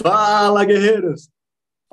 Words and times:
Fala, 0.00 0.64
guerreiros! 0.64 1.28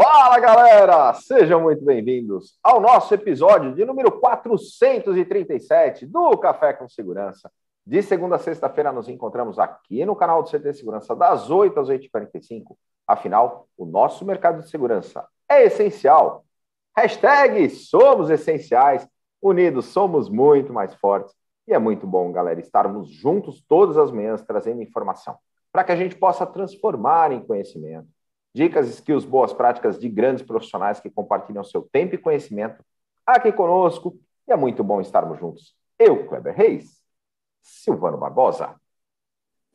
Fala, 0.02 0.40
galera! 0.40 1.14
Sejam 1.16 1.60
muito 1.60 1.84
bem-vindos 1.84 2.58
ao 2.64 2.80
nosso 2.80 3.14
episódio 3.14 3.76
de 3.76 3.84
número 3.84 4.10
437 4.22 6.06
do 6.06 6.38
Café 6.38 6.72
com 6.72 6.88
Segurança. 6.88 7.52
De 7.86 8.02
segunda 8.02 8.38
a 8.38 8.40
sexta-feira 8.40 8.94
nos 8.94 9.10
encontramos 9.10 9.60
aqui 9.60 10.06
no 10.06 10.16
canal 10.16 10.42
do 10.42 10.50
CT 10.50 10.76
Segurança, 10.76 11.14
das 11.14 11.50
8 11.50 11.78
às 11.78 11.90
8h45. 11.90 12.78
Afinal, 13.06 13.68
o 13.78 13.86
nosso 13.86 14.24
mercado 14.24 14.62
de 14.62 14.70
segurança 14.70 15.28
é 15.50 15.66
essencial. 15.66 16.46
Hashtag 16.96 17.70
somos 17.70 18.30
essenciais, 18.30 19.06
unidos 19.42 19.88
somos 19.88 20.30
muito 20.30 20.72
mais 20.72 20.96
fortes. 20.96 21.36
E 21.68 21.74
é 21.74 21.78
muito 21.78 22.08
bom, 22.08 22.32
galera, 22.32 22.62
estarmos 22.62 23.10
juntos 23.10 23.62
todas 23.68 23.98
as 23.98 24.10
manhãs 24.10 24.42
trazendo 24.42 24.82
informação 24.82 25.38
para 25.72 25.84
que 25.84 25.92
a 25.92 25.96
gente 25.96 26.16
possa 26.16 26.46
transformar 26.46 27.32
em 27.32 27.46
conhecimento. 27.46 28.08
Dicas, 28.54 28.88
skills, 28.90 29.26
boas 29.26 29.54
práticas 29.54 30.00
de 30.00 30.10
grandes 30.10 30.44
profissionais 30.44 31.00
que 31.00 31.10
compartilham 31.10 31.64
seu 31.64 31.88
tempo 31.92 32.16
e 32.16 32.18
conhecimento 32.18 32.84
aqui 33.26 33.52
conosco. 33.52 34.20
E 34.48 34.52
é 34.52 34.56
muito 34.56 34.84
bom 34.84 35.00
estarmos 35.00 35.40
juntos. 35.40 35.76
Eu, 35.98 36.28
Kleber 36.28 36.56
Reis, 36.56 37.00
Silvano 37.62 38.18
Barbosa. 38.18 38.76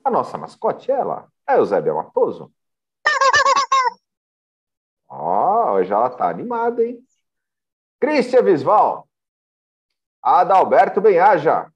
A 0.04 0.10
nossa 0.10 0.36
mascote, 0.36 0.90
ela, 0.90 1.28
é 1.48 1.56
Eusébia 1.56 1.94
Matoso. 1.94 2.52
Ó, 5.08 5.70
oh, 5.70 5.72
hoje 5.74 5.92
ela 5.92 6.10
tá 6.10 6.28
animada, 6.28 6.84
hein? 6.84 6.98
Cristian 8.00 8.42
Visval. 8.42 9.08
Adalberto 10.20 11.00
Benhaja. 11.00 11.72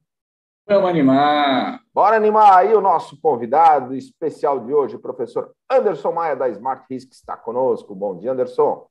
Vamos 0.69 0.87
animar. 0.87 1.81
Bora 1.91 2.15
animar 2.15 2.59
aí 2.59 2.75
o 2.75 2.79
nosso 2.79 3.19
convidado 3.19 3.95
especial 3.95 4.59
de 4.59 4.71
hoje, 4.71 4.95
o 4.95 4.99
professor 4.99 5.51
Anderson 5.67 6.11
Maia, 6.11 6.35
da 6.35 6.47
Smart 6.47 6.85
Risk, 6.87 7.11
está 7.11 7.35
conosco. 7.35 7.95
Bom 7.95 8.15
dia, 8.15 8.33
Anderson. 8.33 8.85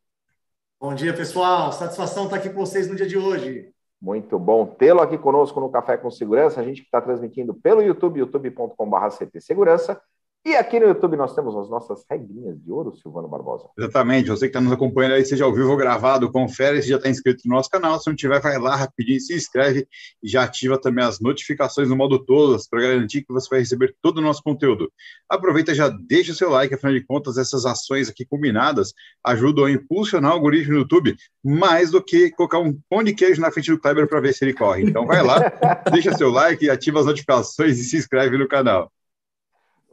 Bom 0.80 0.92
dia, 0.92 1.14
pessoal. 1.14 1.70
Satisfação 1.70 2.24
estar 2.24 2.34
aqui 2.34 2.50
com 2.50 2.58
vocês 2.58 2.88
no 2.88 2.96
dia 2.96 3.06
de 3.06 3.16
hoje. 3.16 3.72
Muito 4.02 4.40
bom 4.40 4.66
tê-lo 4.66 5.00
aqui 5.00 5.16
conosco 5.16 5.60
no 5.60 5.70
Café 5.70 5.96
com 5.96 6.10
Segurança. 6.10 6.60
A 6.60 6.64
gente 6.64 6.82
está 6.82 7.00
transmitindo 7.00 7.54
pelo 7.54 7.80
YouTube, 7.80 8.18
youtube.com.br 8.18 9.08
CT 9.16 9.40
Segurança, 9.40 10.02
e 10.44 10.54
aqui 10.56 10.80
no 10.80 10.86
YouTube 10.86 11.16
nós 11.16 11.34
temos 11.34 11.54
as 11.56 11.68
nossas 11.68 12.04
regrinhas 12.10 12.58
de 12.62 12.70
ouro, 12.70 12.94
Silvano 12.96 13.28
Barbosa. 13.28 13.68
Exatamente. 13.76 14.30
Você 14.30 14.46
que 14.46 14.50
está 14.50 14.60
nos 14.60 14.72
acompanhando 14.72 15.12
aí, 15.12 15.24
seja 15.24 15.44
ao 15.44 15.52
vivo 15.52 15.70
ou 15.70 15.76
gravado, 15.76 16.30
confere 16.32 16.80
se 16.80 16.88
já 16.88 16.96
está 16.96 17.08
inscrito 17.08 17.42
no 17.44 17.54
nosso 17.54 17.68
canal. 17.68 18.00
Se 18.00 18.08
não 18.08 18.16
tiver, 18.16 18.40
vai 18.40 18.58
lá 18.58 18.76
rapidinho, 18.76 19.20
se 19.20 19.34
inscreve 19.34 19.86
e 20.22 20.28
já 20.28 20.44
ativa 20.44 20.80
também 20.80 21.04
as 21.04 21.20
notificações 21.20 21.88
no 21.88 21.96
modo 21.96 22.18
todas 22.18 22.66
para 22.68 22.80
garantir 22.80 23.22
que 23.22 23.32
você 23.32 23.48
vai 23.50 23.58
receber 23.58 23.94
todo 24.00 24.18
o 24.18 24.22
nosso 24.22 24.42
conteúdo. 24.42 24.90
Aproveita 25.28 25.74
já 25.74 25.88
deixa 25.88 26.32
o 26.32 26.34
seu 26.34 26.50
like, 26.50 26.74
afinal 26.74 26.94
de 26.94 27.04
contas, 27.04 27.36
essas 27.36 27.66
ações 27.66 28.08
aqui 28.08 28.24
combinadas 28.24 28.94
ajudam 29.24 29.66
a 29.66 29.70
impulsionar 29.70 30.32
o 30.32 30.34
algoritmo 30.34 30.72
do 30.72 30.78
YouTube 30.80 31.16
mais 31.44 31.90
do 31.90 32.02
que 32.02 32.30
colocar 32.30 32.58
um 32.58 32.78
pão 32.88 33.02
de 33.02 33.14
queijo 33.14 33.40
na 33.40 33.50
frente 33.50 33.70
do 33.70 33.78
Kleber 33.78 34.08
para 34.08 34.20
ver 34.20 34.32
se 34.32 34.44
ele 34.44 34.54
corre. 34.54 34.84
Então 34.84 35.06
vai 35.06 35.22
lá, 35.22 35.38
deixa 35.92 36.16
seu 36.16 36.30
like, 36.30 36.70
ativa 36.70 37.00
as 37.00 37.06
notificações 37.06 37.78
e 37.78 37.84
se 37.84 37.96
inscreve 37.96 38.38
no 38.38 38.48
canal. 38.48 38.90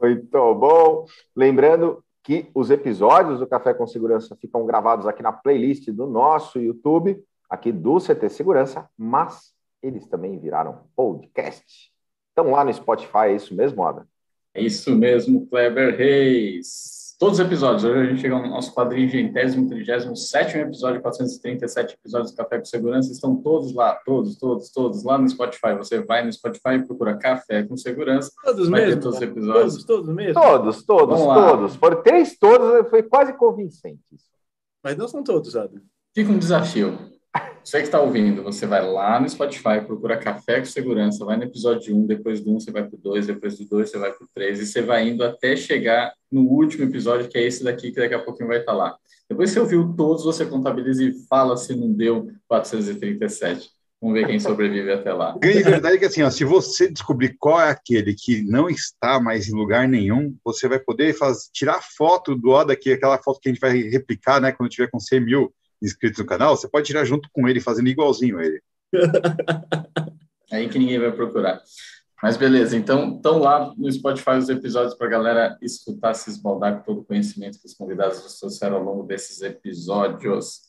Muito 0.00 0.54
bom. 0.54 1.06
Lembrando 1.34 2.02
que 2.22 2.50
os 2.54 2.70
episódios 2.70 3.38
do 3.38 3.46
Café 3.46 3.72
com 3.72 3.86
Segurança 3.86 4.36
ficam 4.36 4.66
gravados 4.66 5.06
aqui 5.06 5.22
na 5.22 5.32
playlist 5.32 5.88
do 5.90 6.06
nosso 6.06 6.58
YouTube, 6.58 7.22
aqui 7.48 7.70
do 7.70 7.98
CT 7.98 8.28
Segurança, 8.28 8.88
mas 8.96 9.54
eles 9.82 10.06
também 10.06 10.38
viraram 10.38 10.84
podcast. 10.96 11.92
Estão 12.30 12.50
lá 12.50 12.64
no 12.64 12.74
Spotify, 12.74 13.28
é 13.28 13.36
isso 13.36 13.54
mesmo, 13.54 13.82
Ada? 13.84 14.06
É 14.52 14.62
isso 14.62 14.94
mesmo, 14.96 15.46
Kleber 15.46 15.96
Reis 15.96 16.95
todos 17.18 17.38
os 17.38 17.44
episódios. 17.44 17.84
Hoje 17.84 17.98
a 17.98 18.04
gente 18.04 18.20
chega 18.20 18.38
no 18.38 18.48
nosso 18.48 18.74
quadringentésimo, 18.74 19.68
trigésimo, 19.68 20.16
sétimo 20.16 20.62
episódio, 20.62 21.00
437 21.00 21.94
episódios 21.94 22.30
do 22.30 22.36
Café 22.36 22.58
com 22.58 22.64
Segurança. 22.64 23.12
Estão 23.12 23.36
todos 23.36 23.74
lá, 23.74 23.94
todos, 24.04 24.36
todos, 24.36 24.70
todos 24.70 25.04
lá 25.04 25.18
no 25.18 25.28
Spotify. 25.28 25.74
Você 25.78 26.00
vai 26.00 26.24
no 26.24 26.32
Spotify 26.32 26.74
e 26.74 26.86
procura 26.86 27.16
Café 27.16 27.62
com 27.62 27.76
Segurança. 27.76 28.30
Todos 28.44 28.68
mesmo? 28.68 29.00
Todos 29.00 29.16
os 29.16 29.22
episódios. 29.22 29.72
Todos, 29.72 29.84
todos 29.84 30.14
mesmo? 30.14 30.34
Todos, 30.34 30.84
todos, 30.84 31.20
todos. 31.20 31.76
Foram 31.76 32.02
três 32.02 32.38
todos, 32.38 32.88
foi 32.90 33.02
quase 33.02 33.32
convincente. 33.36 34.00
Mas 34.82 34.96
não 34.96 35.08
são 35.08 35.24
todos, 35.24 35.56
Adam. 35.56 35.80
Fica 36.14 36.30
um 36.30 36.38
desafio. 36.38 37.15
Você 37.66 37.78
que 37.78 37.86
está 37.86 38.00
ouvindo, 38.00 38.44
você 38.44 38.64
vai 38.64 38.80
lá 38.80 39.18
no 39.18 39.28
Spotify, 39.28 39.80
procura 39.84 40.16
Café 40.16 40.60
com 40.60 40.66
Segurança, 40.66 41.24
vai 41.24 41.36
no 41.36 41.42
episódio 41.42 41.96
1, 41.96 42.06
depois 42.06 42.40
do 42.40 42.54
1 42.54 42.60
você 42.60 42.70
vai 42.70 42.84
para 42.84 42.94
o 42.94 42.96
2, 42.96 43.26
depois 43.26 43.58
do 43.58 43.64
2 43.64 43.90
você 43.90 43.98
vai 43.98 44.12
para 44.12 44.24
o 44.24 44.28
3, 44.32 44.60
e 44.60 44.66
você 44.66 44.82
vai 44.82 45.08
indo 45.08 45.24
até 45.24 45.56
chegar 45.56 46.12
no 46.30 46.42
último 46.42 46.84
episódio, 46.84 47.28
que 47.28 47.36
é 47.36 47.42
esse 47.42 47.64
daqui, 47.64 47.90
que 47.90 47.98
daqui 47.98 48.14
a 48.14 48.20
pouquinho 48.20 48.50
vai 48.50 48.60
estar 48.60 48.70
tá 48.70 48.78
lá. 48.78 48.96
Depois 49.28 49.50
você 49.50 49.58
ouviu 49.58 49.92
todos, 49.96 50.22
você 50.22 50.46
contabiliza 50.46 51.02
e 51.02 51.12
fala 51.28 51.56
se 51.56 51.74
não 51.74 51.92
deu 51.92 52.30
437. 52.46 53.68
Vamos 54.00 54.14
ver 54.16 54.28
quem 54.28 54.38
sobrevive 54.38 54.92
até 54.92 55.12
lá. 55.12 55.34
Grande 55.42 55.64
verdade 55.64 55.96
é 55.96 55.98
que, 55.98 56.04
assim, 56.04 56.22
ó, 56.22 56.30
se 56.30 56.44
você 56.44 56.88
descobrir 56.88 57.34
qual 57.36 57.60
é 57.60 57.70
aquele 57.70 58.14
que 58.14 58.44
não 58.44 58.70
está 58.70 59.18
mais 59.18 59.48
em 59.48 59.56
lugar 59.56 59.88
nenhum, 59.88 60.36
você 60.44 60.68
vai 60.68 60.78
poder 60.78 61.14
fazer, 61.14 61.48
tirar 61.52 61.82
foto 61.82 62.36
do 62.36 62.50
Oda, 62.50 62.76
que 62.76 62.90
é 62.90 62.92
aquela 62.92 63.18
foto 63.18 63.40
que 63.40 63.48
a 63.48 63.52
gente 63.52 63.60
vai 63.60 63.76
replicar, 63.76 64.40
né, 64.40 64.52
quando 64.52 64.70
tiver 64.70 64.88
com 64.88 65.00
100 65.00 65.20
mil 65.20 65.52
inscritos 65.82 66.18
no 66.18 66.26
canal, 66.26 66.56
você 66.56 66.68
pode 66.68 66.86
tirar 66.86 67.04
junto 67.04 67.28
com 67.32 67.48
ele, 67.48 67.60
fazendo 67.60 67.88
igualzinho 67.88 68.40
ele. 68.40 68.60
Aí 70.52 70.68
que 70.68 70.78
ninguém 70.78 70.98
vai 70.98 71.12
procurar. 71.12 71.60
Mas 72.22 72.36
beleza, 72.36 72.76
então 72.76 73.16
estão 73.16 73.38
lá 73.38 73.74
no 73.76 73.92
Spotify 73.92 74.30
os 74.38 74.48
episódios 74.48 74.94
para 74.94 75.06
a 75.06 75.10
galera 75.10 75.58
escutar, 75.60 76.14
se 76.14 76.30
esbaldar 76.30 76.78
com 76.78 76.84
todo 76.84 77.00
o 77.00 77.04
conhecimento 77.04 77.60
que 77.60 77.66
os 77.66 77.74
convidados 77.74 78.38
trouxeram 78.38 78.76
ao 78.76 78.82
longo 78.82 79.02
desses 79.02 79.42
episódios. 79.42 80.62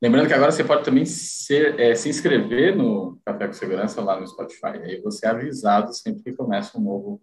Lembrando 0.00 0.28
que 0.28 0.34
agora 0.34 0.52
você 0.52 0.62
pode 0.62 0.84
também 0.84 1.04
ser, 1.04 1.80
é, 1.80 1.94
se 1.94 2.08
inscrever 2.08 2.76
no 2.76 3.18
Café 3.24 3.46
com 3.46 3.54
Segurança 3.54 4.00
lá 4.00 4.20
no 4.20 4.26
Spotify. 4.26 4.78
Aí 4.84 5.00
você 5.00 5.26
é 5.26 5.30
avisado 5.30 5.92
sempre 5.92 6.22
que 6.22 6.32
começa 6.32 6.78
um 6.78 6.82
novo 6.82 7.20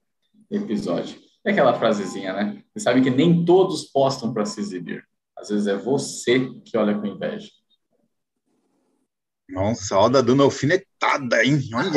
episódio. 0.52 1.18
É 1.46 1.52
aquela 1.52 1.74
frasezinha, 1.74 2.34
né? 2.34 2.64
Você 2.74 2.84
sabe 2.84 3.02
que 3.02 3.10
nem 3.10 3.46
todos 3.46 3.84
postam 3.86 4.34
para 4.34 4.46
se 4.46 4.60
exibir. 4.60 5.06
Às 5.44 5.50
vezes 5.50 5.68
é 5.68 5.76
você 5.76 6.50
que 6.64 6.78
olha 6.78 6.98
com 6.98 7.06
inveja. 7.06 7.50
Nossa, 9.50 10.00
Oda 10.00 10.24
dando 10.24 10.42
alfinetada, 10.42 11.44
hein? 11.44 11.60
Olha 11.76 11.92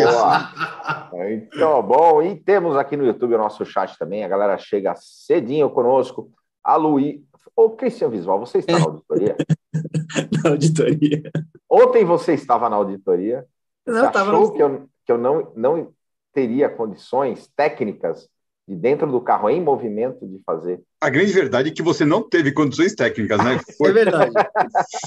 Então, 1.29 1.81
bom, 1.81 2.21
e 2.25 2.35
temos 2.35 2.77
aqui 2.77 2.97
no 2.97 3.07
YouTube 3.07 3.37
o 3.37 3.39
nosso 3.39 3.65
chat 3.65 3.97
também. 3.97 4.25
A 4.25 4.29
galera 4.29 4.59
chega 4.59 4.97
cedinho 4.97 5.71
conosco. 5.71 6.33
A 6.63 6.75
Luí. 6.75 7.25
Ô, 7.55 7.71
Cristian 7.71 8.09
Visual, 8.09 8.41
você 8.41 8.59
está 8.59 8.81
na 8.81 8.83
auditoria? 8.85 9.37
na 10.43 10.51
auditoria. 10.51 11.23
Ontem 11.71 12.05
você 12.05 12.35
estava 12.35 12.69
na 12.69 12.75
auditoria. 12.75 13.47
Não, 13.87 13.95
você 13.95 14.19
achou 14.19 14.53
que 14.55 14.63
eu, 14.63 14.89
que 15.05 15.13
eu 15.13 15.19
não, 15.19 15.53
não 15.55 15.93
teria 16.33 16.69
condições 16.69 17.49
técnicas 17.55 18.29
de 18.67 18.75
dentro 18.75 19.11
do 19.11 19.21
carro 19.21 19.49
em 19.49 19.63
movimento 19.63 20.27
de 20.27 20.41
fazer. 20.45 20.83
A 21.01 21.09
grande 21.09 21.33
verdade 21.33 21.69
é 21.69 21.73
que 21.73 21.83
você 21.83 22.05
não 22.05 22.23
teve 22.23 22.53
condições 22.53 22.95
técnicas, 22.95 23.39
né? 23.39 23.61
Foi, 23.79 23.91
é 23.91 23.93
verdade. 23.93 24.33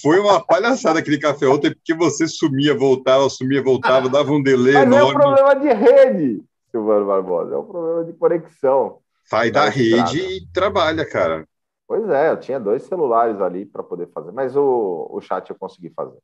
Foi 0.01 0.19
uma 0.19 0.43
palhaçada 0.45 0.99
aquele 0.99 1.19
café 1.19 1.47
ontem, 1.47 1.73
porque 1.73 1.93
você 1.93 2.27
sumia, 2.27 2.73
voltava, 2.73 3.29
sumia, 3.29 3.61
voltava, 3.61 4.07
dava 4.09 4.31
um 4.31 4.41
delay 4.41 4.73
Mas 4.73 4.83
enorme. 4.83 5.11
é 5.11 5.15
um 5.15 5.19
problema 5.19 5.55
de 5.55 5.73
rede, 5.73 6.43
Silvano 6.71 7.05
Barbosa, 7.05 7.55
é 7.55 7.57
um 7.57 7.65
problema 7.65 8.05
de 8.05 8.13
conexão. 8.13 8.99
Sai 9.25 9.51
da 9.51 9.67
rede 9.67 10.19
e 10.19 10.47
trabalha, 10.53 11.05
cara. 11.05 11.45
Pois 11.87 12.07
é, 12.09 12.29
eu 12.29 12.39
tinha 12.39 12.59
dois 12.59 12.83
celulares 12.83 13.41
ali 13.41 13.65
para 13.65 13.83
poder 13.83 14.07
fazer, 14.13 14.31
mas 14.31 14.55
o, 14.55 15.07
o 15.11 15.19
chat 15.21 15.49
eu 15.49 15.55
consegui 15.59 15.89
fazer. 15.89 16.17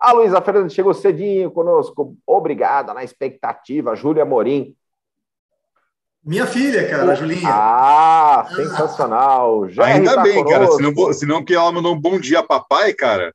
A 0.00 0.12
Luísa 0.12 0.42
Fernandes 0.42 0.74
chegou 0.74 0.92
cedinho 0.92 1.50
conosco, 1.50 2.16
obrigada, 2.26 2.92
na 2.92 3.04
expectativa. 3.04 3.96
Júlia 3.96 4.24
Morim, 4.24 4.74
minha 6.26 6.44
filha, 6.44 6.88
cara, 6.88 7.12
a 7.12 7.14
Julinha. 7.14 7.48
Ah, 7.48 8.46
sensacional. 8.54 9.68
Já 9.68 9.84
Ainda 9.84 10.16
tá 10.16 10.22
bem, 10.22 10.44
cara. 10.44 10.66
Senão, 10.72 11.12
senão 11.12 11.44
que 11.44 11.54
ela 11.54 11.70
mandou 11.70 11.94
um 11.94 12.00
bom 12.00 12.18
dia, 12.18 12.42
papai, 12.42 12.92
cara. 12.92 13.32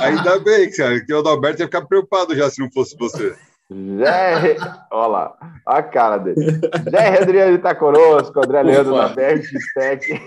Ainda 0.00 0.40
bem, 0.40 0.68
cara, 0.72 1.00
que 1.04 1.14
o 1.14 1.20
Adalberto 1.20 1.62
ia 1.62 1.66
ficar 1.66 1.86
preocupado 1.86 2.34
já 2.34 2.50
se 2.50 2.60
não 2.60 2.68
fosse 2.72 2.96
você. 2.98 3.36
Jé, 3.70 4.56
olha 4.92 5.06
lá, 5.06 5.36
a 5.64 5.82
cara 5.82 6.18
dele. 6.18 6.60
Jé 6.90 7.22
Adriano 7.22 7.56
está 7.56 7.74
conosco, 7.74 8.38
André 8.38 8.62
Leandro 8.62 8.94
da 8.94 9.14
BRX7. 9.14 10.20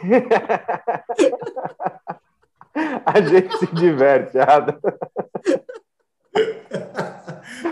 a 3.05 3.21
gente 3.21 3.57
se 3.57 3.67
diverte, 3.67 4.37
Ada. 4.39 4.77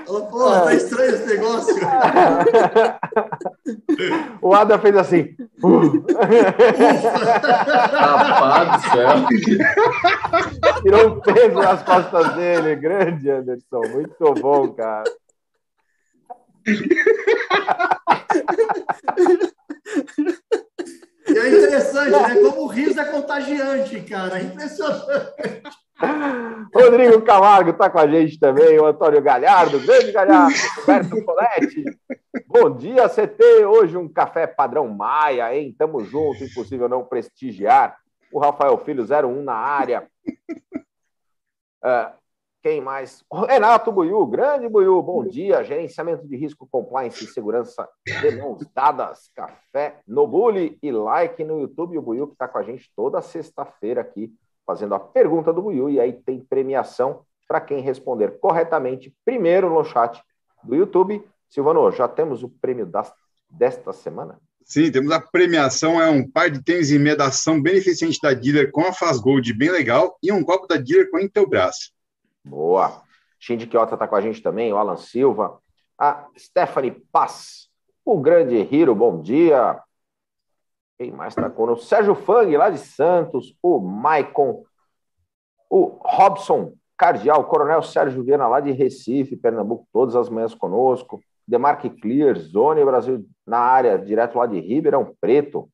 Ela, 0.08 0.22
pô, 0.22 0.50
tá 0.50 0.74
estranho 0.74 1.16
esse 1.16 1.26
negócio. 1.26 1.76
o 4.42 4.54
Ada 4.54 4.80
fez 4.80 4.96
assim. 4.96 5.36
Rapaz 7.92 8.72
do 8.72 8.80
céu. 8.90 9.10
Tirou 10.82 11.10
um 11.10 11.20
peso 11.20 11.56
nas 11.56 11.84
costas 11.84 12.36
dele. 12.36 12.78
Grande, 12.78 13.30
Anderson. 13.30 13.82
Muito 13.92 14.34
bom, 14.36 14.70
cara. 14.70 15.04
E 21.28 21.38
aí, 21.38 21.66
impressionante, 21.66 22.36
né? 22.36 22.42
Como 22.42 22.64
o 22.64 22.68
riso 22.68 23.00
é 23.00 23.06
contagiante, 23.06 24.02
cara. 24.02 24.42
Impressionante. 24.42 25.62
Rodrigo 26.74 27.22
Camargo 27.24 27.72
está 27.72 27.90
com 27.90 28.00
a 28.00 28.08
gente 28.08 28.40
também, 28.40 28.80
o 28.80 28.86
Antônio 28.86 29.22
Galhardo, 29.22 29.80
grande 29.80 30.12
Galhardo, 30.12 30.56
Roberto 30.78 31.26
Coletti. 31.26 31.84
Bom 32.46 32.76
dia, 32.76 33.10
CT. 33.10 33.66
Hoje 33.66 33.98
um 33.98 34.08
café 34.08 34.46
padrão 34.46 34.88
Maia, 34.88 35.56
hein? 35.56 35.76
Tamo 35.78 36.04
junto, 36.06 36.44
impossível 36.44 36.88
não 36.88 37.04
prestigiar. 37.04 37.98
O 38.32 38.40
Rafael 38.40 38.78
Filho 38.78 39.04
01 39.04 39.44
na 39.44 39.56
área. 39.56 40.08
Uh, 41.84 42.17
quem 42.62 42.82
mais? 42.82 43.24
Renato 43.48 43.92
Buiu, 43.92 44.26
grande 44.26 44.68
Buiu, 44.68 45.02
bom 45.02 45.26
dia. 45.26 45.64
Gerenciamento 45.64 46.28
de 46.28 46.36
risco, 46.36 46.68
compliance 46.70 47.24
e 47.24 47.28
segurança 47.28 47.88
de 48.06 48.32
mãos 48.38 48.66
dadas. 48.74 49.30
Café 49.36 50.00
no 50.08 50.28
Bully 50.28 50.78
e 50.82 50.92
like 50.92 51.44
no 51.44 51.62
YouTube. 51.62 51.98
O 51.98 52.02
Buiu 52.02 52.28
que 52.28 52.34
está 52.34 52.48
com 52.48 52.58
a 52.58 52.64
gente 52.64 52.92
toda 52.96 53.22
sexta-feira 53.22 54.02
aqui 54.02 54.34
fazendo 54.68 54.94
a 54.94 55.00
pergunta 55.00 55.54
do 55.54 55.62
Buiu, 55.62 55.90
e 55.90 55.98
aí 55.98 56.12
tem 56.12 56.42
premiação 56.42 57.22
para 57.48 57.62
quem 57.62 57.80
responder 57.80 58.38
corretamente, 58.42 59.16
primeiro 59.24 59.70
no 59.70 59.86
chat 59.86 60.22
do 60.62 60.76
YouTube. 60.76 61.24
Silvano, 61.48 61.90
já 61.94 62.06
temos 62.10 62.44
o 62.44 62.50
prêmio 62.50 62.86
das, 62.86 63.14
desta 63.50 63.94
semana? 63.94 64.38
Sim, 64.66 64.92
temos 64.92 65.14
a 65.14 65.22
premiação, 65.22 66.02
é 66.02 66.10
um 66.10 66.30
par 66.30 66.50
de 66.50 66.62
tênis 66.62 66.92
e 66.92 67.00
meia 67.00 67.16
da 67.16 67.28
ação 67.28 67.62
beneficente 67.62 68.20
da 68.22 68.34
dealer 68.34 68.70
com 68.70 68.82
a 68.82 68.92
Faz 68.92 69.18
Gold 69.18 69.54
bem 69.54 69.72
legal 69.72 70.18
e 70.22 70.30
um 70.30 70.44
copo 70.44 70.68
da 70.68 70.76
dealer 70.76 71.10
com 71.10 71.16
a 71.16 71.24
Intelbras. 71.24 71.94
Boa. 72.48 73.02
Shindy 73.40 73.68
Kiota 73.68 73.94
está 73.94 74.08
com 74.08 74.16
a 74.16 74.22
gente 74.22 74.42
também, 74.42 74.74
o 74.74 74.78
Alan 74.78 74.98
Silva, 74.98 75.60
a 75.98 76.28
Stephanie 76.38 76.92
Paz, 77.12 77.70
o 78.04 78.20
grande 78.20 78.56
Hiro, 78.56 78.96
bom 78.96 79.22
dia. 79.22 79.80
Quem 80.98 81.12
mais 81.12 81.34
está 81.34 81.50
conosco? 81.50 81.86
Sérgio 81.86 82.16
Fang, 82.16 82.56
lá 82.58 82.70
de 82.70 82.80
Santos. 82.80 83.56
O 83.62 83.80
Maicon. 83.80 84.64
O 85.70 86.00
Robson 86.02 86.74
Cardial. 86.98 87.44
Coronel 87.46 87.84
Sérgio 87.84 88.24
Viana, 88.24 88.48
lá 88.48 88.60
de 88.60 88.72
Recife, 88.72 89.36
Pernambuco, 89.36 89.88
todas 89.94 90.16
as 90.16 90.30
manhãs 90.30 90.56
conosco. 90.56 91.22
Demarque 91.48 91.90
Clear, 91.90 92.38
Zone 92.40 92.84
Brasil 92.84 93.26
na 93.46 93.60
área, 93.60 93.98
direto 93.98 94.38
lá 94.38 94.48
de 94.48 94.60
Ribeirão 94.60 95.16
Preto. 95.22 95.70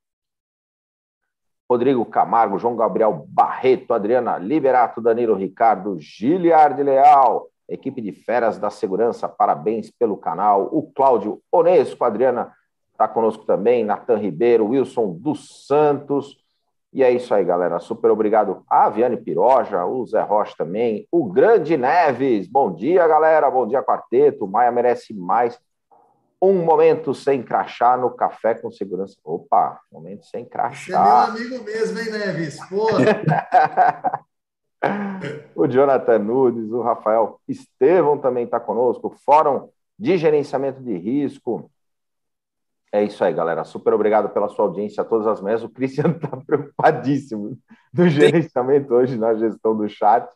Rodrigo 1.74 2.06
Camargo, 2.06 2.60
João 2.60 2.76
Gabriel 2.76 3.26
Barreto, 3.28 3.94
Adriana 3.94 4.38
Liberato, 4.38 5.02
Danilo 5.02 5.36
Ricardo, 5.36 5.98
Giliard 6.00 6.82
Leal, 6.82 7.48
equipe 7.68 8.02
de 8.02 8.12
feras 8.12 8.58
da 8.58 8.70
segurança, 8.70 9.28
parabéns 9.28 9.92
pelo 9.92 10.16
canal. 10.18 10.70
O 10.72 10.84
Cláudio 10.94 11.42
Onesco, 11.52 12.04
Adriana 12.04 12.52
Está 12.94 13.08
conosco 13.08 13.44
também 13.44 13.84
Natan 13.84 14.18
Ribeiro, 14.18 14.68
Wilson 14.68 15.14
dos 15.14 15.66
Santos. 15.66 16.38
E 16.94 17.04
é 17.04 17.10
isso 17.10 17.34
aí, 17.34 17.44
galera. 17.44 17.80
Super 17.80 18.12
obrigado 18.12 18.64
a 18.70 18.88
Viane 18.88 19.18
Piroja, 19.18 19.84
o 19.84 20.06
Zé 20.06 20.22
Rocha 20.22 20.54
também, 20.56 21.08
o 21.12 21.26
Grande 21.26 21.76
Neves. 21.76 22.48
Bom 22.48 22.72
dia, 22.72 23.08
galera. 23.08 23.50
Bom 23.50 23.66
dia, 23.66 23.82
quarteto. 23.82 24.48
Maia 24.48 24.72
merece 24.72 25.12
mais 25.12 25.60
um 26.50 26.64
momento 26.64 27.14
sem 27.14 27.42
crachá 27.42 27.96
no 27.96 28.12
café 28.12 28.54
com 28.54 28.70
segurança. 28.70 29.16
Opa, 29.24 29.80
momento 29.92 30.26
sem 30.26 30.44
crachá. 30.44 30.76
Você 30.76 30.94
é 30.94 30.98
meu 30.98 31.56
amigo 31.56 31.64
mesmo, 31.64 32.00
hein, 32.00 32.12
Neves? 32.12 32.60
Pô. 32.68 32.90
o 35.56 35.68
Jonathan 35.68 36.20
Nudes, 36.20 36.72
o 36.72 36.82
Rafael 36.82 37.40
Estevão 37.48 38.18
também 38.18 38.44
está 38.44 38.60
conosco. 38.60 39.16
Fórum 39.26 39.70
de 39.98 40.18
Gerenciamento 40.18 40.82
de 40.82 40.98
Risco. 40.98 41.72
É 42.92 43.04
isso 43.04 43.24
aí, 43.24 43.34
galera. 43.34 43.64
Super 43.64 43.94
obrigado 43.94 44.30
pela 44.30 44.50
sua 44.50 44.66
audiência 44.66 45.04
todas 45.04 45.26
as 45.26 45.42
manhãs. 45.42 45.64
O 45.64 45.70
Cristiano 45.70 46.16
está 46.16 46.36
preocupadíssimo 46.46 47.58
do 47.92 48.08
gerenciamento 48.08 48.94
hoje 48.94 49.18
na 49.18 49.34
gestão 49.34 49.76
do 49.76 49.90
chat. 49.90 50.30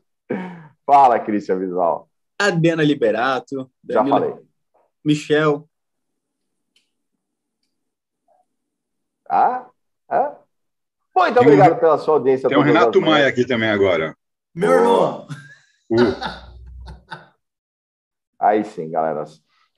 Fala, 0.86 1.20
Cristian 1.20 1.60
Visual. 1.60 2.10
Adriana 2.40 2.84
Liberato. 2.84 3.70
Já 3.88 4.02
Danilo, 4.02 4.20
falei. 4.20 4.36
Michel. 5.04 5.68
Ah? 9.30 9.66
ah? 10.10 10.36
Muito 11.16 11.40
obrigado 11.40 11.80
pela 11.80 11.98
sua 11.98 12.16
audiência. 12.16 12.48
Tem 12.48 12.58
o 12.58 12.62
Renato 12.62 13.02
Maia 13.02 13.28
aqui 13.28 13.46
também 13.46 13.70
agora. 13.70 14.16
Meu 14.54 14.72
irmão. 14.72 15.28
Uh. 15.90 15.98
Aí 18.40 18.64
sim, 18.64 18.90
galera. 18.90 19.26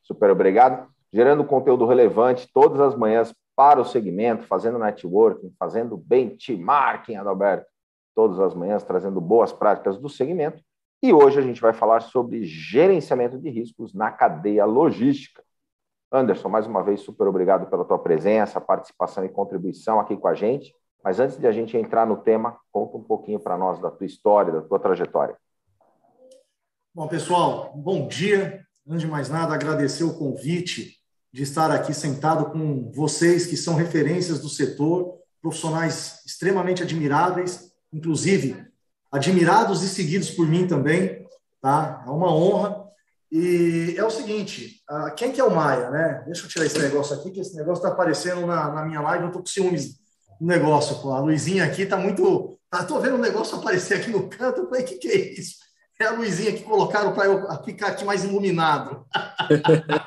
Super 0.04 0.32
obrigado 0.32 0.90
gerando 1.12 1.44
conteúdo 1.44 1.86
relevante 1.86 2.48
todas 2.54 2.80
as 2.80 2.96
manhãs 2.96 3.34
para 3.56 3.82
o 3.82 3.86
segmento, 3.86 4.46
fazendo 4.46 4.80
networking, 4.80 5.54
fazendo 5.60 5.98
benchmarking, 5.98 7.16
Adalberto, 7.16 7.68
todas 8.16 8.40
as 8.40 8.54
manhãs, 8.54 8.84
trazendo 8.84 9.20
boas 9.20 9.52
práticas 9.52 9.98
do 9.98 10.08
segmento. 10.08 10.64
E 11.02 11.12
hoje 11.12 11.40
a 11.40 11.42
gente 11.42 11.60
vai 11.60 11.74
falar 11.74 12.02
sobre 12.02 12.46
gerenciamento 12.46 13.38
de 13.38 13.50
riscos 13.50 13.94
na 13.94 14.12
cadeia 14.12 14.66
logística. 14.66 15.44
Anderson, 16.12 16.50
mais 16.50 16.66
uma 16.66 16.84
vez, 16.84 17.02
super 17.02 17.28
obrigado 17.28 17.70
pela 17.70 17.86
tua 17.86 18.00
presença, 18.00 18.60
participação 18.60 19.24
e 19.24 19.30
contribuição 19.30 20.00
aqui 20.00 20.18
com 20.18 20.28
a 20.28 20.34
gente. 20.34 20.74
Mas 21.04 21.20
antes 21.20 21.38
de 21.38 21.48
a 21.48 21.52
gente 21.52 21.78
entrar 21.78 22.06
no 22.06 22.18
tema, 22.18 22.58
conta 22.72 22.98
um 22.98 23.04
pouquinho 23.04 23.40
para 23.40 23.58
nós 23.58 23.80
da 23.80 23.92
tua 23.92 24.06
história, 24.06 24.52
da 24.52 24.62
tua 24.62 24.80
trajetória. 24.80 25.38
Bom, 26.94 27.08
pessoal, 27.08 27.72
bom 27.76 28.08
dia. 28.08 28.66
Antes 28.88 29.02
de 29.02 29.08
mais 29.08 29.30
nada, 29.30 29.54
agradecer 29.54 30.04
o 30.04 30.18
convite 30.18 30.98
de 31.32 31.44
estar 31.44 31.70
aqui 31.72 31.94
sentado 31.94 32.52
com 32.52 32.92
vocês 32.92 33.46
que 33.46 33.56
são 33.56 33.76
referências 33.76 34.42
do 34.42 34.50
setor, 34.50 35.20
profissionais 35.42 36.24
extremamente 36.26 36.82
admiráveis, 36.82 37.72
inclusive 37.94 38.66
admirados 39.12 39.84
e 39.84 39.90
seguidos 39.90 40.32
por 40.32 40.48
mim 40.48 40.68
também, 40.68 41.26
tá? 41.62 42.04
É 42.06 42.10
uma 42.10 42.34
honra. 42.34 42.79
E 43.32 43.94
é 43.96 44.04
o 44.04 44.10
seguinte, 44.10 44.82
quem 45.16 45.32
que 45.32 45.40
é 45.40 45.44
o 45.44 45.54
Maia, 45.54 45.92
né? 45.92 46.24
Deixa 46.26 46.46
eu 46.46 46.50
tirar 46.50 46.66
esse 46.66 46.80
negócio 46.80 47.16
aqui, 47.16 47.30
que 47.30 47.40
esse 47.40 47.56
negócio 47.56 47.84
está 47.84 47.90
aparecendo 47.90 48.46
na, 48.48 48.72
na, 48.74 48.86
minha 48.86 49.02
live, 49.02 49.26
eu 49.26 49.32
tô 49.32 49.40
com 49.40 49.46
ciúmes 49.46 50.00
do 50.40 50.48
negócio, 50.48 51.00
pô. 51.00 51.12
A 51.12 51.20
luzinha 51.20 51.64
aqui 51.64 51.86
tá 51.86 51.96
muito... 51.96 52.60
Tá, 52.70 52.82
vendo 52.82 53.16
um 53.16 53.22
negócio 53.22 53.58
aparecer 53.58 53.98
aqui 53.98 54.10
no 54.10 54.28
canto, 54.30 54.62
eu 54.62 54.70
falei, 54.70 54.84
o 54.84 54.86
que, 54.86 54.96
que 54.96 55.08
é 55.08 55.34
isso? 55.40 55.56
É 56.00 56.06
a 56.06 56.12
luzinha 56.12 56.54
que 56.54 56.64
colocaram 56.64 57.14
para 57.14 57.26
eu 57.26 57.64
ficar 57.64 57.88
aqui 57.88 58.04
mais 58.04 58.24
iluminado. 58.24 59.06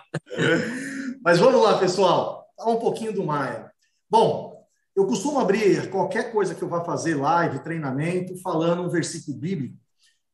Mas 1.22 1.38
vamos 1.38 1.62
lá, 1.62 1.78
pessoal. 1.78 2.46
Falar 2.56 2.72
um 2.72 2.80
pouquinho 2.80 3.12
do 3.12 3.24
Maia. 3.24 3.70
Bom, 4.10 4.52
eu 4.96 5.06
costumo 5.06 5.38
abrir 5.38 5.90
qualquer 5.90 6.32
coisa 6.32 6.54
que 6.54 6.62
eu 6.62 6.68
vá 6.68 6.84
fazer, 6.84 7.14
live, 7.14 7.60
treinamento, 7.60 8.36
falando 8.38 8.82
um 8.82 8.88
versículo 8.88 9.36
bíblico, 9.36 9.76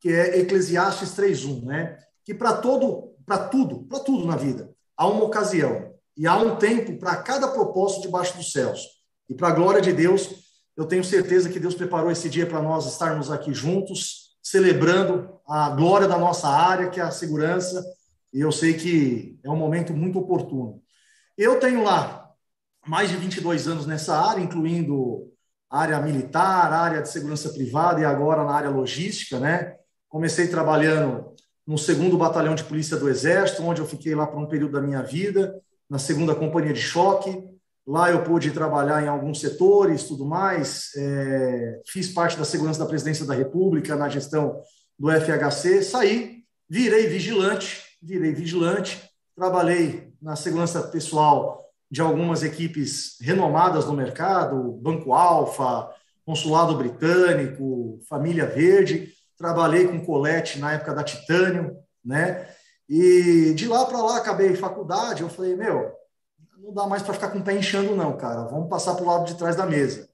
que 0.01 0.09
é 0.09 0.39
Eclesiastes 0.39 1.11
3.1, 1.11 1.65
né? 1.65 1.99
Que 2.29 2.35
para 2.35 2.59
todo, 2.59 3.15
para 3.25 3.39
tudo, 3.49 3.85
para 3.85 4.01
tudo 4.01 4.27
na 4.27 4.37
vida, 4.37 4.71
há 4.95 5.07
uma 5.07 5.25
ocasião 5.25 5.95
e 6.15 6.27
há 6.27 6.37
um 6.37 6.57
tempo 6.57 6.99
para 6.99 7.17
cada 7.17 7.49
propósito 7.49 8.03
debaixo 8.03 8.37
dos 8.37 8.53
céus. 8.53 8.83
E 9.31 9.35
para 9.35 9.49
a 9.49 9.53
glória 9.53 9.81
de 9.81 9.95
Deus, 9.95 10.29
eu 10.77 10.85
tenho 10.85 11.03
certeza 11.03 11.49
que 11.49 11.59
Deus 11.59 11.75
preparou 11.75 12.11
esse 12.11 12.29
dia 12.29 12.45
para 12.45 12.61
nós 12.61 12.85
estarmos 12.85 13.31
aqui 13.31 13.55
juntos, 13.55 14.37
celebrando 14.43 15.41
a 15.49 15.71
glória 15.71 16.07
da 16.07 16.19
nossa 16.19 16.49
área, 16.51 16.91
que 16.91 17.01
é 17.01 17.03
a 17.03 17.11
segurança, 17.11 17.83
e 18.31 18.43
eu 18.43 18.53
sei 18.53 18.75
que 18.75 19.41
é 19.43 19.49
um 19.49 19.57
momento 19.57 19.95
muito 19.95 20.19
oportuno. 20.19 20.83
Eu 21.35 21.59
tenho 21.59 21.83
lá 21.83 22.31
mais 22.87 23.09
de 23.09 23.17
22 23.17 23.67
anos 23.69 23.87
nessa 23.87 24.15
área, 24.15 24.43
incluindo 24.43 25.33
área 25.71 25.99
militar, 26.03 26.75
área 26.75 27.01
de 27.01 27.09
segurança 27.09 27.49
privada 27.49 28.03
e 28.03 28.05
agora 28.05 28.45
na 28.45 28.53
área 28.53 28.69
logística, 28.69 29.41
né? 29.41 29.77
Comecei 30.11 30.47
trabalhando 30.49 31.38
no 31.69 31.79
segundo 31.79 32.19
batalhão 32.19 32.57
de 32.57 32.65
polícia 32.65 32.97
do 32.97 33.09
Exército, 33.09 33.63
onde 33.63 33.81
eu 33.81 33.87
fiquei 33.87 34.15
lá 34.15 34.27
por 34.27 34.41
um 34.41 34.47
período 34.47 34.73
da 34.73 34.81
minha 34.81 35.03
vida, 35.03 35.61
na 35.89 35.99
segunda 35.99 36.35
companhia 36.35 36.73
de 36.73 36.81
choque. 36.81 37.45
Lá 37.87 38.11
eu 38.11 38.25
pude 38.25 38.51
trabalhar 38.51 39.05
em 39.05 39.09
alguns 39.09 39.41
setores, 39.41 40.05
tudo 40.05 40.25
mais. 40.25 40.91
É, 40.97 41.81
fiz 41.87 42.09
parte 42.09 42.37
da 42.37 42.45
segurança 42.45 42.81
da 42.81 42.87
Presidência 42.87 43.25
da 43.25 43.35
República 43.35 43.95
na 43.95 44.09
gestão 44.09 44.61
do 44.99 45.09
FHC. 45.11 45.83
Saí, 45.83 46.43
virei 46.69 47.07
vigilante 47.07 47.87
virei 48.03 48.33
vigilante, 48.33 49.11
trabalhei 49.35 50.13
na 50.21 50.37
segurança 50.37 50.83
pessoal 50.83 51.65
de 51.91 52.01
algumas 52.01 52.43
equipes 52.43 53.17
renomadas 53.21 53.87
no 53.87 53.95
mercado, 53.95 54.73
Banco 54.81 55.13
Alfa, 55.13 55.91
Consulado 56.25 56.77
Britânico, 56.77 57.99
Família 58.09 58.47
Verde, 58.47 59.13
trabalhei 59.39 59.87
com 59.87 60.05
Colette 60.05 60.59
na 60.59 60.73
época 60.73 60.95
da 60.95 61.05
Titânio, 61.05 61.79
né? 62.05 62.49
E 62.89 63.55
de 63.55 63.69
lá 63.69 63.87
para 63.87 64.03
lá 64.03 64.17
acabei 64.17 64.57
faculdade, 64.57 65.23
eu 65.23 65.29
falei, 65.29 65.55
meu, 65.55 65.93
não 66.59 66.75
dá 66.75 66.87
mais 66.87 67.03
para 67.03 67.15
ficar 67.15 67.31
com 67.31 67.39
o 67.39 67.45
pé 67.45 67.55
inchando 67.55 67.95
não, 67.95 68.17
cara, 68.17 68.45
vamos 68.45 68.69
passar 68.69 68.95
para 68.95 69.05
o 69.05 69.07
lado 69.07 69.27
de 69.27 69.37
trás 69.37 69.55
da 69.55 69.65
mesa. 69.65 70.09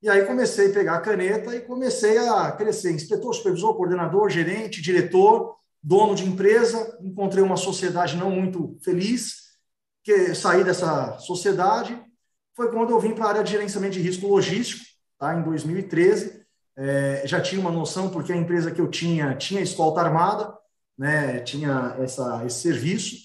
E 0.00 0.08
aí 0.08 0.24
comecei 0.24 0.70
a 0.70 0.72
pegar 0.72 0.94
a 0.94 1.00
caneta 1.00 1.54
e 1.56 1.60
comecei 1.60 2.16
a 2.18 2.52
crescer, 2.52 2.92
inspetor, 2.92 3.34
supervisor, 3.34 3.74
coordenador, 3.74 4.30
gerente, 4.30 4.80
diretor, 4.80 5.56
dono 5.82 6.14
de 6.14 6.24
empresa, 6.24 6.96
encontrei 7.00 7.42
uma 7.42 7.56
sociedade 7.56 8.16
não 8.16 8.30
muito 8.30 8.78
feliz, 8.84 9.48
que 10.04 10.34
saí 10.34 10.62
dessa 10.62 11.18
sociedade, 11.18 12.00
foi 12.54 12.70
quando 12.70 12.90
eu 12.90 13.00
vim 13.00 13.14
para 13.14 13.24
a 13.24 13.28
área 13.28 13.44
de 13.44 13.50
gerenciamento 13.50 13.94
de 13.94 14.00
risco 14.00 14.26
logístico, 14.26 14.84
tá? 15.18 15.34
em 15.34 15.42
2013. 15.42 16.37
É, 16.80 17.26
já 17.26 17.40
tinha 17.40 17.60
uma 17.60 17.72
noção, 17.72 18.08
porque 18.08 18.32
a 18.32 18.36
empresa 18.36 18.70
que 18.70 18.80
eu 18.80 18.88
tinha 18.88 19.34
tinha 19.34 19.60
escolta 19.60 20.00
armada, 20.00 20.56
né? 20.96 21.40
tinha 21.40 21.96
essa, 21.98 22.44
esse 22.46 22.60
serviço, 22.60 23.16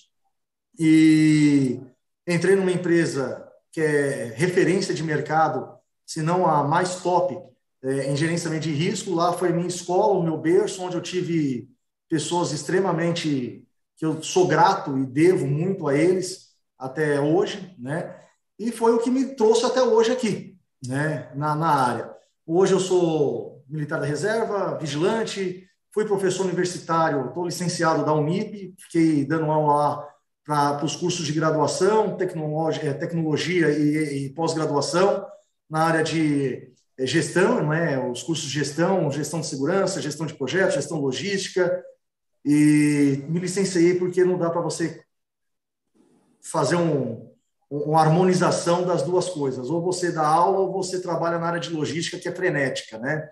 e 0.80 1.80
entrei 2.28 2.56
numa 2.56 2.72
empresa 2.72 3.48
que 3.72 3.80
é 3.80 4.34
referência 4.36 4.94
de 4.94 5.04
mercado, 5.04 5.72
se 6.06 6.22
não 6.24 6.48
a 6.48 6.64
mais 6.64 6.96
top 6.98 7.38
é, 7.84 8.12
em 8.12 8.16
gerenciamento 8.16 8.64
de 8.64 8.72
risco. 8.72 9.14
Lá 9.14 9.34
foi 9.34 9.52
minha 9.52 9.68
escola, 9.68 10.20
o 10.20 10.24
meu 10.24 10.38
berço, 10.38 10.82
onde 10.82 10.96
eu 10.96 11.02
tive 11.02 11.70
pessoas 12.10 12.52
extremamente 12.52 13.68
que 13.98 14.06
eu 14.06 14.22
sou 14.24 14.48
grato 14.48 14.98
e 14.98 15.06
devo 15.06 15.46
muito 15.46 15.88
a 15.88 15.96
eles 15.96 16.56
até 16.78 17.20
hoje, 17.20 17.76
né? 17.78 18.20
E 18.58 18.72
foi 18.72 18.94
o 18.94 19.00
que 19.00 19.12
me 19.12 19.36
trouxe 19.36 19.66
até 19.66 19.82
hoje 19.82 20.12
aqui, 20.12 20.58
né? 20.86 21.32
Na, 21.36 21.56
na 21.56 21.68
área. 21.68 22.13
Hoje 22.46 22.74
eu 22.74 22.80
sou 22.80 23.64
militar 23.70 24.00
da 24.00 24.06
reserva, 24.06 24.78
vigilante, 24.78 25.66
fui 25.94 26.06
professor 26.06 26.46
universitário, 26.46 27.28
estou 27.28 27.46
licenciado 27.46 28.04
da 28.04 28.14
Unip, 28.14 28.76
fiquei 28.78 29.26
dando 29.26 29.50
aula 29.50 29.76
lá 29.76 30.10
para 30.46 30.86
os 30.86 30.96
cursos 30.96 31.26
de 31.26 31.32
graduação, 31.32 32.18
tecnologia, 32.18 32.90
é, 32.90 32.94
tecnologia 32.94 33.70
e, 33.70 34.26
e 34.26 34.30
pós-graduação 34.32 35.26
na 35.70 35.84
área 35.84 36.04
de 36.04 36.74
é, 36.98 37.06
gestão, 37.06 37.66
né? 37.70 37.98
os 38.10 38.22
cursos 38.22 38.50
de 38.50 38.54
gestão, 38.54 39.10
gestão 39.10 39.40
de 39.40 39.48
segurança, 39.48 40.02
gestão 40.02 40.26
de 40.26 40.34
projetos, 40.34 40.76
gestão 40.76 41.00
logística, 41.00 41.82
e 42.44 43.24
me 43.30 43.40
licenciei 43.40 43.96
porque 43.98 44.26
não 44.26 44.38
dá 44.38 44.50
para 44.50 44.60
você 44.60 45.02
fazer 46.42 46.76
um, 46.76 47.33
uma 47.74 48.02
harmonização 48.02 48.84
das 48.84 49.02
duas 49.02 49.30
coisas. 49.30 49.70
Ou 49.70 49.82
você 49.82 50.12
dá 50.12 50.26
aula 50.26 50.60
ou 50.60 50.72
você 50.72 51.02
trabalha 51.02 51.40
na 51.40 51.48
área 51.48 51.60
de 51.60 51.72
logística, 51.72 52.20
que 52.20 52.30
é 52.30 52.36
frenética, 52.36 53.00
né? 53.00 53.28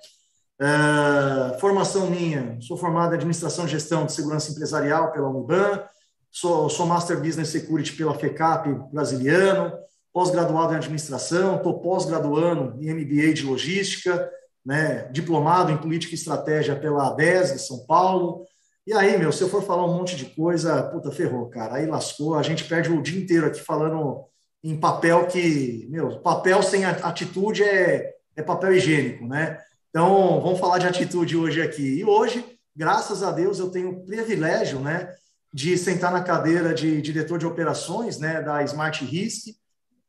Uh, 0.60 1.60
formação 1.60 2.10
minha, 2.10 2.58
sou 2.62 2.78
formado 2.78 3.14
em 3.14 3.16
Administração 3.16 3.66
e 3.66 3.70
Gestão 3.70 4.06
de 4.06 4.14
Segurança 4.14 4.52
Empresarial 4.52 5.12
pela 5.12 5.28
Uniban, 5.28 5.84
sou, 6.32 6.70
sou 6.70 6.86
Master 6.86 7.20
Business 7.20 7.50
Security 7.50 7.94
pela 7.94 8.14
FECAP 8.14 8.68
brasiliano, 8.92 9.74
pós-graduado 10.14 10.74
em 10.74 10.78
Administração, 10.78 11.56
estou 11.56 11.80
pós-graduando 11.80 12.76
em 12.80 12.94
MBA 12.94 13.34
de 13.34 13.44
Logística, 13.44 14.30
né, 14.64 15.10
diplomado 15.12 15.72
em 15.72 15.78
Política 15.78 16.14
e 16.14 16.18
Estratégia 16.18 16.76
pela 16.76 17.08
ADES 17.08 17.54
de 17.54 17.60
São 17.60 17.84
Paulo, 17.88 18.46
e 18.86 18.94
aí, 18.94 19.18
meu, 19.18 19.32
se 19.32 19.44
eu 19.44 19.50
for 19.50 19.64
falar 19.64 19.86
um 19.86 19.96
monte 19.96 20.16
de 20.16 20.26
coisa, 20.26 20.82
puta, 20.84 21.12
ferrou, 21.12 21.48
cara. 21.50 21.76
Aí 21.76 21.86
lascou, 21.86 22.36
a 22.36 22.42
gente 22.42 22.64
perde 22.64 22.92
o 22.92 23.02
dia 23.02 23.22
inteiro 23.22 23.46
aqui 23.46 23.60
falando 23.60 24.26
em 24.64 24.80
papel 24.80 25.28
que, 25.28 25.88
meu, 25.90 26.20
papel 26.20 26.62
sem 26.62 26.86
atitude 26.86 27.64
é, 27.64 28.14
é 28.36 28.44
papel 28.44 28.74
higiênico, 28.74 29.26
né? 29.26 29.60
Então, 29.90 30.40
vamos 30.42 30.60
falar 30.60 30.78
de 30.78 30.88
atitude 30.88 31.36
hoje 31.36 31.62
aqui. 31.62 32.00
E 32.00 32.06
hoje, 32.06 32.46
graças 32.76 33.24
a 33.24 33.32
Deus, 33.32 33.60
eu 33.60 33.70
tenho 33.70 33.90
o 33.90 34.06
privilégio, 34.06 34.80
né, 34.80 35.14
de 35.54 35.78
sentar 35.78 36.12
na 36.12 36.24
cadeira 36.24 36.74
de 36.74 37.02
diretor 37.02 37.38
de 37.38 37.46
operações, 37.46 38.18
né, 38.18 38.42
da 38.42 38.64
Smart 38.64 39.04
Risk, 39.04 39.56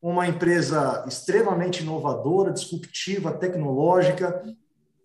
uma 0.01 0.27
empresa 0.29 1.05
extremamente 1.07 1.83
inovadora, 1.83 2.53
disruptiva, 2.53 3.33
tecnológica. 3.33 4.43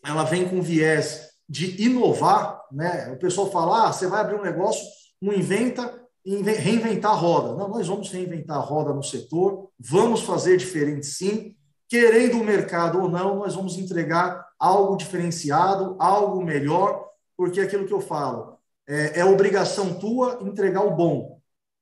Ela 0.03 0.23
vem 0.23 0.47
com 0.47 0.61
viés 0.61 1.29
de 1.47 1.81
inovar, 1.81 2.61
né? 2.71 3.11
O 3.13 3.17
pessoal 3.17 3.49
fala, 3.51 3.87
ah, 3.87 3.93
você 3.93 4.07
vai 4.07 4.21
abrir 4.21 4.35
um 4.35 4.41
negócio, 4.41 4.83
não 5.21 5.33
inventa, 5.33 5.93
reinventar 6.27 7.11
a 7.11 7.15
roda. 7.15 7.55
Não, 7.55 7.69
nós 7.69 7.87
vamos 7.87 8.11
reinventar 8.11 8.57
a 8.57 8.61
roda 8.61 8.93
no 8.93 9.03
setor, 9.03 9.69
vamos 9.79 10.21
fazer 10.21 10.57
diferente 10.57 11.05
sim, 11.05 11.55
querendo 11.87 12.39
o 12.39 12.43
mercado 12.43 13.01
ou 13.01 13.09
não, 13.09 13.37
nós 13.37 13.55
vamos 13.55 13.77
entregar 13.77 14.45
algo 14.59 14.97
diferenciado, 14.97 15.95
algo 15.99 16.43
melhor, 16.43 17.07
porque 17.37 17.61
aquilo 17.61 17.85
que 17.85 17.93
eu 17.93 18.01
falo, 18.01 18.57
é, 18.87 19.19
é 19.19 19.25
obrigação 19.25 19.97
tua 19.97 20.39
entregar 20.41 20.81
o 20.81 20.95
bom, 20.95 21.39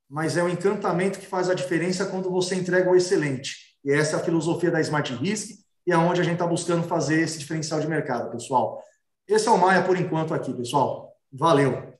mas 0.07 0.37
é 0.37 0.43
o 0.43 0.49
encantamento 0.49 1.19
que 1.19 1.25
faz 1.25 1.49
a 1.49 1.55
diferença 1.55 2.05
quando 2.05 2.29
você 2.29 2.55
entrega 2.55 2.89
o 2.89 2.95
excelente. 2.95 3.77
E 3.83 3.91
essa 3.91 4.17
é 4.17 4.19
a 4.19 4.23
filosofia 4.23 4.69
da 4.69 4.81
Smart 4.81 5.11
Risk 5.15 5.59
e 5.87 5.91
é 5.91 5.97
onde 5.97 6.21
a 6.21 6.23
gente 6.23 6.33
está 6.33 6.47
buscando 6.47 6.87
fazer 6.87 7.21
esse 7.21 7.39
diferencial 7.39 7.79
de 7.79 7.87
mercado, 7.87 8.31
pessoal. 8.31 8.81
Esse 9.27 9.47
é 9.47 9.51
o 9.51 9.57
Maia 9.57 9.83
por 9.83 9.97
enquanto 9.97 10.33
aqui, 10.33 10.53
pessoal. 10.53 11.15
Valeu. 11.31 11.93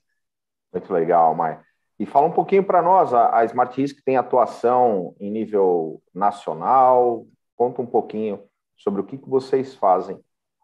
Muito 0.71 0.93
legal, 0.93 1.33
Maia. 1.33 1.63
E 1.97 2.05
fala 2.05 2.27
um 2.27 2.31
pouquinho 2.31 2.63
para 2.63 2.81
nós, 2.81 3.13
a, 3.13 3.39
a 3.39 3.45
Smart 3.45 3.79
Risk 3.79 4.03
tem 4.03 4.17
atuação 4.17 5.15
em 5.19 5.31
nível 5.31 6.01
nacional. 6.13 7.25
Conta 7.55 7.81
um 7.81 7.85
pouquinho 7.85 8.43
sobre 8.75 9.01
o 9.01 9.03
que, 9.03 9.17
que 9.17 9.29
vocês 9.29 9.73
fazem 9.75 10.19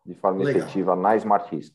de 0.05 0.13
forma 0.15 0.43
legal. 0.43 0.61
efetiva 0.61 0.95
na 0.95 1.15
Smart 1.15 1.53
Risk. 1.55 1.73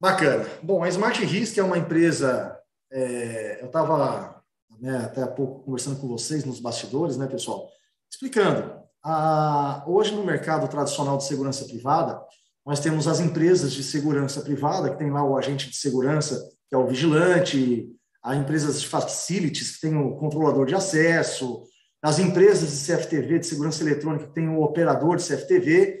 Bacana. 0.00 0.44
Bom, 0.62 0.82
a 0.82 0.88
Smart 0.88 1.24
Risk 1.24 1.56
é 1.56 1.62
uma 1.62 1.78
empresa. 1.78 2.58
É, 2.92 3.62
eu 3.62 3.66
estava 3.66 4.42
né, 4.78 4.98
até 4.98 5.22
há 5.22 5.26
pouco 5.26 5.64
conversando 5.64 5.98
com 5.98 6.08
vocês 6.08 6.44
nos 6.44 6.60
bastidores, 6.60 7.16
né, 7.16 7.26
pessoal? 7.26 7.68
Explicando. 8.10 8.82
A, 9.02 9.82
hoje, 9.86 10.14
no 10.14 10.24
mercado 10.24 10.68
tradicional 10.68 11.16
de 11.16 11.24
segurança 11.24 11.64
privada, 11.64 12.20
nós 12.66 12.80
temos 12.80 13.06
as 13.06 13.20
empresas 13.20 13.72
de 13.72 13.82
segurança 13.82 14.40
privada, 14.40 14.90
que 14.90 14.98
tem 14.98 15.10
lá 15.10 15.22
o 15.22 15.36
agente 15.36 15.70
de 15.70 15.76
segurança, 15.76 16.38
que 16.68 16.74
é 16.74 16.78
o 16.78 16.86
vigilante, 16.86 17.88
as 18.24 18.38
empresas 18.38 18.80
de 18.80 18.88
facilities, 18.88 19.72
que 19.72 19.82
tem 19.82 19.96
o 19.98 20.16
controlador 20.16 20.64
de 20.64 20.74
acesso, 20.74 21.62
as 22.02 22.18
empresas 22.18 22.70
de 22.70 22.86
CFTV, 22.86 23.38
de 23.38 23.46
segurança 23.46 23.82
eletrônica, 23.82 24.26
que 24.26 24.34
tem 24.34 24.48
o 24.48 24.62
operador 24.62 25.16
de 25.16 25.24
CFTV, 25.24 26.00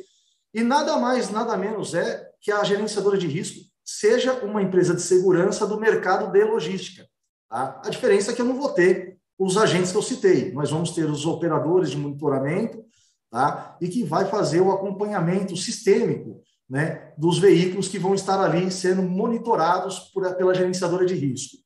e 0.54 0.62
nada 0.62 0.96
mais, 0.96 1.30
nada 1.30 1.54
menos 1.56 1.94
é 1.94 2.26
que 2.40 2.50
a 2.50 2.64
gerenciadora 2.64 3.18
de 3.18 3.26
risco 3.26 3.60
seja 3.84 4.32
uma 4.44 4.62
empresa 4.62 4.94
de 4.94 5.02
segurança 5.02 5.66
do 5.66 5.78
mercado 5.78 6.32
de 6.32 6.44
logística. 6.44 7.06
Tá? 7.50 7.82
A 7.84 7.90
diferença 7.90 8.32
é 8.32 8.34
que 8.34 8.40
eu 8.40 8.46
não 8.46 8.58
vou 8.58 8.70
ter 8.70 9.18
os 9.38 9.58
agentes 9.58 9.90
que 9.90 9.98
eu 9.98 10.02
citei, 10.02 10.52
nós 10.52 10.70
vamos 10.70 10.92
ter 10.92 11.04
os 11.04 11.26
operadores 11.26 11.90
de 11.90 11.98
monitoramento, 11.98 12.82
tá? 13.30 13.76
e 13.80 13.88
que 13.88 14.02
vai 14.02 14.24
fazer 14.24 14.60
o 14.60 14.72
acompanhamento 14.72 15.56
sistêmico 15.56 16.40
né, 16.70 17.12
dos 17.18 17.38
veículos 17.38 17.88
que 17.88 17.98
vão 17.98 18.14
estar 18.14 18.42
ali 18.42 18.70
sendo 18.70 19.02
monitorados 19.02 19.98
por, 20.14 20.34
pela 20.36 20.54
gerenciadora 20.54 21.04
de 21.04 21.14
risco. 21.14 21.63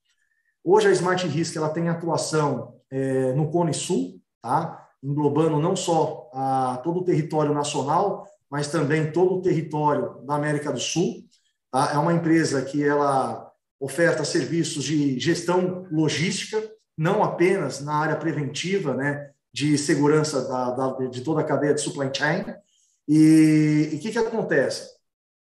Hoje 0.71 0.87
a 0.87 0.91
Smart 0.91 1.27
Risk 1.27 1.57
ela 1.57 1.71
tem 1.71 1.89
atuação 1.89 2.75
é, 2.91 3.33
no 3.33 3.51
Cone 3.51 3.73
Sul, 3.73 4.21
tá? 4.43 4.87
englobando 5.03 5.59
não 5.59 5.75
só 5.75 6.29
a, 6.31 6.79
todo 6.85 7.01
o 7.01 7.05
território 7.05 7.55
nacional, 7.55 8.29
mas 8.51 8.69
também 8.69 9.11
todo 9.11 9.37
o 9.37 9.41
território 9.41 10.21
da 10.27 10.35
América 10.35 10.71
do 10.71 10.79
Sul. 10.79 11.25
Tá? 11.73 11.93
É 11.95 11.97
uma 11.97 12.13
empresa 12.13 12.61
que 12.61 12.85
ela 12.85 13.51
oferta 13.81 14.27
serviços 14.27 14.85
de 14.85 15.19
gestão 15.19 15.87
logística, 15.91 16.63
não 16.99 17.25
apenas 17.25 17.81
na 17.81 17.95
área 17.95 18.17
preventiva, 18.17 18.93
né, 18.93 19.31
de 19.51 19.79
segurança 19.79 20.47
da, 20.47 20.71
da, 20.73 21.09
de 21.09 21.23
toda 21.23 21.41
a 21.41 21.45
cadeia 21.45 21.73
de 21.73 21.81
supply 21.81 22.11
chain, 22.15 22.45
e 23.09 23.93
o 23.95 23.99
que, 24.01 24.11
que 24.11 24.19
acontece? 24.19 24.87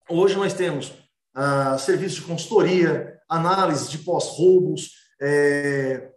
Hoje 0.07 0.35
nós 0.35 0.53
temos 0.53 0.93
ah, 1.33 1.79
serviços 1.79 2.17
de 2.17 2.27
consultoria, 2.27 3.17
análise 3.27 3.89
de 3.89 3.97
pós-roubos, 3.97 5.03
é, 5.21 6.09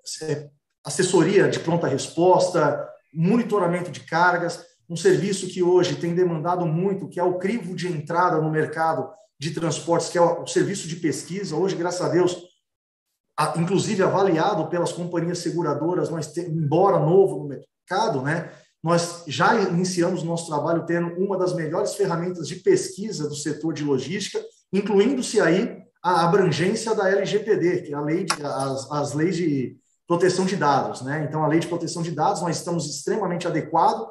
assessoria 0.85 1.49
de 1.49 1.61
pronta 1.61 1.87
resposta, 1.87 2.89
monitoramento 3.13 3.91
de 3.91 4.01
cargas, 4.01 4.65
um 4.89 4.97
serviço 4.97 5.49
que 5.49 5.63
hoje 5.63 5.97
tem 5.97 6.15
demandado 6.15 6.65
muito, 6.67 7.09
que 7.09 7.21
é 7.21 7.23
o 7.23 7.39
crivo 7.39 7.75
de 7.75 7.89
entrada 7.89 8.41
no 8.41 8.51
mercado 8.51 9.11
de 9.39 9.51
transportes, 9.53 10.09
que 10.09 10.19
é 10.19 10.21
o 10.21 10.47
serviço 10.47 10.89
de 10.89 10.97
pesquisa. 10.97 11.55
Hoje, 11.55 11.77
graças 11.77 12.01
a 12.01 12.09
Deus, 12.09 12.43
inclusive 13.57 14.03
avaliado 14.03 14.69
pelas 14.69 14.93
companhias 14.93 15.39
seguradoras, 15.39 16.09
nós 16.11 16.37
embora 16.37 16.99
novo 16.99 17.39
no 17.39 17.49
mercado, 17.49 18.23
né? 18.23 18.51
Nós 18.83 19.25
já 19.27 19.61
iniciamos 19.61 20.23
nosso 20.23 20.47
trabalho 20.47 20.87
tendo 20.87 21.09
uma 21.23 21.37
das 21.37 21.55
melhores 21.55 21.95
ferramentas 21.95 22.49
de 22.49 22.57
pesquisa 22.57 23.29
do 23.29 23.35
setor 23.35 23.75
de 23.75 23.85
logística, 23.85 24.41
incluindo-se 24.73 25.41
aí 25.41 25.78
a 26.03 26.25
abrangência 26.25 26.95
da 26.95 27.09
LGPD, 27.11 27.83
que 27.83 27.93
é 27.93 27.97
a 27.97 28.01
lei 28.01 28.25
de, 28.25 28.43
as, 28.43 28.91
as 28.91 29.15
leis 29.15 29.37
de 29.37 29.77
proteção 30.07 30.47
de 30.47 30.57
dados, 30.57 31.03
né? 31.03 31.27
Então, 31.29 31.45
a 31.45 31.49
lei 31.49 31.61
de 31.61 31.67
proteção 31.67 32.03
de 32.03 32.13
dados, 32.13 32.41
nós 32.41 32.57
estamos 32.57 32.87
extremamente 32.87 33.47
adequados 33.47 34.07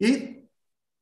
e, 0.00 0.42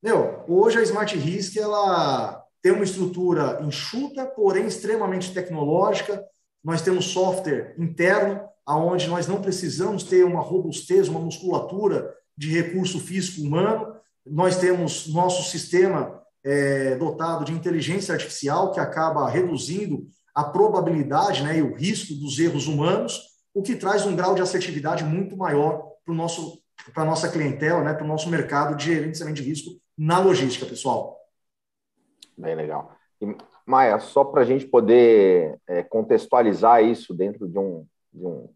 meu, 0.02 0.45
hoje 0.49 0.78
a 0.78 0.83
Smart 0.83 1.16
Risk, 1.16 1.57
ela 1.57 2.43
tem 2.62 2.73
uma 2.73 2.85
estrutura 2.85 3.61
enxuta, 3.62 4.25
porém 4.26 4.66
extremamente 4.66 5.35
tecnológica. 5.35 6.25
Nós 6.64 6.81
temos 6.81 7.07
software 7.07 7.75
interno, 7.78 8.40
aonde 8.64 9.07
nós 9.07 9.26
não 9.26 9.43
precisamos 9.43 10.02
ter 10.04 10.25
uma 10.25 10.40
robustez, 10.40 11.09
uma 11.09 11.21
musculatura 11.21 12.11
de 12.37 12.50
recurso 12.50 12.99
físico 12.99 13.47
humano. 13.47 13.95
Nós 14.26 14.57
temos 14.57 15.12
nosso 15.12 15.50
sistema 15.50 16.23
é, 16.43 16.97
dotado 16.97 17.45
de 17.45 17.52
inteligência 17.52 18.14
artificial, 18.14 18.73
que 18.73 18.81
acaba 18.81 19.28
reduzindo 19.28 20.07
a 20.34 20.42
probabilidade 20.42 21.42
né, 21.42 21.58
e 21.58 21.62
o 21.62 21.74
risco 21.74 22.12
dos 22.14 22.38
erros 22.38 22.66
humanos, 22.66 23.34
o 23.54 23.62
que 23.62 23.76
traz 23.76 24.04
um 24.04 24.16
grau 24.16 24.34
de 24.34 24.42
assertividade 24.42 25.04
muito 25.04 25.36
maior 25.36 25.92
para 26.04 27.02
a 27.02 27.06
nossa 27.06 27.30
clientela, 27.30 27.82
né, 27.82 27.94
para 27.94 28.04
o 28.04 28.08
nosso 28.08 28.28
mercado 28.28 28.76
de 28.76 28.86
gerenciamento 28.86 29.40
de 29.40 29.48
risco 29.48 29.70
na 29.96 30.18
logística, 30.18 30.66
pessoal. 30.66 31.20
Bem 32.36 32.56
legal. 32.56 32.92
E, 33.20 33.36
Maia, 33.64 33.98
só 34.00 34.24
para 34.24 34.42
a 34.42 34.44
gente 34.44 34.66
poder 34.66 35.58
é, 35.68 35.82
contextualizar 35.84 36.82
isso 36.82 37.14
dentro 37.14 37.48
de, 37.48 37.58
um, 37.58 37.86
de, 38.12 38.26
um, 38.26 38.48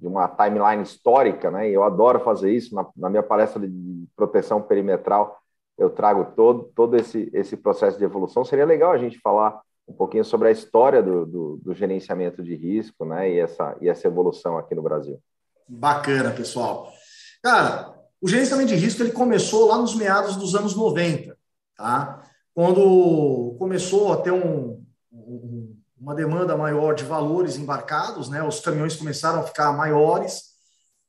de 0.00 0.06
uma 0.06 0.26
timeline 0.26 0.82
histórica, 0.82 1.50
né? 1.50 1.68
eu 1.68 1.84
adoro 1.84 2.18
fazer 2.20 2.50
isso 2.50 2.74
na, 2.74 2.86
na 2.96 3.10
minha 3.10 3.22
palestra 3.22 3.60
de 3.60 4.08
proteção 4.16 4.62
perimetral, 4.62 5.38
eu 5.76 5.90
trago 5.90 6.32
todo, 6.34 6.72
todo 6.74 6.96
esse, 6.96 7.30
esse 7.34 7.56
processo 7.56 7.98
de 7.98 8.04
evolução. 8.04 8.42
Seria 8.42 8.64
legal 8.64 8.92
a 8.92 8.98
gente 8.98 9.20
falar 9.20 9.60
um 9.88 9.92
pouquinho 9.92 10.24
sobre 10.24 10.48
a 10.48 10.50
história 10.50 11.02
do, 11.02 11.24
do, 11.24 11.56
do, 11.58 11.74
gerenciamento 11.74 12.42
de 12.42 12.56
risco 12.56 13.04
né, 13.04 13.30
e, 13.30 13.38
essa, 13.38 13.76
e 13.80 13.88
essa 13.88 14.06
evolução 14.06 14.58
aqui 14.58 14.74
no 14.74 14.82
Brasil. 14.82 15.20
Bacana, 15.68 16.30
pessoal. 16.30 16.92
Cara, 17.42 17.94
o 18.20 18.28
gerenciamento 18.28 18.68
de 18.68 18.76
risco 18.76 19.02
ele 19.02 19.12
começou 19.12 19.68
lá 19.68 19.78
nos 19.78 19.94
meados 19.94 20.36
dos 20.36 20.54
anos 20.54 20.74
90, 20.74 21.36
tá? 21.76 22.22
quando 22.54 23.54
começou 23.58 24.12
a 24.12 24.16
ter 24.16 24.32
um, 24.32 24.82
um, 25.12 25.76
uma 26.00 26.14
demanda 26.14 26.56
maior 26.56 26.94
de 26.94 27.04
valores 27.04 27.56
embarcados, 27.56 28.28
né? 28.28 28.42
os 28.42 28.60
caminhões 28.60 28.96
começaram 28.96 29.40
a 29.40 29.44
ficar 29.44 29.72
maiores, 29.72 30.56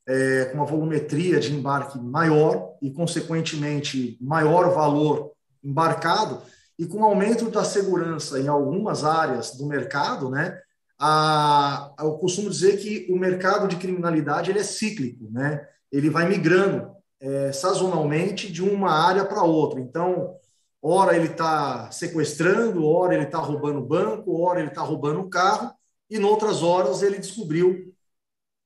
é, 0.07 0.45
com 0.45 0.57
uma 0.57 0.65
volumetria 0.65 1.39
de 1.39 1.53
embarque 1.53 1.99
maior 1.99 2.75
e, 2.81 2.91
consequentemente, 2.91 4.17
maior 4.21 4.73
valor 4.73 5.31
embarcado, 5.63 6.41
e 6.77 6.85
com 6.85 6.99
o 6.99 7.05
aumento 7.05 7.49
da 7.49 7.63
segurança 7.63 8.39
em 8.39 8.47
algumas 8.47 9.03
áreas 9.03 9.55
do 9.55 9.65
mercado, 9.65 10.29
né, 10.29 10.59
a, 10.99 11.93
eu 11.99 12.13
costumo 12.13 12.49
dizer 12.49 12.77
que 12.77 13.11
o 13.11 13.17
mercado 13.17 13.67
de 13.67 13.75
criminalidade 13.75 14.49
ele 14.49 14.59
é 14.59 14.63
cíclico, 14.63 15.29
né? 15.31 15.67
ele 15.91 16.09
vai 16.09 16.27
migrando 16.27 16.91
é, 17.19 17.51
sazonalmente 17.51 18.51
de 18.51 18.63
uma 18.63 18.91
área 18.91 19.23
para 19.25 19.43
outra. 19.43 19.79
Então, 19.79 20.35
ora 20.81 21.15
ele 21.15 21.27
está 21.27 21.89
sequestrando, 21.91 22.85
ora 22.85 23.13
ele 23.13 23.25
está 23.25 23.37
roubando 23.37 23.85
banco, 23.85 24.41
ora 24.41 24.59
ele 24.59 24.69
está 24.69 24.81
roubando 24.81 25.21
o 25.21 25.29
carro, 25.29 25.71
e 26.09 26.17
em 26.17 26.23
outras 26.23 26.63
horas 26.63 27.01
ele 27.01 27.19
descobriu 27.19 27.93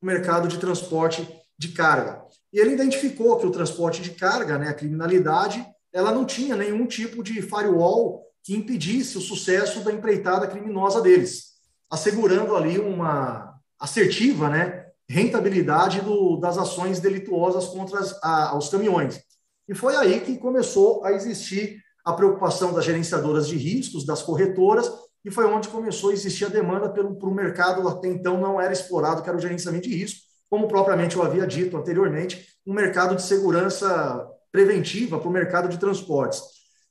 o 0.01 0.05
mercado 0.05 0.47
de 0.47 0.57
transporte 0.57 1.27
de 1.57 1.69
carga. 1.69 2.23
E 2.51 2.59
ele 2.59 2.73
identificou 2.73 3.37
que 3.37 3.45
o 3.45 3.51
transporte 3.51 4.01
de 4.01 4.11
carga, 4.11 4.57
né, 4.57 4.69
a 4.69 4.73
criminalidade, 4.73 5.65
ela 5.93 6.11
não 6.11 6.25
tinha 6.25 6.55
nenhum 6.55 6.85
tipo 6.85 7.23
de 7.23 7.41
firewall 7.41 8.25
que 8.43 8.55
impedisse 8.55 9.17
o 9.17 9.21
sucesso 9.21 9.81
da 9.81 9.91
empreitada 9.91 10.47
criminosa 10.47 11.01
deles, 11.01 11.51
assegurando 11.89 12.55
ali 12.55 12.79
uma 12.79 13.55
assertiva 13.79 14.49
né, 14.49 14.85
rentabilidade 15.07 16.01
do, 16.01 16.37
das 16.37 16.57
ações 16.57 16.99
delituosas 16.99 17.67
contra 17.67 17.99
as, 17.99 18.17
a, 18.23 18.57
os 18.57 18.69
caminhões. 18.69 19.19
E 19.67 19.75
foi 19.75 19.95
aí 19.95 20.21
que 20.21 20.37
começou 20.37 21.03
a 21.05 21.11
existir 21.11 21.81
a 22.03 22.13
preocupação 22.13 22.73
das 22.73 22.85
gerenciadoras 22.85 23.47
de 23.47 23.57
riscos, 23.57 24.05
das 24.05 24.23
corretoras, 24.23 24.91
e 25.23 25.29
foi 25.29 25.45
onde 25.45 25.69
começou 25.69 26.09
a 26.09 26.13
existir 26.13 26.45
a 26.45 26.49
demanda 26.49 26.89
pelo 26.89 27.15
para 27.15 27.29
o 27.29 27.33
mercado 27.33 27.87
até 27.87 28.07
então 28.07 28.39
não 28.39 28.59
era 28.59 28.73
explorado, 28.73 29.21
que 29.21 29.29
era 29.29 29.37
o 29.37 29.41
gerenciamento 29.41 29.87
de 29.87 29.95
risco, 29.95 30.21
como 30.49 30.67
propriamente 30.67 31.15
eu 31.15 31.23
havia 31.23 31.45
dito 31.45 31.77
anteriormente, 31.77 32.47
um 32.65 32.73
mercado 32.73 33.15
de 33.15 33.21
segurança 33.21 34.27
preventiva 34.51 35.19
para 35.19 35.29
o 35.29 35.31
mercado 35.31 35.69
de 35.69 35.77
transportes. 35.77 36.41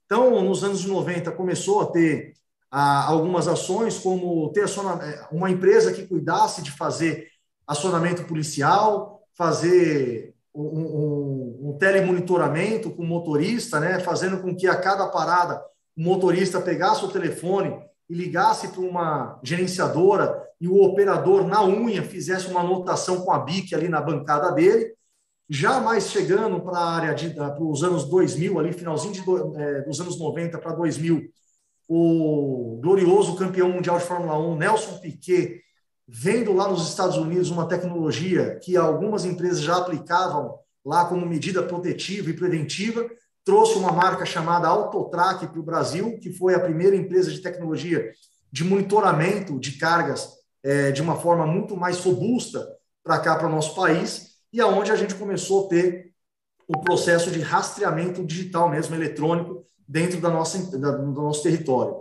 Então, 0.07 0.43
nos 0.43 0.64
anos 0.64 0.85
90, 0.85 1.31
começou 1.33 1.83
a 1.83 1.87
ter 1.87 2.33
ah, 2.71 3.07
algumas 3.07 3.49
ações, 3.49 3.99
como 3.99 4.51
ter 4.53 4.64
eh, 4.64 5.27
uma 5.31 5.51
empresa 5.51 5.92
que 5.92 6.07
cuidasse 6.07 6.62
de 6.62 6.70
fazer 6.70 7.29
acionamento 7.66 8.25
policial, 8.25 9.23
fazer 9.37 10.35
um, 10.55 10.62
um, 10.62 11.70
um 11.70 11.79
telemonitoramento 11.79 12.90
com 12.90 13.03
o 13.03 13.07
motorista, 13.07 13.79
né, 13.79 14.01
fazendo 14.01 14.40
com 14.40 14.55
que 14.55 14.66
a 14.66 14.77
cada 14.77 15.07
parada 15.09 15.62
o 15.96 16.03
motorista 16.03 16.61
pegasse 16.61 17.05
o 17.05 17.11
telefone 17.11 17.77
e 18.09 18.14
ligasse 18.14 18.68
para 18.68 18.81
uma 18.81 19.38
gerenciadora 19.42 20.42
e 20.61 20.68
o 20.68 20.83
operador 20.83 21.46
na 21.46 21.64
unha 21.64 22.03
fizesse 22.03 22.49
uma 22.49 22.61
anotação 22.61 23.20
com 23.23 23.33
a 23.33 23.38
BIC 23.38 23.75
ali 23.75 23.88
na 23.88 24.01
bancada 24.01 24.51
dele, 24.53 24.94
já 25.52 25.80
mais 25.80 26.10
chegando 26.10 26.60
para 26.60 26.78
a 26.78 26.94
área 26.94 27.14
de 27.14 27.34
os 27.58 27.82
anos 27.82 28.04
2000 28.04 28.56
ali 28.60 28.72
finalzinho 28.72 29.12
de, 29.12 29.20
é, 29.60 29.82
dos 29.82 30.00
anos 30.00 30.16
90 30.16 30.56
para 30.58 30.72
2000, 30.72 31.28
o 31.88 32.78
glorioso 32.80 33.34
campeão 33.34 33.68
mundial 33.68 33.98
de 33.98 34.04
Fórmula 34.04 34.38
1 34.38 34.56
Nelson 34.56 34.98
Piquet 34.98 35.60
vendo 36.06 36.52
lá 36.52 36.68
nos 36.68 36.88
Estados 36.88 37.16
Unidos 37.16 37.50
uma 37.50 37.66
tecnologia 37.66 38.60
que 38.62 38.76
algumas 38.76 39.24
empresas 39.24 39.60
já 39.60 39.76
aplicavam 39.76 40.56
lá 40.84 41.04
como 41.04 41.26
medida 41.26 41.62
protetiva 41.64 42.30
e 42.30 42.34
preventiva, 42.34 43.08
trouxe 43.44 43.76
uma 43.76 43.92
marca 43.92 44.24
chamada 44.24 44.68
Autotrack 44.68 45.48
para 45.48 45.60
o 45.60 45.64
Brasil, 45.64 46.18
que 46.18 46.32
foi 46.32 46.54
a 46.54 46.60
primeira 46.60 46.94
empresa 46.94 47.30
de 47.30 47.40
tecnologia 47.40 48.12
de 48.52 48.64
monitoramento 48.64 49.58
de 49.58 49.72
cargas 49.72 50.30
é, 50.62 50.92
de 50.92 51.02
uma 51.02 51.16
forma 51.16 51.46
muito 51.46 51.76
mais 51.76 51.98
robusta 52.00 52.66
para 53.02 53.18
cá, 53.18 53.36
para 53.36 53.48
o 53.48 53.50
nosso 53.50 53.74
país, 53.74 54.30
e 54.52 54.60
aonde 54.60 54.90
a 54.90 54.96
gente 54.96 55.14
começou 55.14 55.66
a 55.66 55.68
ter 55.68 56.12
o 56.68 56.80
processo 56.80 57.30
de 57.30 57.40
rastreamento 57.40 58.24
digital 58.24 58.68
mesmo, 58.68 58.94
eletrônico, 58.94 59.66
dentro 59.86 60.20
da 60.20 60.30
nossa, 60.30 60.78
da, 60.78 60.92
do 60.92 61.22
nosso 61.22 61.42
território. 61.42 61.96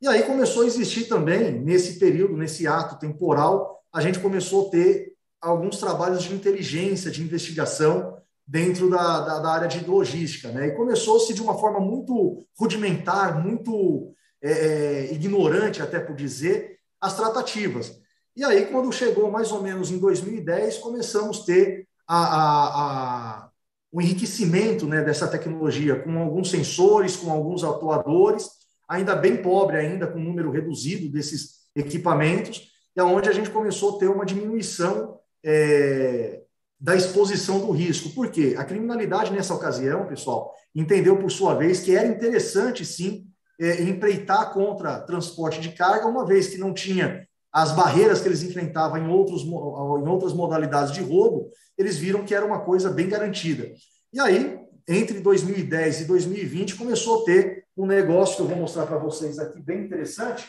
E 0.00 0.08
aí 0.08 0.22
começou 0.22 0.62
a 0.62 0.66
existir 0.66 1.04
também, 1.04 1.52
nesse 1.60 1.98
período, 1.98 2.36
nesse 2.36 2.66
ato 2.66 2.98
temporal, 2.98 3.80
a 3.92 4.00
gente 4.00 4.18
começou 4.18 4.68
a 4.68 4.70
ter 4.70 5.12
alguns 5.40 5.78
trabalhos 5.78 6.22
de 6.22 6.34
inteligência, 6.34 7.10
de 7.10 7.22
investigação 7.22 8.16
dentro 8.46 8.88
da, 8.88 9.20
da, 9.20 9.38
da 9.40 9.50
área 9.50 9.68
de 9.68 9.84
logística. 9.84 10.50
Né? 10.50 10.68
E 10.68 10.76
começou-se 10.76 11.32
de 11.34 11.42
uma 11.42 11.58
forma 11.58 11.80
muito 11.80 12.44
rudimentar, 12.58 13.44
muito 13.44 14.12
é, 14.42 14.50
é 14.50 15.12
ignorante, 15.12 15.82
até 15.82 15.98
por 16.00 16.16
dizer, 16.16 16.78
as 17.00 17.16
tratativas. 17.16 18.00
E 18.36 18.44
aí, 18.44 18.66
quando 18.66 18.92
chegou 18.92 19.30
mais 19.30 19.50
ou 19.50 19.62
menos 19.62 19.90
em 19.90 19.98
2010, 19.98 20.78
começamos 20.78 21.40
a 21.40 21.44
ter 21.44 21.87
a, 22.08 22.16
a, 22.16 23.44
a, 23.44 23.50
o 23.92 24.00
enriquecimento 24.00 24.86
né, 24.86 25.02
dessa 25.02 25.28
tecnologia 25.28 26.00
com 26.00 26.18
alguns 26.18 26.50
sensores, 26.50 27.16
com 27.16 27.30
alguns 27.30 27.62
atuadores, 27.62 28.48
ainda 28.88 29.14
bem 29.14 29.42
pobre 29.42 29.76
ainda, 29.76 30.06
com 30.06 30.18
um 30.18 30.24
número 30.24 30.50
reduzido 30.50 31.12
desses 31.12 31.58
equipamentos, 31.76 32.68
e 32.96 33.00
aonde 33.00 33.28
a 33.28 33.32
gente 33.32 33.50
começou 33.50 33.96
a 33.96 33.98
ter 33.98 34.08
uma 34.08 34.24
diminuição 34.24 35.18
é, 35.44 36.40
da 36.80 36.96
exposição 36.96 37.60
do 37.60 37.70
risco. 37.70 38.10
Por 38.10 38.30
quê? 38.30 38.54
A 38.56 38.64
criminalidade, 38.64 39.30
nessa 39.30 39.54
ocasião, 39.54 40.06
pessoal, 40.06 40.54
entendeu, 40.74 41.16
por 41.18 41.30
sua 41.30 41.54
vez, 41.54 41.80
que 41.80 41.94
era 41.94 42.08
interessante, 42.08 42.84
sim, 42.84 43.26
é, 43.60 43.82
empreitar 43.82 44.52
contra 44.52 45.00
transporte 45.00 45.60
de 45.60 45.72
carga, 45.72 46.06
uma 46.06 46.24
vez 46.24 46.48
que 46.48 46.58
não 46.58 46.72
tinha 46.72 47.27
as 47.52 47.72
barreiras 47.72 48.20
que 48.20 48.28
eles 48.28 48.42
enfrentavam 48.42 48.98
em, 48.98 49.08
outros, 49.08 49.42
em 49.42 50.08
outras 50.08 50.32
modalidades 50.32 50.92
de 50.92 51.00
roubo, 51.00 51.50
eles 51.76 51.96
viram 51.96 52.24
que 52.24 52.34
era 52.34 52.44
uma 52.44 52.60
coisa 52.60 52.90
bem 52.90 53.08
garantida. 53.08 53.72
E 54.12 54.20
aí, 54.20 54.58
entre 54.86 55.20
2010 55.20 56.02
e 56.02 56.04
2020, 56.06 56.76
começou 56.76 57.22
a 57.22 57.24
ter 57.24 57.64
um 57.76 57.86
negócio 57.86 58.36
que 58.36 58.42
eu 58.42 58.48
vou 58.48 58.56
mostrar 58.56 58.86
para 58.86 58.98
vocês 58.98 59.38
aqui, 59.38 59.60
bem 59.60 59.84
interessante. 59.84 60.48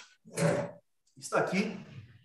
Está 1.18 1.40
aqui, 1.40 1.78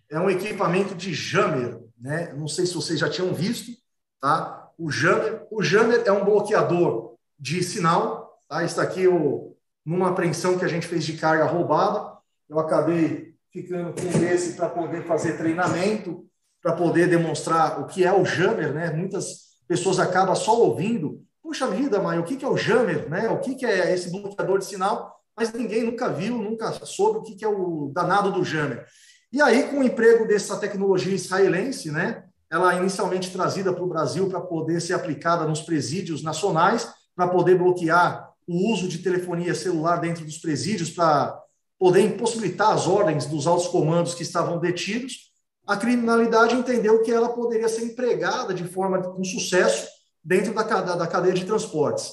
é 0.09 0.19
um 0.19 0.29
equipamento 0.29 0.95
de 0.95 1.13
jammer, 1.13 1.79
né? 1.97 2.33
Não 2.33 2.47
sei 2.47 2.65
se 2.65 2.73
vocês 2.73 2.99
já 2.99 3.09
tinham 3.09 3.33
visto, 3.33 3.71
tá? 4.19 4.69
O 4.77 4.89
jammer, 4.89 5.45
o 5.51 5.61
jammer 5.61 6.03
é 6.05 6.11
um 6.11 6.25
bloqueador 6.25 7.15
de 7.37 7.61
sinal, 7.63 8.39
tá? 8.47 8.63
Está 8.63 8.81
aqui 8.81 9.07
o, 9.07 9.55
numa 9.85 10.09
apreensão 10.09 10.57
que 10.57 10.65
a 10.65 10.69
gente 10.69 10.87
fez 10.87 11.03
de 11.03 11.17
carga 11.17 11.45
roubada. 11.45 12.17
Eu 12.49 12.59
acabei 12.59 13.34
ficando 13.55 13.93
com 13.93 14.25
esse 14.25 14.53
para 14.53 14.67
poder 14.67 15.05
fazer 15.05 15.37
treinamento, 15.37 16.25
para 16.61 16.73
poder 16.73 17.07
demonstrar 17.07 17.79
o 17.79 17.87
que 17.87 18.03
é 18.03 18.11
o 18.11 18.25
jammer, 18.25 18.73
né? 18.73 18.91
Muitas 18.91 19.55
pessoas 19.65 19.97
acabam 19.97 20.35
só 20.35 20.59
ouvindo. 20.59 21.23
Puxa 21.41 21.65
vida, 21.67 22.01
mãe, 22.01 22.19
o 22.19 22.25
que 22.25 22.43
é 22.43 22.47
o 22.47 22.57
jammer, 22.57 23.09
né? 23.09 23.29
O 23.29 23.39
que 23.39 23.65
é 23.65 23.93
esse 23.93 24.11
bloqueador 24.11 24.59
de 24.59 24.65
sinal? 24.65 25.15
Mas 25.37 25.53
ninguém 25.53 25.83
nunca 25.83 26.09
viu, 26.09 26.37
nunca 26.37 26.73
soube 26.85 27.19
o 27.19 27.21
que 27.21 27.45
é 27.45 27.47
o 27.47 27.91
danado 27.93 28.29
do 28.29 28.43
jammer. 28.43 28.85
E 29.31 29.41
aí, 29.41 29.69
com 29.69 29.79
o 29.79 29.83
emprego 29.83 30.27
dessa 30.27 30.57
tecnologia 30.57 31.15
israelense, 31.15 31.91
né? 31.91 32.25
Ela 32.51 32.75
inicialmente 32.75 33.31
trazida 33.31 33.71
para 33.71 33.83
o 33.83 33.89
Brasil 33.89 34.27
para 34.27 34.41
poder 34.41 34.81
ser 34.81 34.93
aplicada 34.93 35.45
nos 35.45 35.61
presídios 35.61 36.21
nacionais, 36.21 36.89
para 37.15 37.29
poder 37.29 37.57
bloquear 37.57 38.29
o 38.45 38.73
uso 38.73 38.89
de 38.89 38.97
telefonia 38.97 39.55
celular 39.55 39.97
dentro 39.97 40.25
dos 40.25 40.37
presídios 40.37 40.89
para 40.89 41.41
poder 41.77 42.01
impossibilitar 42.01 42.71
as 42.71 42.87
ordens 42.87 43.25
dos 43.25 43.47
altos 43.47 43.67
comandos 43.67 44.13
que 44.13 44.23
estavam 44.23 44.59
detidos, 44.59 45.31
a 45.67 45.75
criminalidade 45.75 46.55
entendeu 46.55 47.01
que 47.01 47.11
ela 47.11 47.29
poderia 47.29 47.67
ser 47.67 47.83
empregada 47.83 48.53
de 48.53 48.63
forma 48.65 49.01
com 49.01 49.23
sucesso 49.23 49.87
dentro 50.23 50.53
da, 50.53 50.63
da 50.63 51.07
cadeia 51.07 51.33
de 51.33 51.45
transportes. 51.45 52.11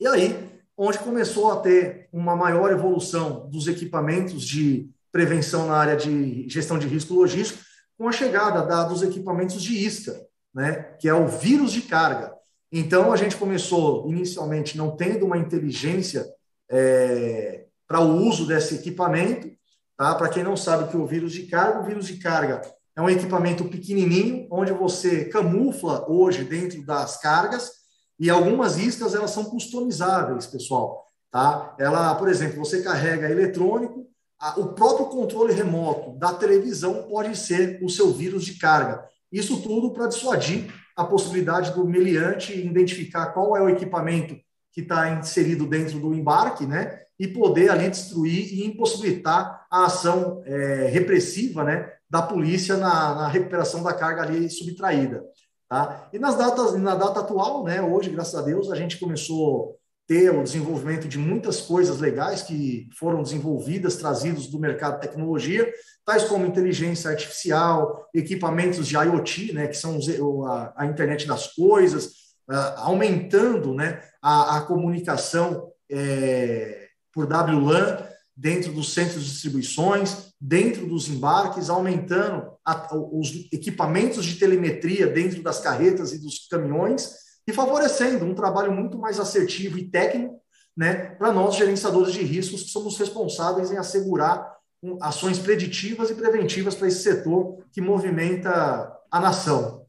E 0.00 0.06
aí, 0.06 0.54
onde 0.76 0.98
começou 0.98 1.52
a 1.52 1.60
ter 1.60 2.08
uma 2.12 2.34
maior 2.34 2.72
evolução 2.72 3.48
dos 3.48 3.68
equipamentos 3.68 4.44
de 4.44 4.90
prevenção 5.12 5.68
na 5.68 5.76
área 5.76 5.96
de 5.96 6.48
gestão 6.48 6.78
de 6.78 6.88
risco 6.88 7.14
logístico, 7.14 7.62
com 7.96 8.08
a 8.08 8.12
chegada 8.12 8.66
da, 8.66 8.82
dos 8.82 9.02
equipamentos 9.02 9.62
de 9.62 9.76
isca, 9.78 10.20
né, 10.52 10.96
que 11.00 11.08
é 11.08 11.14
o 11.14 11.28
vírus 11.28 11.72
de 11.72 11.82
carga. 11.82 12.34
Então, 12.72 13.12
a 13.12 13.16
gente 13.16 13.36
começou 13.36 14.08
inicialmente 14.10 14.76
não 14.76 14.96
tendo 14.96 15.24
uma 15.24 15.38
inteligência 15.38 16.26
é, 16.68 17.66
para 17.94 18.00
o 18.00 18.26
uso 18.26 18.44
desse 18.44 18.74
equipamento. 18.74 19.48
Tá? 19.96 20.16
Para 20.16 20.28
quem 20.28 20.42
não 20.42 20.56
sabe 20.56 20.82
o 20.82 20.88
que 20.88 20.96
é 20.96 20.98
o 20.98 21.06
vírus 21.06 21.32
de 21.32 21.44
carga, 21.44 21.78
o 21.78 21.84
vírus 21.84 22.08
de 22.08 22.16
carga 22.16 22.60
é 22.96 23.00
um 23.00 23.08
equipamento 23.08 23.64
pequenininho, 23.66 24.48
onde 24.50 24.72
você 24.72 25.26
camufla 25.26 26.04
hoje 26.10 26.42
dentro 26.42 26.84
das 26.84 27.20
cargas, 27.20 27.70
e 28.18 28.28
algumas 28.28 28.78
iscas 28.78 29.14
elas 29.14 29.30
são 29.30 29.44
customizáveis, 29.44 30.44
pessoal. 30.44 31.04
Tá? 31.30 31.76
Ela, 31.78 32.16
por 32.16 32.28
exemplo, 32.28 32.58
você 32.58 32.82
carrega 32.82 33.30
eletrônico, 33.30 34.08
o 34.56 34.66
próprio 34.70 35.06
controle 35.06 35.52
remoto 35.52 36.18
da 36.18 36.34
televisão 36.34 37.04
pode 37.04 37.36
ser 37.38 37.78
o 37.80 37.88
seu 37.88 38.12
vírus 38.12 38.44
de 38.44 38.58
carga. 38.58 39.04
Isso 39.30 39.62
tudo 39.62 39.92
para 39.92 40.08
dissuadir 40.08 40.68
a 40.96 41.04
possibilidade 41.04 41.72
do 41.72 41.86
meliante 41.86 42.58
identificar 42.60 43.26
qual 43.26 43.56
é 43.56 43.62
o 43.62 43.68
equipamento 43.68 44.36
que 44.72 44.80
está 44.80 45.10
inserido 45.10 45.64
dentro 45.64 46.00
do 46.00 46.12
embarque, 46.12 46.66
né? 46.66 47.03
E 47.18 47.28
poder 47.28 47.70
ali 47.70 47.88
destruir 47.88 48.52
e 48.52 48.66
impossibilitar 48.66 49.66
a 49.70 49.84
ação 49.84 50.42
é, 50.44 50.88
repressiva, 50.88 51.62
né? 51.62 51.92
Da 52.10 52.22
polícia 52.22 52.76
na, 52.76 53.14
na, 53.14 53.28
recuperação 53.28 53.82
da 53.82 53.92
carga 53.92 54.22
ali 54.22 54.50
subtraída, 54.50 55.24
tá? 55.68 56.08
E 56.12 56.18
nas 56.18 56.36
datas, 56.36 56.74
na 56.74 56.94
data 56.94 57.20
atual, 57.20 57.64
né? 57.64 57.80
Hoje, 57.80 58.10
graças 58.10 58.34
a 58.34 58.42
Deus, 58.42 58.70
a 58.70 58.76
gente 58.76 58.98
começou 58.98 59.78
ter 60.06 60.30
o 60.30 60.42
desenvolvimento 60.42 61.08
de 61.08 61.18
muitas 61.18 61.62
coisas 61.62 61.98
legais 61.98 62.42
que 62.42 62.88
foram 62.98 63.22
desenvolvidas, 63.22 63.96
trazidos 63.96 64.48
do 64.48 64.58
mercado 64.58 64.96
de 64.96 65.08
tecnologia, 65.08 65.72
tais 66.04 66.24
como 66.24 66.46
inteligência 66.46 67.10
artificial, 67.10 68.06
equipamentos 68.14 68.86
de 68.86 68.96
IoT, 68.96 69.54
né, 69.54 69.66
que 69.66 69.76
são 69.76 69.98
a, 70.46 70.74
a 70.76 70.86
internet 70.86 71.26
das 71.26 71.54
coisas, 71.54 72.06
uh, 72.50 72.76
aumentando 72.76 73.72
né, 73.72 74.02
a, 74.20 74.58
a 74.58 74.60
comunicação 74.62 75.70
é, 75.90 76.83
por 77.14 77.26
WLAN 77.26 78.06
dentro 78.36 78.72
dos 78.72 78.92
centros 78.92 79.24
de 79.24 79.30
distribuições, 79.30 80.32
dentro 80.40 80.86
dos 80.86 81.08
embarques, 81.08 81.70
aumentando 81.70 82.52
a, 82.64 82.88
os 82.92 83.48
equipamentos 83.52 84.24
de 84.24 84.34
telemetria 84.36 85.06
dentro 85.06 85.42
das 85.42 85.60
carretas 85.60 86.12
e 86.12 86.18
dos 86.18 86.48
caminhões, 86.48 87.14
e 87.46 87.52
favorecendo 87.52 88.24
um 88.24 88.34
trabalho 88.34 88.72
muito 88.72 88.98
mais 88.98 89.20
assertivo 89.20 89.78
e 89.78 89.88
técnico 89.88 90.40
né, 90.76 91.10
para 91.14 91.32
nós, 91.32 91.56
gerenciadores 91.56 92.12
de 92.12 92.22
riscos, 92.22 92.64
que 92.64 92.70
somos 92.70 92.98
responsáveis 92.98 93.70
em 93.70 93.76
assegurar 93.76 94.52
ações 95.00 95.38
preditivas 95.38 96.10
e 96.10 96.14
preventivas 96.14 96.74
para 96.74 96.88
esse 96.88 97.02
setor 97.02 97.64
que 97.72 97.80
movimenta 97.80 98.92
a 99.10 99.20
nação. 99.20 99.86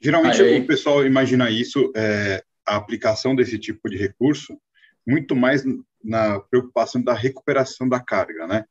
Geralmente 0.00 0.42
Aí. 0.42 0.60
o 0.60 0.66
pessoal 0.66 1.06
imagina 1.06 1.48
isso, 1.50 1.92
é, 1.96 2.42
a 2.66 2.76
aplicação 2.76 3.34
desse 3.34 3.58
tipo 3.58 3.88
de 3.88 3.96
recurso, 3.96 4.58
muito 5.06 5.36
mais 5.36 5.62
na 6.02 6.40
preocupação 6.40 7.02
da 7.02 7.14
recuperação 7.14 7.88
da 7.88 8.00
carga, 8.00 8.46
né? 8.46 8.64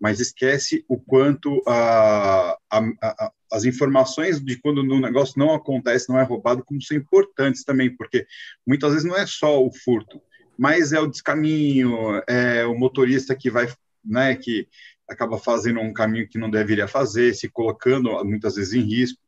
Mas 0.00 0.20
esquece 0.20 0.84
o 0.88 0.98
quanto 0.98 1.62
a, 1.66 2.56
a, 2.70 2.78
a, 3.02 3.32
as 3.52 3.64
informações 3.64 4.42
de 4.42 4.58
quando 4.58 4.78
o 4.78 5.00
negócio 5.00 5.38
não 5.38 5.54
acontece, 5.54 6.08
não 6.08 6.18
é 6.18 6.22
roubado, 6.22 6.64
como 6.64 6.82
são 6.82 6.96
importantes 6.96 7.64
também, 7.64 7.94
porque 7.94 8.26
muitas 8.66 8.92
vezes 8.92 9.08
não 9.08 9.16
é 9.16 9.26
só 9.26 9.64
o 9.64 9.72
furto, 9.72 10.20
mas 10.58 10.92
é 10.92 11.00
o 11.00 11.06
descaminho, 11.06 12.20
é 12.26 12.64
o 12.66 12.74
motorista 12.74 13.34
que 13.34 13.50
vai, 13.50 13.68
né, 14.04 14.34
que 14.34 14.66
acaba 15.08 15.38
fazendo 15.38 15.80
um 15.80 15.92
caminho 15.92 16.28
que 16.28 16.38
não 16.38 16.50
deveria 16.50 16.88
fazer, 16.88 17.34
se 17.34 17.48
colocando 17.48 18.24
muitas 18.24 18.56
vezes 18.56 18.72
em 18.72 18.82
risco. 18.82 19.20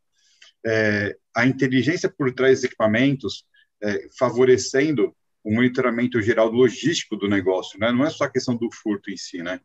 É, 0.65 1.15
a 1.35 1.45
inteligência 1.45 2.09
por 2.09 2.33
trás 2.33 2.59
dos 2.59 2.63
equipamentos, 2.65 3.45
é, 3.81 4.07
favorecendo 4.17 5.15
o 5.45 5.53
monitoramento 5.53 6.19
geral 6.23 6.49
logístico 6.49 7.15
do 7.15 7.29
negócio, 7.29 7.79
né? 7.79 7.91
Não 7.91 8.03
é 8.03 8.09
só 8.09 8.23
a 8.23 8.29
questão 8.29 8.55
do 8.55 8.67
furto 8.73 9.11
em 9.11 9.15
si, 9.15 9.43
né? 9.43 9.61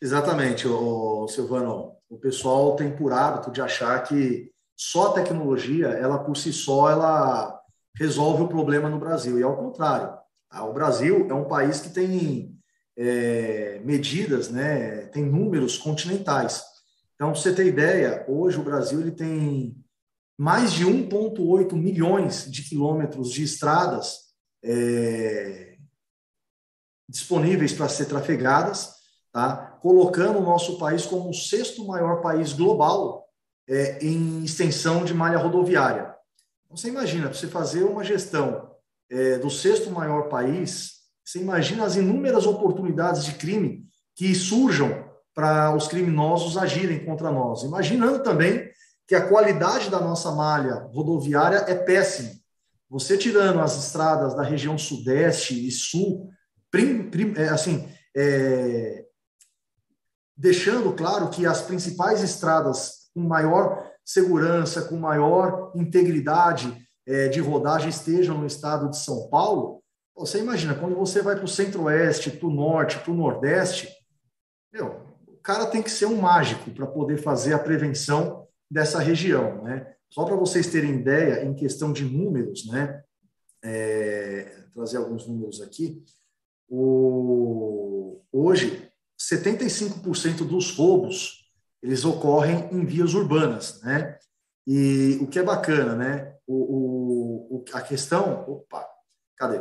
Exatamente, 0.00 0.62
Silvano. 1.28 1.96
O 2.08 2.16
pessoal 2.18 2.76
tem 2.76 2.94
por 2.94 3.12
hábito 3.12 3.50
de 3.50 3.60
achar 3.60 4.00
que 4.04 4.52
só 4.76 5.08
a 5.08 5.12
tecnologia, 5.14 5.88
ela 5.88 6.20
por 6.20 6.36
si 6.36 6.52
só, 6.52 6.88
ela 6.88 7.60
resolve 7.96 8.44
o 8.44 8.48
problema 8.48 8.88
no 8.88 9.00
Brasil. 9.00 9.40
E 9.40 9.42
ao 9.42 9.56
contrário, 9.56 10.16
tá? 10.48 10.64
o 10.64 10.72
Brasil 10.72 11.26
é 11.28 11.34
um 11.34 11.48
país 11.48 11.80
que 11.80 11.90
tem 11.90 12.56
é, 12.96 13.80
medidas, 13.84 14.50
né, 14.50 15.06
tem 15.06 15.24
números 15.24 15.76
continentais. 15.76 16.62
Então, 17.16 17.32
para 17.32 17.40
você 17.40 17.52
ter 17.52 17.66
ideia, 17.66 18.24
hoje 18.28 18.56
o 18.56 18.62
Brasil 18.62 19.00
ele 19.00 19.10
tem 19.10 19.76
mais 20.38 20.72
de 20.72 20.86
1,8 20.86 21.72
milhões 21.72 22.48
de 22.48 22.62
quilômetros 22.62 23.32
de 23.32 23.42
estradas 23.42 24.27
é, 24.62 25.76
disponíveis 27.08 27.72
para 27.72 27.88
ser 27.88 28.06
trafegadas 28.06 28.98
tá? 29.32 29.78
colocando 29.80 30.38
o 30.38 30.42
nosso 30.42 30.78
país 30.78 31.06
como 31.06 31.30
o 31.30 31.34
sexto 31.34 31.86
maior 31.86 32.20
país 32.20 32.52
global 32.52 33.26
é, 33.68 34.04
em 34.04 34.42
extensão 34.42 35.04
de 35.04 35.14
malha 35.14 35.38
rodoviária. 35.38 36.14
Então, 36.64 36.76
você 36.76 36.88
imagina, 36.88 37.32
você 37.32 37.46
fazer 37.46 37.84
uma 37.84 38.02
gestão 38.04 38.70
é, 39.10 39.38
do 39.38 39.50
sexto 39.50 39.90
maior 39.90 40.28
país, 40.28 40.98
você 41.24 41.38
imagina 41.38 41.84
as 41.84 41.96
inúmeras 41.96 42.46
oportunidades 42.46 43.24
de 43.24 43.34
crime 43.34 43.86
que 44.14 44.34
surjam 44.34 45.08
para 45.34 45.74
os 45.74 45.86
criminosos 45.86 46.56
agirem 46.56 47.04
contra 47.04 47.30
nós. 47.30 47.62
Imaginando 47.62 48.22
também 48.22 48.68
que 49.06 49.14
a 49.14 49.28
qualidade 49.28 49.88
da 49.88 50.00
nossa 50.00 50.32
malha 50.32 50.88
rodoviária 50.92 51.64
é 51.68 51.74
péssima. 51.74 52.30
Você 52.90 53.18
tirando 53.18 53.60
as 53.60 53.76
estradas 53.76 54.34
da 54.34 54.42
região 54.42 54.78
sudeste 54.78 55.66
e 55.66 55.70
sul, 55.70 56.30
prim, 56.70 57.10
prim, 57.10 57.34
é, 57.36 57.48
assim, 57.48 57.88
é, 58.16 59.04
deixando 60.36 60.92
claro 60.94 61.28
que 61.28 61.46
as 61.46 61.62
principais 61.62 62.22
estradas 62.22 63.10
com 63.14 63.20
maior 63.20 63.90
segurança, 64.04 64.82
com 64.82 64.96
maior 64.96 65.72
integridade 65.74 66.74
é, 67.06 67.28
de 67.28 67.40
rodagem 67.40 67.90
estejam 67.90 68.38
no 68.38 68.46
estado 68.46 68.88
de 68.90 68.98
São 68.98 69.28
Paulo, 69.28 69.82
você 70.16 70.40
imagina, 70.40 70.74
quando 70.74 70.96
você 70.96 71.22
vai 71.22 71.36
para 71.36 71.44
o 71.44 71.48
centro-oeste, 71.48 72.30
para 72.30 72.48
o 72.48 72.52
norte, 72.52 72.98
para 72.98 73.12
o 73.12 73.16
nordeste, 73.16 73.88
meu, 74.72 75.00
o 75.26 75.36
cara 75.36 75.66
tem 75.66 75.82
que 75.82 75.90
ser 75.90 76.06
um 76.06 76.20
mágico 76.20 76.70
para 76.70 76.86
poder 76.86 77.18
fazer 77.18 77.54
a 77.54 77.58
prevenção 77.58 78.46
dessa 78.70 78.98
região, 78.98 79.62
né? 79.62 79.94
Só 80.10 80.24
para 80.24 80.36
vocês 80.36 80.68
terem 80.68 80.96
ideia, 80.96 81.44
em 81.44 81.54
questão 81.54 81.92
de 81.92 82.04
números, 82.04 82.66
né? 82.66 83.02
É, 83.62 84.64
trazer 84.72 84.98
alguns 84.98 85.26
números 85.26 85.60
aqui. 85.60 86.02
O, 86.68 88.22
hoje, 88.32 88.90
75% 89.18 90.46
dos 90.46 90.76
roubos 90.76 91.48
eles 91.82 92.04
ocorrem 92.04 92.68
em 92.72 92.84
vias 92.84 93.14
urbanas, 93.14 93.80
né? 93.82 94.18
E 94.66 95.18
o 95.20 95.26
que 95.26 95.38
é 95.38 95.42
bacana, 95.42 95.94
né? 95.94 96.34
O, 96.46 97.56
o, 97.56 97.64
a 97.72 97.80
questão, 97.80 98.44
opa, 98.48 98.86
cadê? 99.36 99.60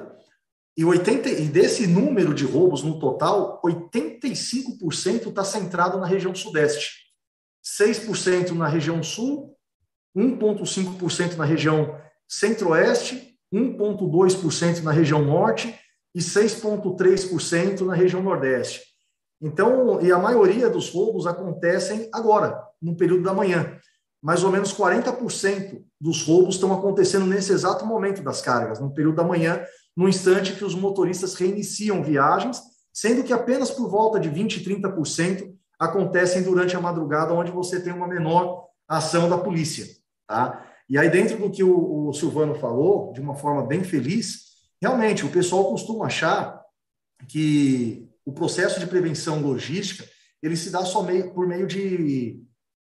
E, 0.76 0.86
80, 0.86 1.30
e 1.30 1.48
desse 1.48 1.88
número 1.88 2.34
de 2.34 2.46
roubos 2.46 2.84
no 2.84 3.00
total, 3.00 3.62
85% 3.64 5.30
está 5.30 5.44
centrado 5.44 5.98
na 5.98 6.06
região 6.06 6.36
sudeste, 6.36 7.08
6% 7.64 8.52
na 8.52 8.68
região 8.68 9.02
sul, 9.02 9.57
1,5% 10.18 11.36
na 11.36 11.46
região 11.46 11.96
centro-oeste, 12.28 13.38
1,2% 13.54 14.82
na 14.82 14.92
região 14.92 15.24
norte 15.24 15.78
e 16.16 16.20
6,3% 16.20 17.82
na 17.82 17.94
região 17.94 18.24
nordeste. 18.24 18.82
Então, 19.40 20.02
e 20.02 20.12
a 20.12 20.18
maioria 20.18 20.68
dos 20.70 20.90
roubos 20.90 21.28
acontecem 21.28 22.10
agora, 22.12 22.60
no 22.82 22.98
período 22.98 23.24
da 23.24 23.34
manhã. 23.34 23.78
Mais 24.22 24.44
ou 24.44 24.52
menos 24.52 24.74
40% 24.74 25.84
dos 26.02 26.24
roubos 26.24 26.56
estão 26.56 26.74
acontecendo 26.74 27.28
nesse 27.28 27.54
exato 27.54 27.86
momento 27.86 28.24
das 28.24 28.42
cargas, 28.42 28.80
no 28.80 28.92
período 28.92 29.18
da 29.18 29.24
manhã, 29.24 29.64
no 29.96 30.10
instante 30.10 30.54
que 30.54 30.66
os 30.66 30.74
motoristas 30.74 31.36
reiniciam 31.36 32.04
viagens, 32.04 32.60
sendo 32.92 33.24
que 33.24 33.32
apenas 33.32 33.70
por 33.70 33.88
volta 33.88 34.20
de 34.20 34.30
20% 34.30 34.58
e 34.58 34.64
30% 34.64 35.54
acontecem 35.80 36.42
durante 36.42 36.76
a 36.76 36.82
madrugada, 36.82 37.34
onde 37.34 37.52
você 37.52 37.80
tem 37.80 37.94
uma 37.94 38.08
menor 38.08 38.66
ação 38.88 39.30
da 39.30 39.38
polícia. 39.38 39.86
Tá? 40.28 40.66
E 40.90 40.98
aí, 40.98 41.10
dentro 41.10 41.38
do 41.38 41.50
que 41.50 41.64
o, 41.64 42.08
o 42.08 42.14
Silvano 42.14 42.56
falou, 42.56 43.14
de 43.14 43.22
uma 43.22 43.36
forma 43.36 43.66
bem 43.66 43.84
feliz, 43.84 44.48
realmente 44.82 45.26
o 45.26 45.32
pessoal 45.32 45.66
costuma 45.70 46.06
achar 46.06 46.62
que 47.28 48.08
o 48.26 48.32
processo 48.32 48.80
de 48.80 48.88
prevenção 48.88 49.42
logística 49.42 50.06
ele 50.42 50.56
se 50.56 50.70
dá 50.70 50.86
só 50.86 51.02
meio, 51.02 51.34
por 51.34 51.48
meio 51.48 51.66
de 51.66 52.42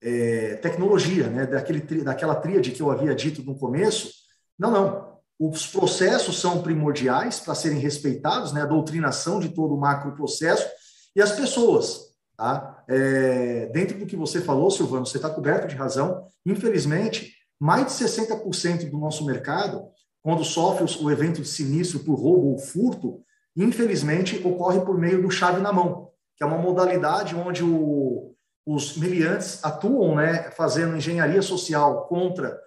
é, 0.02 0.56
tecnologia, 0.56 1.30
né? 1.30 1.46
Daquele, 1.46 2.04
daquela 2.04 2.36
tríade 2.36 2.72
que 2.72 2.82
eu 2.82 2.92
havia 2.92 3.16
dito 3.16 3.44
no 3.44 3.58
começo. 3.58 4.12
Não, 4.58 4.72
não. 4.72 5.18
Os 5.40 5.68
processos 5.68 6.40
são 6.40 6.64
primordiais 6.64 7.40
para 7.40 7.56
serem 7.56 7.80
respeitados, 7.80 8.52
né? 8.52 8.62
A 8.62 8.68
doutrinação 8.68 9.40
de 9.40 9.50
todo 9.50 9.76
o 9.76 9.80
macro 9.80 10.16
processo 10.16 10.68
e 11.16 11.22
as 11.22 11.32
pessoas. 11.32 12.08
Tá? 12.38 12.84
É, 12.88 13.66
dentro 13.74 13.98
do 13.98 14.06
que 14.06 14.16
você 14.16 14.40
falou, 14.40 14.70
Silvano, 14.70 15.08
você 15.08 15.18
está 15.18 15.30
coberto 15.30 15.68
de 15.68 15.76
razão. 15.76 16.28
Infelizmente, 16.46 17.34
mais 17.60 17.88
de 17.88 17.92
60% 17.94 18.90
do 18.92 18.98
nosso 19.00 19.26
mercado, 19.26 19.90
quando 20.22 20.44
sofre 20.44 20.86
o 21.02 21.12
evento 21.12 21.42
de 21.42 21.48
sinistro 21.48 22.00
por 22.00 22.14
roubo 22.14 22.52
ou 22.52 22.60
furto, 22.60 23.22
infelizmente, 23.56 24.40
ocorre 24.46 24.82
por 24.82 24.98
meio 24.98 25.22
do 25.22 25.32
chave 25.32 25.60
na 25.62 25.74
mão, 25.74 26.12
que 26.36 26.44
é 26.44 26.48
uma 26.48 26.60
modalidade 26.60 27.36
onde 27.36 27.64
o, 27.64 28.36
os 28.66 28.98
miliantes 28.98 29.64
atuam, 29.64 30.16
né, 30.16 30.52
fazendo 30.52 30.96
engenharia 30.96 31.42
social 31.42 32.06
contra 32.08 32.60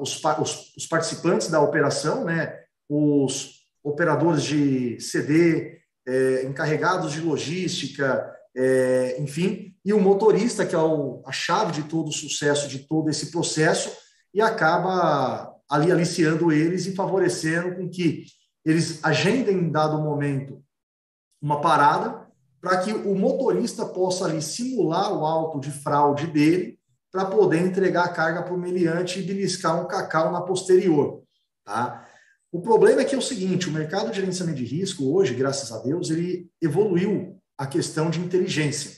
os, 0.00 0.22
os, 0.38 0.74
os, 0.76 0.86
participantes 0.86 1.48
da 1.48 1.60
operação, 1.60 2.24
né, 2.24 2.60
os 2.88 3.64
operadores 3.82 4.42
de 4.42 4.98
CD, 5.00 5.80
é, 6.06 6.44
encarregados 6.44 7.12
de 7.12 7.20
logística, 7.20 8.32
é, 8.56 9.20
enfim, 9.20 9.74
e 9.84 9.92
o 9.92 10.00
motorista, 10.00 10.64
que 10.64 10.74
é 10.74 10.78
o, 10.78 11.22
a 11.26 11.32
chave 11.32 11.72
de 11.72 11.88
todo 11.88 12.08
o 12.08 12.12
sucesso 12.12 12.68
de 12.68 12.80
todo 12.80 13.10
esse 13.10 13.30
processo, 13.30 13.90
e 14.32 14.40
acaba 14.40 15.54
ali 15.68 15.90
aliciando 15.90 16.52
eles 16.52 16.86
e 16.86 16.94
favorecendo 16.94 17.76
com 17.76 17.88
que 17.88 18.24
eles 18.64 19.04
agendem 19.04 19.56
em 19.56 19.70
dado 19.70 20.00
momento 20.00 20.62
uma 21.40 21.60
parada 21.60 22.26
para 22.60 22.78
que 22.78 22.92
o 22.92 23.14
motorista 23.14 23.84
possa 23.84 24.24
ali 24.24 24.40
simular 24.40 25.12
o 25.12 25.26
auto 25.26 25.60
de 25.60 25.70
fraude 25.70 26.26
dele 26.26 26.78
para 27.12 27.26
poder 27.26 27.58
entregar 27.58 28.04
a 28.04 28.12
carga 28.12 28.42
para 28.42 28.54
o 28.54 28.58
meliante 28.58 29.20
e 29.20 29.22
beliscar 29.22 29.80
um 29.80 29.86
cacau 29.86 30.32
na 30.32 30.40
posterior. 30.40 31.22
Tá? 31.64 32.08
O 32.50 32.60
problema 32.60 33.02
é 33.02 33.04
que 33.04 33.14
é 33.14 33.18
o 33.18 33.22
seguinte, 33.22 33.68
o 33.68 33.72
mercado 33.72 34.10
de 34.10 34.16
gerenciamento 34.16 34.58
de 34.58 34.64
risco 34.64 35.14
hoje, 35.14 35.34
graças 35.34 35.70
a 35.70 35.82
Deus, 35.82 36.10
ele 36.10 36.48
evoluiu 36.60 37.38
a 37.56 37.66
questão 37.66 38.10
de 38.10 38.20
inteligência. 38.20 38.92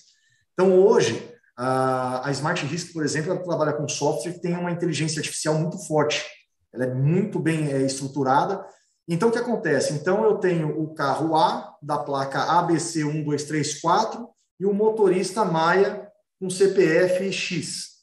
Então, 0.53 0.79
hoje, 0.79 1.33
a, 1.57 2.29
Smart 2.33 2.65
Risk, 2.67 2.93
por 2.93 3.05
exemplo, 3.05 3.33
ela 3.33 3.43
trabalha 3.43 3.73
com 3.73 3.89
software 3.89 4.33
que 4.33 4.41
tem 4.41 4.57
uma 4.57 4.71
inteligência 4.71 5.21
artificial 5.21 5.55
muito 5.55 5.79
forte. 5.87 6.25
Ela 6.73 6.85
é 6.85 6.95
muito 6.95 7.39
bem 7.39 7.73
é, 7.73 7.83
estruturada. 7.83 8.67
Então, 9.09 9.29
o 9.29 9.33
que 9.33 9.39
acontece? 9.39 9.93
Então, 9.95 10.25
eu 10.25 10.39
tenho 10.39 10.81
o 10.81 10.93
carro 10.95 11.37
A, 11.37 11.77
da 11.83 11.99
placa 11.99 12.47
ABC1234, 12.47 14.27
e 14.59 14.67
o 14.67 14.73
motorista 14.73 15.45
Maia 15.45 16.11
com 16.41 16.51
CPF 16.51 17.33
X. 17.33 17.97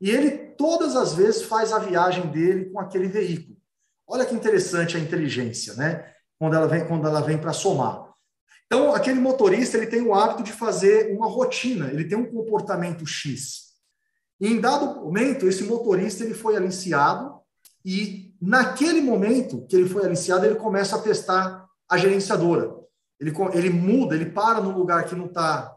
E 0.00 0.10
ele, 0.10 0.30
todas 0.30 0.94
as 0.94 1.14
vezes, 1.14 1.42
faz 1.42 1.72
a 1.72 1.78
viagem 1.78 2.26
dele 2.26 2.66
com 2.66 2.78
aquele 2.78 3.08
veículo. 3.08 3.56
Olha 4.06 4.24
que 4.24 4.34
interessante 4.34 4.96
a 4.96 5.00
inteligência, 5.00 5.74
né? 5.74 6.12
Quando 6.38 6.54
ela 6.54 6.68
vem, 6.68 6.86
quando 6.86 7.06
ela 7.06 7.20
vem 7.20 7.38
para 7.38 7.52
somar. 7.52 8.05
Então, 8.66 8.94
aquele 8.94 9.20
motorista 9.20 9.76
ele 9.76 9.86
tem 9.86 10.02
o 10.02 10.14
hábito 10.14 10.42
de 10.42 10.52
fazer 10.52 11.14
uma 11.16 11.26
rotina, 11.26 11.88
ele 11.88 12.04
tem 12.04 12.18
um 12.18 12.30
comportamento 12.30 13.06
X. 13.06 13.66
E 14.40 14.48
em 14.48 14.60
dado 14.60 15.00
momento, 15.00 15.46
esse 15.46 15.64
motorista 15.64 16.24
ele 16.24 16.34
foi 16.34 16.56
aliciado 16.56 17.40
e 17.84 18.34
naquele 18.42 19.00
momento 19.00 19.64
que 19.66 19.76
ele 19.76 19.88
foi 19.88 20.04
aliciado, 20.04 20.44
ele 20.44 20.56
começa 20.56 20.96
a 20.96 21.00
testar 21.00 21.66
a 21.88 21.96
gerenciadora. 21.96 22.74
Ele, 23.18 23.32
ele 23.54 23.70
muda, 23.70 24.14
ele 24.14 24.26
para 24.26 24.60
no 24.60 24.76
lugar 24.76 25.04
que 25.04 25.14
não 25.14 25.26
está 25.26 25.74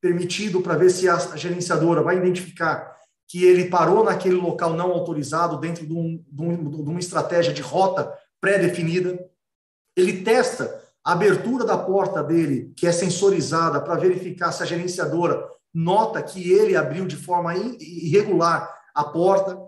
permitido 0.00 0.60
para 0.60 0.76
ver 0.76 0.90
se 0.90 1.08
a 1.08 1.16
gerenciadora 1.36 2.02
vai 2.02 2.16
identificar 2.16 2.96
que 3.28 3.44
ele 3.44 3.66
parou 3.66 4.02
naquele 4.04 4.34
local 4.34 4.74
não 4.74 4.90
autorizado 4.90 5.58
dentro 5.58 5.86
de, 5.86 5.92
um, 5.92 6.22
de, 6.26 6.42
um, 6.42 6.70
de 6.84 6.90
uma 6.90 6.98
estratégia 6.98 7.52
de 7.52 7.62
rota 7.62 8.12
pré-definida. 8.40 9.18
Ele 9.96 10.22
testa 10.22 10.81
a 11.04 11.12
abertura 11.12 11.64
da 11.64 11.76
porta 11.76 12.22
dele, 12.22 12.72
que 12.76 12.86
é 12.86 12.92
sensorizada, 12.92 13.80
para 13.80 13.96
verificar 13.96 14.52
se 14.52 14.62
a 14.62 14.66
gerenciadora 14.66 15.44
nota 15.74 16.22
que 16.22 16.52
ele 16.52 16.76
abriu 16.76 17.06
de 17.06 17.16
forma 17.16 17.54
irregular 17.56 18.68
a 18.94 19.04
porta. 19.04 19.58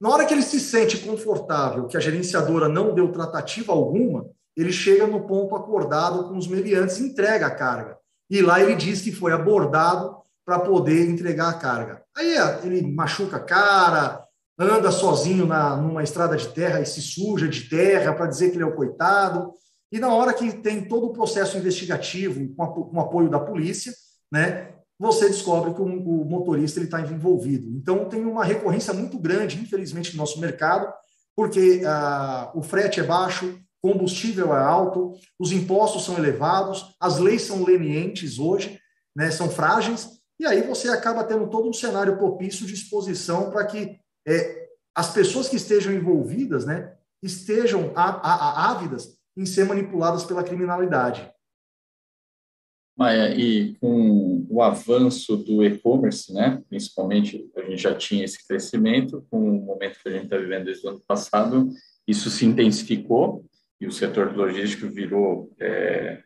Na 0.00 0.10
hora 0.10 0.24
que 0.24 0.32
ele 0.32 0.42
se 0.42 0.60
sente 0.60 0.98
confortável, 0.98 1.86
que 1.86 1.96
a 1.96 2.00
gerenciadora 2.00 2.68
não 2.68 2.94
deu 2.94 3.10
tratativa 3.10 3.72
alguma, 3.72 4.26
ele 4.56 4.72
chega 4.72 5.06
no 5.06 5.26
ponto 5.26 5.56
acordado 5.56 6.28
com 6.28 6.36
os 6.36 6.46
meliantes 6.46 6.98
e 6.98 7.06
entrega 7.06 7.46
a 7.46 7.54
carga. 7.54 7.96
E 8.30 8.42
lá 8.42 8.60
ele 8.60 8.74
diz 8.74 9.00
que 9.00 9.12
foi 9.12 9.32
abordado 9.32 10.16
para 10.44 10.58
poder 10.58 11.08
entregar 11.08 11.50
a 11.50 11.54
carga. 11.54 12.02
Aí 12.16 12.36
é, 12.36 12.60
ele 12.64 12.82
machuca 12.82 13.36
a 13.36 13.40
cara, 13.40 14.24
anda 14.58 14.90
sozinho 14.90 15.46
na, 15.46 15.76
numa 15.76 16.02
estrada 16.02 16.36
de 16.36 16.48
terra 16.48 16.80
e 16.80 16.86
se 16.86 17.00
suja 17.00 17.48
de 17.48 17.68
terra 17.68 18.12
para 18.12 18.26
dizer 18.26 18.50
que 18.50 18.56
ele 18.56 18.64
é 18.64 18.66
o 18.66 18.74
coitado. 18.74 19.52
E 19.90 19.98
na 19.98 20.12
hora 20.12 20.34
que 20.34 20.52
tem 20.52 20.86
todo 20.86 21.06
o 21.06 21.12
processo 21.12 21.56
investigativo 21.56 22.54
com, 22.54 22.66
com 22.66 23.00
apoio 23.00 23.30
da 23.30 23.40
polícia, 23.40 23.92
né, 24.30 24.74
você 24.98 25.28
descobre 25.28 25.72
que 25.72 25.80
o, 25.80 25.84
o 25.84 26.24
motorista 26.24 26.80
está 26.80 27.00
envolvido. 27.00 27.68
Então, 27.76 28.08
tem 28.08 28.24
uma 28.24 28.44
recorrência 28.44 28.92
muito 28.92 29.18
grande, 29.18 29.60
infelizmente, 29.60 30.12
no 30.12 30.18
nosso 30.18 30.40
mercado, 30.40 30.92
porque 31.36 31.82
ah, 31.86 32.50
o 32.54 32.62
frete 32.62 33.00
é 33.00 33.04
baixo, 33.04 33.58
combustível 33.80 34.54
é 34.54 34.60
alto, 34.60 35.12
os 35.38 35.52
impostos 35.52 36.04
são 36.04 36.18
elevados, 36.18 36.96
as 37.00 37.18
leis 37.18 37.42
são 37.42 37.64
lenientes 37.64 38.38
hoje, 38.38 38.78
né, 39.16 39.30
são 39.30 39.48
frágeis, 39.48 40.18
e 40.40 40.46
aí 40.46 40.62
você 40.62 40.88
acaba 40.88 41.24
tendo 41.24 41.48
todo 41.48 41.68
um 41.68 41.72
cenário 41.72 42.16
propício 42.16 42.66
de 42.66 42.74
exposição 42.74 43.50
para 43.50 43.64
que 43.66 43.98
é, 44.26 44.68
as 44.94 45.12
pessoas 45.12 45.48
que 45.48 45.56
estejam 45.56 45.92
envolvidas 45.92 46.64
né, 46.64 46.92
estejam 47.22 47.92
ávidas 47.94 49.17
em 49.38 49.46
ser 49.46 49.64
manipuladas 49.64 50.24
pela 50.24 50.42
criminalidade. 50.42 51.32
Maia, 52.96 53.32
e 53.32 53.76
com 53.76 54.44
o 54.50 54.60
avanço 54.60 55.36
do 55.36 55.64
e-commerce, 55.64 56.34
né, 56.34 56.60
principalmente 56.68 57.48
a 57.56 57.60
gente 57.62 57.80
já 57.80 57.94
tinha 57.94 58.24
esse 58.24 58.44
crescimento, 58.44 59.24
com 59.30 59.38
o 59.38 59.64
momento 59.64 60.00
que 60.02 60.08
a 60.08 60.12
gente 60.12 60.24
está 60.24 60.36
vivendo 60.36 60.64
desde 60.64 60.84
o 60.84 60.90
ano 60.90 61.00
passado, 61.06 61.70
isso 62.08 62.28
se 62.28 62.44
intensificou 62.44 63.44
e 63.80 63.86
o 63.86 63.92
setor 63.92 64.36
logístico 64.36 64.88
virou 64.88 65.54
é, 65.60 66.20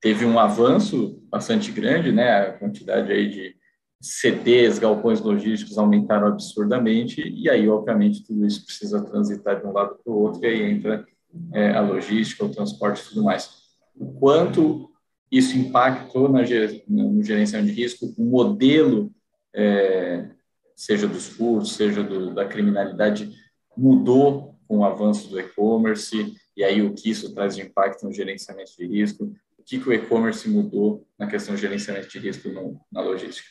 teve 0.00 0.24
um 0.24 0.38
avanço 0.38 1.22
bastante 1.30 1.70
grande, 1.70 2.10
né? 2.10 2.30
A 2.32 2.52
quantidade 2.52 3.12
aí 3.12 3.30
de 3.30 3.56
CDs, 4.00 4.78
galpões 4.78 5.20
logísticos 5.20 5.78
aumentaram 5.78 6.28
absurdamente 6.28 7.22
e 7.22 7.48
aí, 7.48 7.68
obviamente, 7.68 8.24
tudo 8.24 8.44
isso 8.44 8.64
precisa 8.64 9.04
transitar 9.04 9.60
de 9.60 9.66
um 9.66 9.72
lado 9.72 9.96
para 10.02 10.12
o 10.12 10.18
outro 10.18 10.44
e 10.44 10.46
aí 10.46 10.62
entra 10.62 11.06
é, 11.52 11.70
a 11.70 11.80
logística, 11.80 12.44
o 12.44 12.52
transporte 12.52 13.02
e 13.02 13.08
tudo 13.08 13.24
mais. 13.24 13.50
O 13.94 14.12
quanto 14.18 14.90
isso 15.30 15.56
impactou 15.56 16.28
na, 16.28 16.40
no 16.88 17.22
gerenciamento 17.22 17.72
de 17.72 17.80
risco, 17.80 18.14
o 18.16 18.24
modelo, 18.24 19.12
é, 19.54 20.28
seja 20.74 21.06
dos 21.06 21.26
furtos, 21.26 21.74
seja 21.74 22.02
do, 22.02 22.34
da 22.34 22.44
criminalidade, 22.44 23.32
mudou 23.76 24.54
com 24.68 24.78
o 24.78 24.84
avanço 24.84 25.28
do 25.28 25.38
e-commerce 25.38 26.34
e 26.56 26.64
aí 26.64 26.82
o 26.82 26.94
que 26.94 27.10
isso 27.10 27.34
traz 27.34 27.56
de 27.56 27.62
impacto 27.62 28.04
no 28.04 28.12
gerenciamento 28.12 28.72
de 28.76 28.86
risco, 28.86 29.32
que, 29.66 29.80
que 29.80 29.88
o 29.88 29.92
e-commerce 29.92 30.48
mudou 30.48 31.06
na 31.18 31.26
questão 31.26 31.54
de 31.54 31.60
gerenciamento 31.60 32.08
de 32.08 32.18
risco 32.20 32.48
no, 32.48 32.80
na 32.90 33.02
logística? 33.02 33.48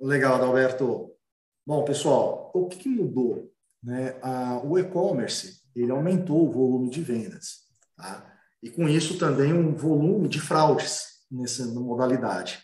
Legal, 0.00 0.34
Adalberto. 0.34 1.12
Bom, 1.64 1.84
pessoal, 1.84 2.50
o 2.52 2.66
que, 2.66 2.78
que 2.78 2.88
mudou? 2.88 3.50
Né? 3.82 4.14
o 4.64 4.78
e-commerce 4.78 5.62
ele 5.74 5.90
aumentou 5.90 6.48
o 6.48 6.52
volume 6.52 6.90
de 6.90 7.02
vendas, 7.02 7.64
tá? 7.96 8.32
e 8.62 8.70
com 8.70 8.88
isso 8.88 9.18
também 9.18 9.52
um 9.52 9.74
volume 9.74 10.28
de 10.28 10.40
fraudes 10.40 11.04
nessa 11.30 11.66
modalidade. 11.66 12.62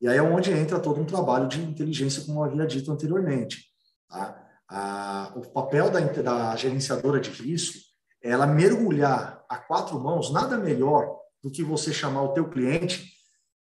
E 0.00 0.08
aí 0.08 0.18
é 0.18 0.22
onde 0.22 0.52
entra 0.52 0.78
todo 0.78 1.00
um 1.00 1.06
trabalho 1.06 1.48
de 1.48 1.60
inteligência, 1.60 2.24
como 2.24 2.42
havia 2.42 2.66
dito 2.66 2.92
anteriormente. 2.92 3.64
Tá? 4.08 4.42
o 5.36 5.42
papel 5.52 5.90
da, 5.90 6.00
da 6.00 6.56
gerenciadora 6.56 7.20
de 7.20 7.30
risco 7.30 7.78
é 8.22 8.30
ela 8.30 8.46
mergulhar 8.46 9.44
a 9.48 9.56
quatro 9.56 9.98
mãos, 10.00 10.32
nada 10.32 10.56
melhor 10.56 11.16
do 11.42 11.50
que 11.50 11.62
você 11.62 11.92
chamar 11.92 12.22
o 12.22 12.32
teu 12.32 12.48
cliente 12.48 13.16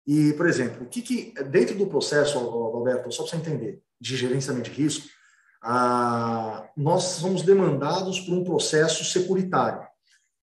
e, 0.07 0.33
por 0.33 0.47
exemplo, 0.47 0.85
o 0.85 0.89
que, 0.89 1.01
que 1.01 1.33
dentro 1.43 1.77
do 1.77 1.85
processo, 1.85 2.37
Alberto, 2.39 3.11
só 3.11 3.23
para 3.23 3.31
você 3.31 3.37
entender, 3.37 3.83
de 3.99 4.15
gerenciamento 4.15 4.69
de 4.69 4.81
risco, 4.81 5.07
nós 6.75 7.03
somos 7.03 7.41
demandados 7.41 8.19
por 8.21 8.34
um 8.34 8.43
processo 8.43 9.03
securitário. 9.03 9.86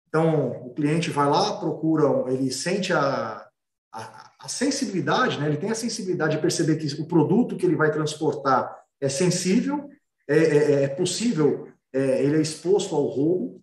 Então, 0.09 0.67
o 0.67 0.75
cliente 0.75 1.11
vai 1.11 1.29
lá, 1.29 1.59
procura, 1.59 2.33
ele 2.33 2.51
sente 2.51 2.93
a, 2.93 3.47
a, 3.93 4.33
a 4.41 4.49
sensibilidade, 4.49 5.39
né? 5.39 5.47
ele 5.47 5.57
tem 5.57 5.71
a 5.71 5.75
sensibilidade 5.75 6.37
de 6.37 6.43
perceber 6.43 6.77
que 6.77 7.01
o 7.01 7.07
produto 7.07 7.57
que 7.57 7.65
ele 7.65 7.77
vai 7.77 7.91
transportar 7.91 8.77
é 9.01 9.09
sensível, 9.09 9.89
é, 10.29 10.39
é, 10.39 10.83
é 10.85 10.89
possível, 10.89 11.69
é, 11.93 12.23
ele 12.23 12.37
é 12.37 12.41
exposto 12.41 12.95
ao 12.95 13.05
roubo. 13.05 13.63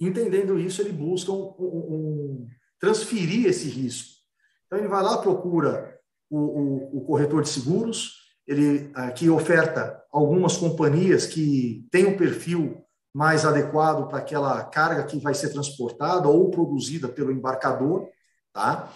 Entendendo 0.00 0.58
isso, 0.58 0.82
ele 0.82 0.92
busca 0.92 1.30
um, 1.30 1.54
um, 1.58 2.48
transferir 2.80 3.46
esse 3.46 3.68
risco. 3.68 4.20
Então, 4.66 4.78
ele 4.78 4.88
vai 4.88 5.02
lá, 5.02 5.18
procura 5.18 5.98
o, 6.28 6.38
o, 6.38 6.98
o 6.98 7.04
corretor 7.04 7.42
de 7.42 7.48
seguros, 7.48 8.21
ele 8.46 8.90
aqui 8.94 9.30
oferta 9.30 10.02
algumas 10.10 10.56
companhias 10.56 11.26
que 11.26 11.86
têm 11.90 12.06
um 12.06 12.16
perfil 12.16 12.84
mais 13.14 13.44
adequado 13.44 14.08
para 14.08 14.18
aquela 14.18 14.64
carga 14.64 15.04
que 15.04 15.18
vai 15.18 15.34
ser 15.34 15.50
transportada 15.50 16.28
ou 16.28 16.50
produzida 16.50 17.08
pelo 17.08 17.30
embarcador, 17.30 18.08
tá? 18.52 18.92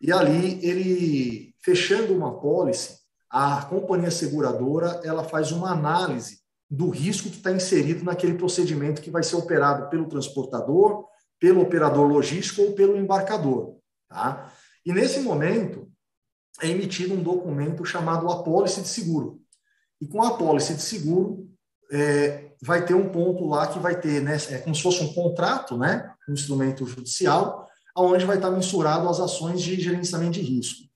E 0.00 0.12
ali 0.12 0.58
ele 0.66 1.54
fechando 1.62 2.12
uma 2.12 2.40
pólice, 2.40 2.98
a 3.30 3.62
companhia 3.64 4.10
seguradora 4.10 5.00
ela 5.04 5.22
faz 5.22 5.52
uma 5.52 5.70
análise 5.70 6.40
do 6.68 6.90
risco 6.90 7.30
que 7.30 7.36
está 7.36 7.52
inserido 7.52 8.04
naquele 8.04 8.34
procedimento 8.34 9.00
que 9.00 9.10
vai 9.10 9.22
ser 9.22 9.36
operado 9.36 9.88
pelo 9.88 10.08
transportador, 10.08 11.04
pelo 11.38 11.60
operador 11.60 12.06
logístico 12.06 12.62
ou 12.62 12.72
pelo 12.72 12.96
embarcador. 12.96 13.76
Tá? 14.08 14.52
E 14.84 14.92
nesse 14.92 15.20
momento 15.20 15.81
é 16.60 16.68
emitido 16.68 17.14
um 17.14 17.22
documento 17.22 17.84
chamado 17.84 18.30
apólice 18.30 18.82
de 18.82 18.88
seguro. 18.88 19.40
E 20.00 20.06
com 20.06 20.22
a 20.22 20.28
apólice 20.28 20.74
de 20.74 20.82
seguro, 20.82 21.48
é, 21.90 22.52
vai 22.60 22.84
ter 22.84 22.94
um 22.94 23.08
ponto 23.08 23.46
lá 23.46 23.66
que 23.66 23.78
vai 23.78 24.00
ter, 24.00 24.22
né, 24.22 24.36
é 24.50 24.58
como 24.58 24.74
se 24.74 24.82
fosse 24.82 25.02
um 25.02 25.12
contrato, 25.12 25.76
né, 25.76 26.12
um 26.28 26.32
instrumento 26.32 26.86
judicial, 26.86 27.68
aonde 27.94 28.24
vai 28.24 28.36
estar 28.36 28.50
mensurado 28.50 29.08
as 29.08 29.20
ações 29.20 29.62
de 29.62 29.80
gerenciamento 29.80 30.32
de 30.32 30.42
risco. 30.42 30.88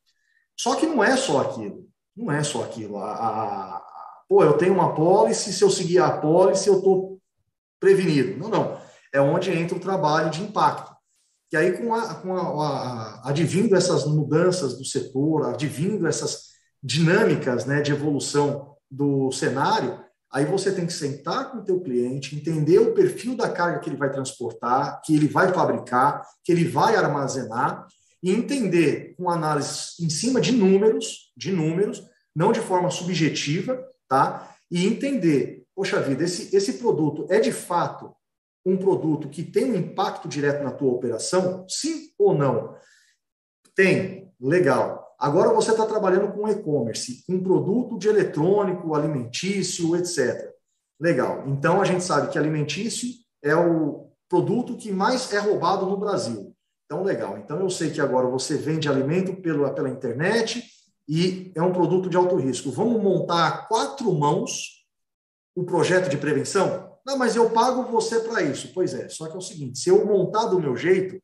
Só 0.58 0.74
que 0.74 0.86
não 0.86 1.04
é 1.04 1.16
só 1.16 1.42
aquilo, 1.42 1.86
não 2.16 2.32
é 2.32 2.42
só 2.42 2.64
aquilo. 2.64 2.98
A, 2.98 3.12
a, 3.12 3.82
pô, 4.28 4.42
eu 4.42 4.56
tenho 4.56 4.74
uma 4.74 4.86
apólice, 4.86 5.52
se 5.52 5.62
eu 5.62 5.70
seguir 5.70 5.98
a 5.98 6.06
apólice, 6.06 6.68
eu 6.68 6.78
estou 6.78 7.20
prevenido. 7.78 8.38
Não, 8.38 8.48
não. 8.48 8.80
É 9.12 9.20
onde 9.20 9.52
entra 9.52 9.76
o 9.76 9.80
trabalho 9.80 10.30
de 10.30 10.42
impacto. 10.42 10.95
E 11.52 11.56
aí, 11.56 11.72
com, 11.78 11.94
a, 11.94 12.14
com 12.14 12.36
a, 12.36 12.42
a, 12.42 13.30
advindo 13.30 13.76
essas 13.76 14.04
mudanças 14.04 14.76
do 14.76 14.84
setor, 14.84 15.46
advindo 15.46 16.06
essas 16.06 16.46
dinâmicas 16.82 17.64
né, 17.64 17.80
de 17.80 17.92
evolução 17.92 18.74
do 18.90 19.30
cenário, 19.30 20.04
aí 20.32 20.44
você 20.44 20.72
tem 20.72 20.86
que 20.86 20.92
sentar 20.92 21.50
com 21.50 21.58
o 21.58 21.64
teu 21.64 21.80
cliente, 21.80 22.34
entender 22.34 22.78
o 22.78 22.94
perfil 22.94 23.36
da 23.36 23.48
carga 23.48 23.78
que 23.78 23.88
ele 23.88 23.96
vai 23.96 24.10
transportar, 24.10 25.00
que 25.02 25.14
ele 25.14 25.28
vai 25.28 25.52
fabricar, 25.52 26.26
que 26.44 26.52
ele 26.52 26.64
vai 26.64 26.96
armazenar, 26.96 27.86
e 28.22 28.32
entender 28.32 29.14
com 29.16 29.30
análise 29.30 29.92
em 30.00 30.10
cima 30.10 30.40
de 30.40 30.50
números, 30.50 31.32
de 31.36 31.52
números, 31.52 32.02
não 32.34 32.50
de 32.50 32.60
forma 32.60 32.90
subjetiva, 32.90 33.80
tá? 34.08 34.54
E 34.70 34.84
entender, 34.84 35.64
poxa 35.74 36.00
vida, 36.00 36.24
esse, 36.24 36.54
esse 36.54 36.74
produto 36.74 37.26
é 37.30 37.38
de 37.38 37.52
fato 37.52 38.12
um 38.66 38.76
produto 38.76 39.28
que 39.28 39.44
tem 39.44 39.70
um 39.70 39.76
impacto 39.76 40.28
direto 40.28 40.64
na 40.64 40.72
tua 40.72 40.92
operação? 40.92 41.64
Sim 41.68 42.10
ou 42.18 42.34
não? 42.34 42.74
Tem, 43.76 44.32
legal. 44.40 45.14
Agora 45.18 45.54
você 45.54 45.70
está 45.70 45.86
trabalhando 45.86 46.32
com 46.32 46.48
e-commerce, 46.48 47.24
com 47.26 47.42
produto 47.42 47.96
de 47.96 48.08
eletrônico, 48.08 48.94
alimentício, 48.94 49.94
etc. 49.94 50.52
Legal. 51.00 51.44
Então 51.46 51.80
a 51.80 51.84
gente 51.84 52.02
sabe 52.02 52.28
que 52.28 52.38
alimentício 52.38 53.08
é 53.42 53.54
o 53.54 54.10
produto 54.28 54.76
que 54.76 54.90
mais 54.90 55.32
é 55.32 55.38
roubado 55.38 55.86
no 55.86 55.96
Brasil. 55.96 56.52
Então, 56.84 57.02
legal. 57.02 57.38
Então 57.38 57.60
eu 57.60 57.70
sei 57.70 57.90
que 57.90 58.00
agora 58.00 58.26
você 58.28 58.56
vende 58.56 58.88
alimento 58.88 59.40
pela, 59.40 59.72
pela 59.72 59.88
internet 59.88 60.64
e 61.08 61.52
é 61.54 61.62
um 61.62 61.72
produto 61.72 62.08
de 62.10 62.16
alto 62.16 62.36
risco. 62.36 62.70
Vamos 62.70 63.02
montar 63.02 63.68
quatro 63.68 64.12
mãos 64.12 64.84
o 65.54 65.64
projeto 65.64 66.08
de 66.10 66.18
prevenção? 66.18 66.85
Não, 67.06 67.16
mas 67.16 67.36
eu 67.36 67.48
pago 67.50 67.84
você 67.84 68.18
para 68.18 68.42
isso. 68.42 68.72
Pois 68.74 68.92
é, 68.92 69.08
só 69.08 69.28
que 69.28 69.34
é 69.34 69.38
o 69.38 69.40
seguinte: 69.40 69.78
se 69.78 69.88
eu 69.88 70.04
montar 70.04 70.46
do 70.46 70.58
meu 70.58 70.76
jeito, 70.76 71.22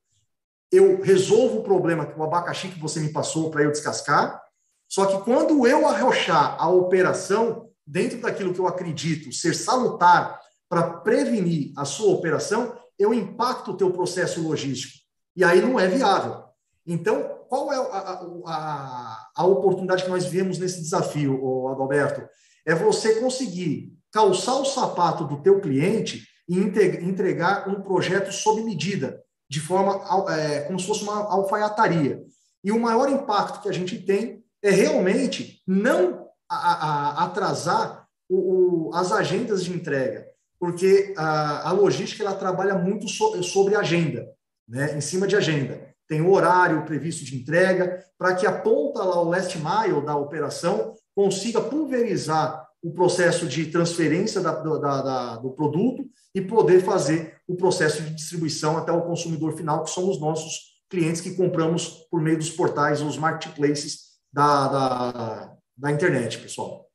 eu 0.71 1.03
resolvo 1.03 1.59
o 1.59 1.63
problema 1.65 2.07
com 2.07 2.21
o 2.21 2.25
abacaxi 2.25 2.69
que 2.69 2.79
você 2.79 3.01
me 3.01 3.13
passou 3.13 3.51
para 3.51 3.65
eu 3.65 3.73
descascar. 3.73 4.41
Só 4.89 5.07
que 5.07 5.25
quando 5.25 5.67
eu 5.67 5.89
arrochar 5.89 6.57
a 6.59 6.71
operação 6.71 7.69
dentro 7.85 8.21
daquilo 8.21 8.55
que 8.55 8.61
eu 8.61 8.69
acredito 8.69 9.33
ser 9.33 9.55
salutar 9.55 10.39
para 10.69 10.99
prevenir 11.01 11.73
a 11.77 11.85
sua 11.85 12.15
operação, 12.15 12.79
eu 12.99 13.13
impacto 13.13 13.73
o 13.73 13.77
teu 13.77 13.91
processo 13.91 14.41
logístico. 14.41 15.03
E 15.35 15.43
aí 15.43 15.61
não 15.61 15.81
é 15.81 15.89
viável. 15.89 16.45
Então, 16.87 17.41
qual 17.49 17.73
é 17.73 17.77
a, 17.77 18.23
a, 18.47 19.27
a 19.37 19.47
oportunidade 19.47 20.05
que 20.05 20.11
nós 20.11 20.27
vemos 20.27 20.59
nesse 20.59 20.81
desafio, 20.81 21.69
Adalberto? 21.69 22.27
É 22.65 22.75
você 22.75 23.21
conseguir 23.21 23.92
calçar 24.13 24.61
o 24.61 24.65
sapato 24.65 25.25
do 25.25 25.43
teu 25.43 25.61
cliente 25.61 26.27
e 26.49 26.59
entregar 26.59 27.69
um 27.69 27.81
projeto 27.81 28.31
sob 28.31 28.63
medida, 28.63 29.23
de 29.49 29.59
forma 29.61 30.03
é, 30.35 30.61
como 30.61 30.79
se 30.79 30.87
fosse 30.87 31.03
uma 31.03 31.31
alfaiataria. 31.31 32.23
E 32.63 32.71
o 32.71 32.81
maior 32.81 33.09
impacto 33.09 33.63
que 33.63 33.69
a 33.69 33.73
gente 33.73 33.99
tem 33.99 34.45
é 34.63 34.71
realmente 34.71 35.61
não 35.67 36.29
a, 36.49 36.57
a, 36.57 37.25
atrasar 37.25 38.07
o, 38.29 38.91
o, 38.91 38.95
as 38.95 39.11
agendas 39.11 39.65
de 39.65 39.73
entrega, 39.73 40.27
porque 40.61 41.13
a, 41.17 41.71
a 41.71 41.73
logística 41.73 42.23
ela 42.23 42.35
trabalha 42.35 42.75
muito 42.75 43.09
so, 43.09 43.43
sobre 43.43 43.75
agenda, 43.75 44.29
né, 44.69 44.97
em 44.97 45.01
cima 45.01 45.27
de 45.27 45.35
agenda. 45.35 45.93
Tem 46.07 46.21
o 46.21 46.31
horário 46.31 46.85
previsto 46.85 47.25
de 47.25 47.37
entrega, 47.37 48.05
para 48.19 48.35
que 48.35 48.47
a 48.47 48.53
ponta 48.53 49.03
lá, 49.03 49.21
o 49.21 49.29
last 49.29 49.59
mile 49.59 50.05
da 50.05 50.17
operação, 50.17 50.95
consiga 51.15 51.61
pulverizar 51.61 52.62
o 52.83 52.93
processo 52.93 53.47
de 53.47 53.71
transferência 53.71 54.41
da, 54.41 54.53
da, 54.53 55.03
da, 55.03 55.37
do 55.37 55.53
produto 55.53 56.05
e 56.35 56.41
poder 56.41 56.81
fazer 56.81 57.41
o 57.47 57.55
processo 57.55 58.03
de 58.03 58.15
distribuição 58.15 58.77
até 58.77 58.91
o 58.91 59.03
consumidor 59.03 59.53
final, 59.53 59.85
que 59.85 59.91
são 59.91 60.11
os 60.11 60.21
nossos 60.21 60.83
clientes 60.91 61.21
que 61.21 61.37
compramos 61.37 62.07
por 62.11 62.21
meio 62.21 62.37
dos 62.37 62.51
portais, 62.51 63.01
os 63.01 63.17
marketplaces 63.17 64.19
da, 64.33 65.57
da, 65.77 65.93
internet, 65.93 66.39
pessoal. 66.39 66.89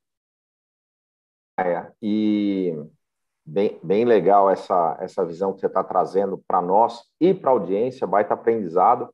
É, 1.58 1.90
e 2.00 2.76
bem, 3.44 3.80
bem 3.82 4.04
legal 4.04 4.50
essa, 4.50 4.96
essa 5.00 5.24
visão 5.24 5.52
que 5.52 5.60
você 5.60 5.66
está 5.66 5.82
trazendo 5.82 6.38
para 6.46 6.60
nós 6.60 7.02
e 7.20 7.32
para 7.32 7.50
a 7.50 7.54
audiência, 7.54 8.06
baita 8.06 8.34
aprendizado. 8.34 9.12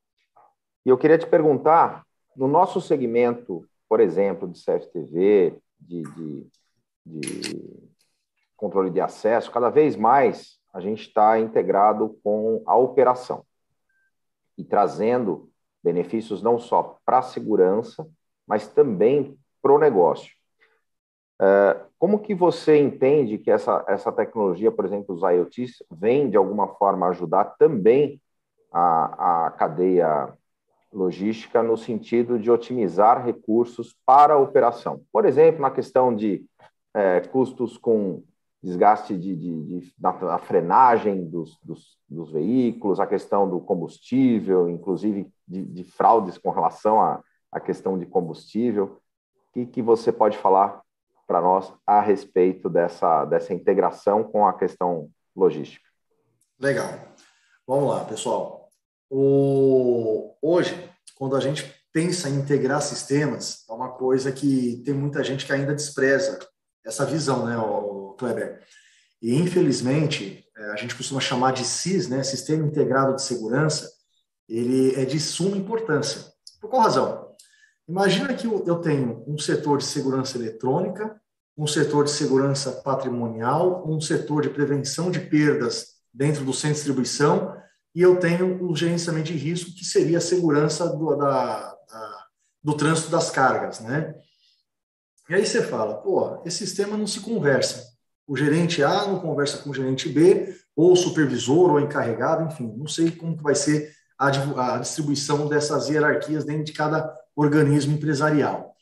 E 0.84 0.90
eu 0.90 0.98
queria 0.98 1.16
te 1.16 1.26
perguntar, 1.26 2.04
no 2.37 2.48
nosso 2.48 2.80
segmento, 2.80 3.66
por 3.88 4.00
exemplo, 4.00 4.48
de 4.48 4.62
CFTV, 4.62 5.56
de, 5.80 6.02
de 6.02 6.46
de 7.04 7.90
controle 8.56 8.90
de 8.90 9.00
acesso, 9.00 9.50
cada 9.50 9.68
vez 9.68 9.96
mais 9.96 10.58
a 10.72 10.80
gente 10.80 11.02
está 11.02 11.38
integrado 11.38 12.18
com 12.24 12.62
a 12.66 12.76
operação 12.76 13.44
e 14.56 14.64
trazendo 14.64 15.50
benefícios 15.82 16.42
não 16.42 16.58
só 16.58 16.98
para 17.04 17.18
a 17.18 17.22
segurança, 17.22 18.08
mas 18.46 18.66
também 18.66 19.38
para 19.60 19.72
o 19.72 19.78
negócio. 19.78 20.32
É, 21.40 21.80
como 21.98 22.20
que 22.20 22.34
você 22.34 22.78
entende 22.78 23.38
que 23.38 23.50
essa, 23.50 23.84
essa 23.88 24.12
tecnologia, 24.12 24.70
por 24.70 24.84
exemplo, 24.84 25.14
os 25.14 25.22
IoTs, 25.22 25.82
vem 25.90 26.30
de 26.30 26.36
alguma 26.36 26.68
forma 26.68 27.08
ajudar 27.08 27.56
também 27.58 28.20
a, 28.72 29.46
a 29.46 29.50
cadeia 29.50 30.32
logística 30.92 31.62
no 31.62 31.76
sentido 31.76 32.38
de 32.38 32.50
otimizar 32.50 33.24
recursos 33.24 33.96
para 34.06 34.34
a 34.34 34.38
operação? 34.38 35.02
Por 35.12 35.24
exemplo, 35.24 35.60
na 35.60 35.70
questão 35.70 36.14
de 36.14 36.44
é, 36.94 37.20
custos 37.20 37.76
com 37.76 38.22
desgaste 38.62 39.16
de, 39.16 39.37
de, 39.37 39.80
de 39.80 39.94
da, 39.98 40.38
frenagem 40.38 41.28
dos, 41.28 41.59
dos, 41.62 41.98
dos, 42.09 42.33
veículos, 42.33 42.98
a 42.98 43.07
questão 43.07 43.48
do 43.48 43.61
combustível, 43.61 44.70
inclusive 44.70 45.30
de, 45.46 45.62
de 45.62 45.85
fraudes 45.85 46.38
com 46.38 46.50
relação 46.50 46.98
à, 47.00 47.22
à 47.52 47.61
questão 47.61 47.98
de 47.98 48.07
combustível. 48.07 49.02
O 49.50 49.52
que, 49.52 49.66
que 49.66 49.83
você 49.83 50.11
pode 50.11 50.38
falar 50.38 50.80
para 51.26 51.42
nós 51.42 51.72
a 51.87 52.00
respeito 52.00 52.70
dessa, 52.70 53.26
dessa 53.26 53.52
integração 53.52 54.24
com 54.24 54.46
a 54.46 54.54
questão 54.54 55.11
logística? 55.37 55.85
Legal. 56.59 56.88
Vamos 57.66 57.90
lá, 57.90 58.04
pessoal. 58.04 58.68
O... 59.11 60.35
Hoje, 60.40 60.90
quando 61.16 61.37
a 61.37 61.40
gente 61.40 61.74
pensa 61.92 62.28
em 62.28 62.37
integrar 62.37 62.80
sistemas, 62.80 63.64
é 63.68 63.72
uma 63.72 63.90
coisa 63.90 64.33
que 64.33 64.83
tem 64.85 64.94
muita 64.94 65.22
gente 65.22 65.46
que 65.46 65.52
ainda 65.52 65.75
despreza 65.75 66.38
essa 66.85 67.04
visão, 67.04 67.46
né, 67.46 67.56
o 67.56 68.14
Kleber? 68.18 68.60
E, 69.20 69.35
infelizmente, 69.35 70.44
é, 70.56 70.70
a 70.70 70.76
gente 70.76 70.94
costuma 70.94 71.20
chamar 71.20 71.52
de 71.52 71.64
SIS, 71.64 72.08
né, 72.08 72.22
Sistema 72.22 72.66
Integrado 72.66 73.14
de 73.16 73.22
Segurança, 73.22 73.90
ele 74.48 74.94
é 75.00 75.04
de 75.04 75.18
suma 75.18 75.56
importância. 75.56 76.22
Por 76.60 76.68
qual 76.68 76.82
razão? 76.82 77.35
Imagina 77.88 78.35
que 78.35 78.46
eu 78.46 78.76
tenho 78.76 79.24
um 79.26 79.38
setor 79.38 79.78
de 79.78 79.85
segurança 79.85 80.38
eletrônica, 80.38 81.20
um 81.56 81.66
setor 81.66 82.04
de 82.04 82.10
segurança 82.10 82.72
patrimonial, 82.72 83.85
um 83.87 84.00
setor 84.00 84.42
de 84.42 84.50
prevenção 84.50 85.10
de 85.10 85.20
perdas 85.20 85.94
dentro 86.12 86.44
do 86.44 86.52
centro 86.52 86.68
de 86.68 86.74
distribuição, 86.76 87.56
e 87.94 88.02
eu 88.02 88.16
tenho 88.16 88.68
o 88.68 88.74
gerenciamento 88.74 89.26
de 89.26 89.37
risco, 89.37 89.70
que 89.72 89.85
seria 89.85 90.18
a 90.18 90.20
segurança 90.20 90.88
do, 90.88 91.14
da, 91.16 91.70
da, 91.70 92.26
do 92.62 92.76
trânsito 92.76 93.10
das 93.10 93.30
cargas, 93.30 93.80
né? 93.80 94.14
E 95.29 95.35
aí 95.35 95.46
você 95.46 95.62
fala, 95.62 95.94
pô, 95.94 96.42
esse 96.44 96.58
sistema 96.58 96.96
não 96.96 97.06
se 97.06 97.20
conversa. 97.20 97.94
O 98.27 98.37
gerente 98.37 98.83
A 98.83 99.06
não 99.06 99.20
conversa 99.20 99.58
com 99.58 99.70
o 99.70 99.75
gerente 99.75 100.08
B, 100.08 100.54
ou 100.77 100.92
o 100.92 100.96
supervisor, 100.96 101.70
ou 101.70 101.81
encarregado, 101.81 102.44
enfim, 102.44 102.75
não 102.77 102.87
sei 102.87 103.10
como 103.10 103.37
que 103.37 103.42
vai 103.42 103.54
ser 103.54 103.94
a, 104.18 104.79
distribuição 104.79 105.48
dessas 105.48 105.88
hierarquias 105.88 106.44
dentro 106.44 106.64
de 106.64 106.72
cada 106.72 107.14
organismo 107.35 107.94
empresarial. 107.94 108.75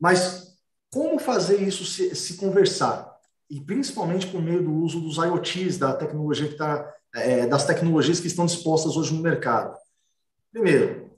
Mas 0.00 0.56
como 0.90 1.18
fazer 1.18 1.62
isso 1.62 1.84
se, 1.84 2.14
se 2.14 2.36
conversar? 2.36 3.16
E 3.50 3.60
principalmente 3.60 4.26
por 4.26 4.42
meio 4.42 4.62
do 4.62 4.72
uso 4.72 5.00
dos 5.00 5.16
IoTs, 5.16 5.78
da 5.78 5.94
tecnologia 5.94 6.48
que 6.48 6.56
tá, 6.56 6.94
é, 7.14 7.46
das 7.46 7.66
tecnologias 7.66 8.20
que 8.20 8.26
estão 8.26 8.46
dispostas 8.46 8.96
hoje 8.96 9.14
no 9.14 9.22
mercado. 9.22 9.76
Primeiro, 10.52 11.10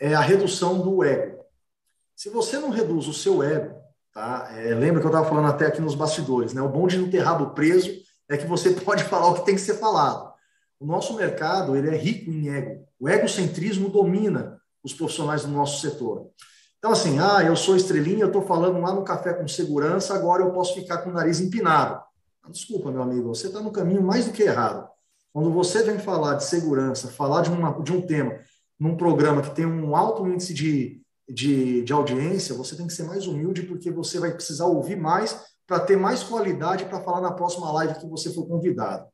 é 0.00 0.14
a 0.14 0.20
redução 0.20 0.80
do 0.80 1.02
ego. 1.04 1.44
Se 2.16 2.30
você 2.30 2.58
não 2.58 2.70
reduz 2.70 3.06
o 3.06 3.14
seu 3.14 3.42
ego, 3.42 3.83
Tá? 4.14 4.48
É, 4.56 4.72
lembra 4.72 5.00
que 5.00 5.06
eu 5.06 5.10
estava 5.10 5.28
falando 5.28 5.48
até 5.48 5.66
aqui 5.66 5.80
nos 5.80 5.96
bastidores, 5.96 6.54
né? 6.54 6.62
O 6.62 6.68
bom 6.68 6.86
de 6.86 6.96
não 6.96 7.10
ter 7.10 7.18
rabo 7.18 7.50
preso 7.50 7.90
é 8.28 8.36
que 8.36 8.46
você 8.46 8.70
pode 8.80 9.02
falar 9.04 9.26
o 9.26 9.34
que 9.34 9.44
tem 9.44 9.56
que 9.56 9.60
ser 9.60 9.74
falado. 9.74 10.32
O 10.78 10.86
nosso 10.86 11.14
mercado 11.14 11.76
ele 11.76 11.90
é 11.90 11.96
rico 11.96 12.30
em 12.30 12.48
ego. 12.48 12.86
O 12.98 13.08
egocentrismo 13.08 13.88
domina 13.88 14.60
os 14.84 14.94
profissionais 14.94 15.42
do 15.42 15.48
nosso 15.48 15.80
setor. 15.80 16.28
Então, 16.78 16.92
assim, 16.92 17.18
ah, 17.18 17.42
eu 17.42 17.56
sou 17.56 17.74
estrelinha, 17.74 18.24
eu 18.24 18.28
estou 18.28 18.42
falando 18.42 18.80
lá 18.80 18.92
no 18.92 19.02
café 19.02 19.32
com 19.32 19.48
segurança, 19.48 20.14
agora 20.14 20.42
eu 20.42 20.52
posso 20.52 20.74
ficar 20.74 20.98
com 20.98 21.10
o 21.10 21.12
nariz 21.12 21.40
empinado. 21.40 22.00
Desculpa, 22.50 22.92
meu 22.92 23.02
amigo, 23.02 23.34
você 23.34 23.46
está 23.46 23.60
no 23.60 23.72
caminho 23.72 24.02
mais 24.02 24.26
do 24.26 24.32
que 24.32 24.42
errado. 24.42 24.86
Quando 25.32 25.50
você 25.50 25.82
vem 25.82 25.98
falar 25.98 26.34
de 26.34 26.44
segurança, 26.44 27.08
falar 27.08 27.42
de, 27.42 27.50
uma, 27.50 27.82
de 27.82 27.90
um 27.90 28.02
tema 28.02 28.38
num 28.78 28.96
programa 28.96 29.40
que 29.40 29.54
tem 29.54 29.64
um 29.64 29.96
alto 29.96 30.28
índice 30.28 30.52
de, 30.52 31.03
de, 31.28 31.82
de 31.82 31.92
audiência, 31.92 32.54
você 32.54 32.76
tem 32.76 32.86
que 32.86 32.92
ser 32.92 33.04
mais 33.04 33.26
humilde, 33.26 33.62
porque 33.62 33.90
você 33.90 34.18
vai 34.18 34.32
precisar 34.32 34.66
ouvir 34.66 34.96
mais 34.96 35.38
para 35.66 35.80
ter 35.80 35.96
mais 35.96 36.22
qualidade 36.22 36.84
para 36.84 37.02
falar 37.02 37.20
na 37.20 37.32
próxima 37.32 37.70
live 37.72 37.98
que 37.98 38.06
você 38.06 38.32
for 38.32 38.46
convidado. 38.46 39.06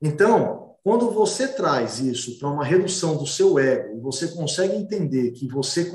Então, 0.00 0.76
quando 0.84 1.10
você 1.10 1.48
traz 1.48 1.98
isso 1.98 2.38
para 2.38 2.50
uma 2.50 2.64
redução 2.64 3.16
do 3.16 3.26
seu 3.26 3.58
ego, 3.58 4.00
você 4.00 4.28
consegue 4.28 4.76
entender 4.76 5.32
que 5.32 5.48
você, 5.48 5.90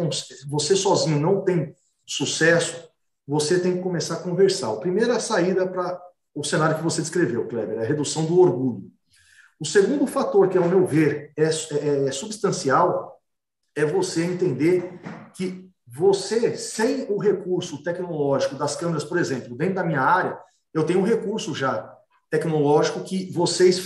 você 0.48 0.76
sozinho 0.76 1.20
não 1.20 1.44
tem 1.44 1.74
sucesso, 2.06 2.90
você 3.28 3.60
tem 3.60 3.78
que 3.78 3.84
começar 3.84 4.16
a 4.16 4.24
conversar. 4.24 4.72
A 4.72 4.78
primeira 4.78 5.20
saída 5.20 5.68
para 5.68 6.02
o 6.34 6.44
cenário 6.44 6.78
que 6.78 6.84
você 6.84 7.02
descreveu, 7.02 7.48
Kleber, 7.48 7.78
é 7.78 7.84
a 7.84 7.88
redução 7.88 8.26
do 8.26 8.40
orgulho. 8.40 8.92
O 9.60 9.66
segundo 9.66 10.08
fator, 10.08 10.50
que, 10.50 10.58
ao 10.58 10.68
meu 10.68 10.86
ver, 10.86 11.34
é, 11.38 11.44
é, 11.44 12.08
é 12.08 12.12
substancial, 12.12 13.22
é 13.76 13.86
você 13.86 14.24
entender 14.24 15.00
você, 15.92 16.56
sem 16.56 17.06
o 17.10 17.18
recurso 17.18 17.82
tecnológico 17.84 18.56
das 18.56 18.76
câmeras, 18.76 19.04
por 19.04 19.18
exemplo, 19.18 19.58
dentro 19.58 19.76
da 19.76 19.84
minha 19.84 20.02
área, 20.02 20.38
eu 20.74 20.86
tenho 20.86 21.00
um 21.00 21.04
recurso 21.04 21.56
já 21.56 21.92
tecnológico 22.30 23.04
que 23.04 23.32
vocês 23.32 23.80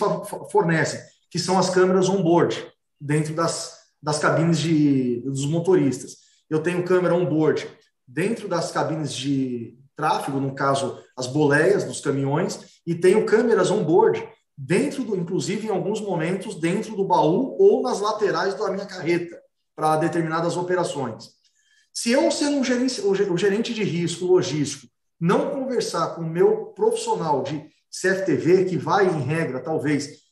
fornecem, 0.52 1.00
que 1.32 1.40
são 1.40 1.58
as 1.58 1.70
câmeras 1.70 2.10
on-board, 2.10 2.68
dentro 3.00 3.34
das, 3.34 3.78
das 4.02 4.20
cabines 4.20 4.60
de, 4.60 5.22
dos 5.22 5.46
motoristas. 5.46 6.18
Eu 6.50 6.62
tenho 6.62 6.84
câmera 6.84 7.16
on-board 7.16 7.68
dentro 8.06 8.48
das 8.48 8.72
cabines 8.72 9.14
de 9.14 9.78
tráfego, 9.96 10.40
no 10.40 10.54
caso, 10.54 11.00
as 11.16 11.28
boleias 11.28 11.86
dos 11.86 12.02
caminhões, 12.02 12.82
e 12.86 12.94
tenho 12.94 13.26
câmeras 13.26 13.72
on-board 13.72 14.28
dentro 14.58 15.04
do, 15.04 15.16
inclusive 15.16 15.68
em 15.68 15.72
alguns 15.72 16.02
momentos, 16.02 16.56
dentro 16.56 16.96
do 16.96 17.06
baú 17.06 17.56
ou 17.58 17.82
nas 17.82 18.02
laterais 18.02 18.56
da 18.56 18.70
minha 18.72 18.86
carreta, 18.86 19.40
para 19.76 19.98
determinadas 19.98 20.58
operações. 20.58 21.30
Se 21.94 22.12
eu, 22.12 22.32
sendo 22.32 22.58
um 22.58 22.64
gerente, 22.64 23.02
o 23.02 23.38
gerente 23.38 23.74
de 23.74 23.84
risco 23.84 24.26
logístico, 24.26 24.92
não 25.20 25.52
conversar 25.52 26.16
com 26.16 26.22
o 26.22 26.30
meu 26.30 26.68
profissional 26.68 27.44
de 27.44 27.70
CFTV, 27.90 28.66
que 28.66 28.78
vai, 28.78 29.06
em 29.06 29.22
regra, 29.22 29.60
talvez, 29.60 30.24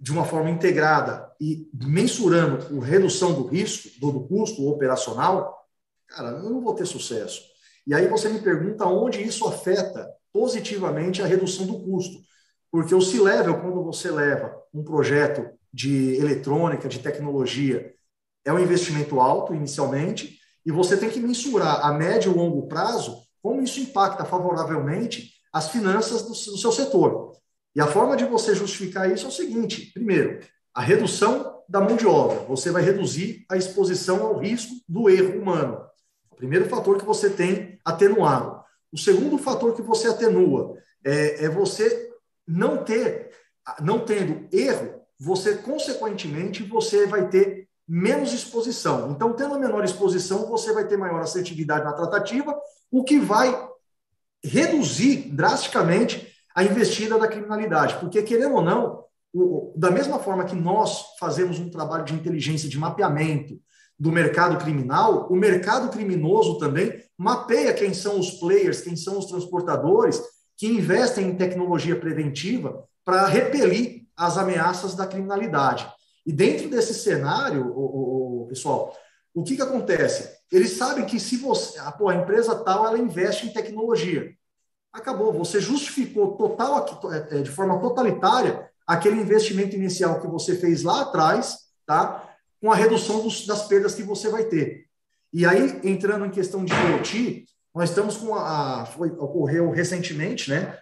de 0.00 0.10
uma 0.10 0.24
forma 0.24 0.50
integrada 0.50 1.30
e 1.40 1.68
mensurando 1.74 2.80
a 2.80 2.84
redução 2.84 3.34
do 3.34 3.46
risco, 3.46 3.88
do, 4.00 4.26
custo 4.26 4.66
operacional, 4.66 5.64
cara, 6.08 6.30
eu 6.30 6.50
não 6.50 6.60
vou 6.60 6.74
ter 6.74 6.86
sucesso. 6.86 7.42
E 7.86 7.94
aí 7.94 8.08
você 8.08 8.28
me 8.28 8.40
pergunta 8.40 8.86
onde 8.86 9.22
isso 9.22 9.46
afeta 9.46 10.08
positivamente 10.32 11.22
a 11.22 11.26
redução 11.26 11.66
do 11.66 11.80
custo. 11.84 12.18
Porque 12.70 12.94
o 12.94 13.00
C-Level, 13.00 13.60
quando 13.60 13.84
você 13.84 14.10
leva 14.10 14.56
um 14.72 14.82
projeto 14.82 15.48
de 15.72 16.16
eletrônica, 16.16 16.88
de 16.88 16.98
tecnologia, 16.98 17.94
é 18.44 18.52
um 18.52 18.58
investimento 18.58 19.20
alto 19.20 19.54
inicialmente, 19.54 20.38
e 20.64 20.70
você 20.70 20.96
tem 20.96 21.10
que 21.10 21.20
mensurar 21.20 21.84
a 21.84 21.92
médio 21.92 22.32
e 22.32 22.34
longo 22.34 22.68
prazo 22.68 23.22
como 23.42 23.62
isso 23.62 23.80
impacta 23.80 24.24
favoravelmente 24.24 25.32
as 25.52 25.68
finanças 25.68 26.22
do, 26.22 26.28
do 26.28 26.58
seu 26.58 26.72
setor. 26.72 27.32
E 27.74 27.80
a 27.80 27.86
forma 27.86 28.16
de 28.16 28.24
você 28.24 28.54
justificar 28.54 29.10
isso 29.10 29.26
é 29.26 29.28
o 29.28 29.32
seguinte: 29.32 29.90
primeiro, 29.92 30.40
a 30.74 30.80
redução 30.80 31.62
da 31.68 31.80
mão 31.80 31.96
de 31.96 32.06
obra. 32.06 32.40
Você 32.40 32.70
vai 32.70 32.82
reduzir 32.82 33.44
a 33.50 33.56
exposição 33.56 34.22
ao 34.22 34.38
risco 34.38 34.74
do 34.88 35.08
erro 35.08 35.40
humano. 35.40 35.82
O 36.30 36.36
primeiro 36.36 36.68
fator 36.68 36.98
que 36.98 37.04
você 37.04 37.30
tem 37.30 37.78
atenuado. 37.84 38.62
O 38.92 38.98
segundo 38.98 39.38
fator 39.38 39.74
que 39.74 39.82
você 39.82 40.08
atenua 40.08 40.76
é, 41.04 41.46
é 41.46 41.48
você 41.48 42.10
não 42.46 42.84
ter, 42.84 43.30
não 43.80 44.00
tendo 44.04 44.46
erro, 44.52 45.00
você 45.18 45.56
consequentemente 45.56 46.62
você 46.62 47.06
vai 47.06 47.28
ter 47.28 47.68
menos 47.88 48.32
exposição. 48.32 49.10
Então, 49.10 49.32
tendo 49.32 49.58
menor 49.58 49.84
exposição, 49.84 50.46
você 50.46 50.72
vai 50.72 50.86
ter 50.86 50.96
maior 50.96 51.20
assertividade 51.20 51.84
na 51.84 51.92
tratativa, 51.92 52.54
o 52.90 53.04
que 53.04 53.18
vai 53.18 53.68
reduzir 54.42 55.30
drasticamente 55.32 56.32
a 56.54 56.64
investida 56.64 57.18
da 57.18 57.28
criminalidade. 57.28 57.96
Porque, 57.96 58.22
querendo 58.22 58.54
ou 58.54 58.62
não, 58.62 59.04
o, 59.32 59.72
da 59.76 59.90
mesma 59.90 60.18
forma 60.18 60.44
que 60.44 60.54
nós 60.54 61.16
fazemos 61.18 61.58
um 61.58 61.70
trabalho 61.70 62.04
de 62.04 62.14
inteligência, 62.14 62.68
de 62.68 62.78
mapeamento 62.78 63.58
do 63.98 64.10
mercado 64.10 64.58
criminal, 64.58 65.28
o 65.30 65.36
mercado 65.36 65.88
criminoso 65.88 66.58
também 66.58 67.02
mapeia 67.16 67.72
quem 67.72 67.94
são 67.94 68.18
os 68.18 68.32
players, 68.32 68.80
quem 68.80 68.96
são 68.96 69.18
os 69.18 69.26
transportadores 69.26 70.20
que 70.56 70.66
investem 70.66 71.28
em 71.28 71.36
tecnologia 71.36 71.98
preventiva 71.98 72.84
para 73.04 73.26
repelir 73.26 74.02
as 74.16 74.36
ameaças 74.36 74.94
da 74.94 75.06
criminalidade. 75.06 75.88
E 76.24 76.32
dentro 76.32 76.68
desse 76.68 76.94
cenário, 76.94 77.66
o, 77.66 78.44
o, 78.44 78.46
pessoal, 78.46 78.96
o 79.34 79.42
que, 79.42 79.56
que 79.56 79.62
acontece? 79.62 80.30
Eles 80.50 80.72
sabem 80.72 81.04
que 81.04 81.18
se 81.18 81.36
você, 81.36 81.78
a, 81.78 81.90
pô, 81.90 82.08
a 82.08 82.14
empresa 82.14 82.54
tal, 82.54 82.86
ela 82.86 82.98
investe 82.98 83.46
em 83.46 83.52
tecnologia. 83.52 84.32
Acabou, 84.92 85.32
você 85.32 85.60
justificou 85.60 86.36
total, 86.36 86.86
é, 87.12 87.38
é, 87.38 87.42
de 87.42 87.50
forma 87.50 87.80
totalitária 87.80 88.70
aquele 88.86 89.20
investimento 89.20 89.74
inicial 89.74 90.20
que 90.20 90.26
você 90.26 90.56
fez 90.56 90.82
lá 90.82 91.02
atrás, 91.02 91.58
tá? 91.86 92.28
Com 92.60 92.70
a 92.70 92.76
redução 92.76 93.22
dos, 93.22 93.46
das 93.46 93.66
perdas 93.66 93.94
que 93.94 94.02
você 94.02 94.28
vai 94.28 94.44
ter. 94.44 94.86
E 95.32 95.46
aí, 95.46 95.80
entrando 95.82 96.26
em 96.26 96.30
questão 96.30 96.64
de 96.64 96.74
IoT, 96.74 97.46
nós 97.74 97.88
estamos 97.88 98.16
com 98.16 98.34
a. 98.34 98.84
Foi, 98.84 99.08
ocorreu 99.10 99.70
recentemente, 99.70 100.50
né? 100.50 100.78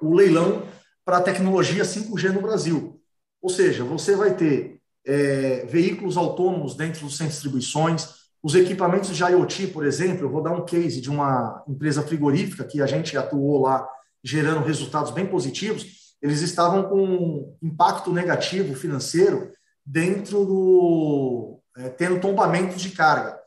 O 0.00 0.14
leilão 0.14 0.68
para 1.04 1.18
a 1.18 1.22
tecnologia 1.22 1.84
5G 1.84 2.32
no 2.32 2.42
Brasil. 2.42 2.97
Ou 3.40 3.48
seja, 3.48 3.84
você 3.84 4.16
vai 4.16 4.34
ter 4.36 4.80
é, 5.06 5.64
veículos 5.66 6.16
autônomos 6.16 6.74
dentro 6.74 7.02
dos 7.02 7.16
centros 7.16 7.36
de 7.36 7.42
distribuições, 7.42 8.18
os 8.42 8.54
equipamentos 8.54 9.16
de 9.16 9.22
IoT, 9.22 9.68
por 9.68 9.84
exemplo, 9.84 10.24
eu 10.24 10.30
vou 10.30 10.42
dar 10.42 10.52
um 10.52 10.64
case 10.64 11.00
de 11.00 11.10
uma 11.10 11.64
empresa 11.66 12.02
frigorífica 12.02 12.64
que 12.64 12.80
a 12.80 12.86
gente 12.86 13.16
atuou 13.16 13.62
lá 13.62 13.88
gerando 14.22 14.64
resultados 14.64 15.10
bem 15.10 15.26
positivos, 15.26 16.14
eles 16.20 16.40
estavam 16.42 16.84
com 16.84 17.56
impacto 17.62 18.12
negativo 18.12 18.74
financeiro 18.74 19.50
dentro 19.84 20.44
do. 20.44 21.60
É, 21.76 21.88
tendo 21.88 22.20
tombamentos 22.20 22.80
de 22.80 22.90
carga. 22.90 23.38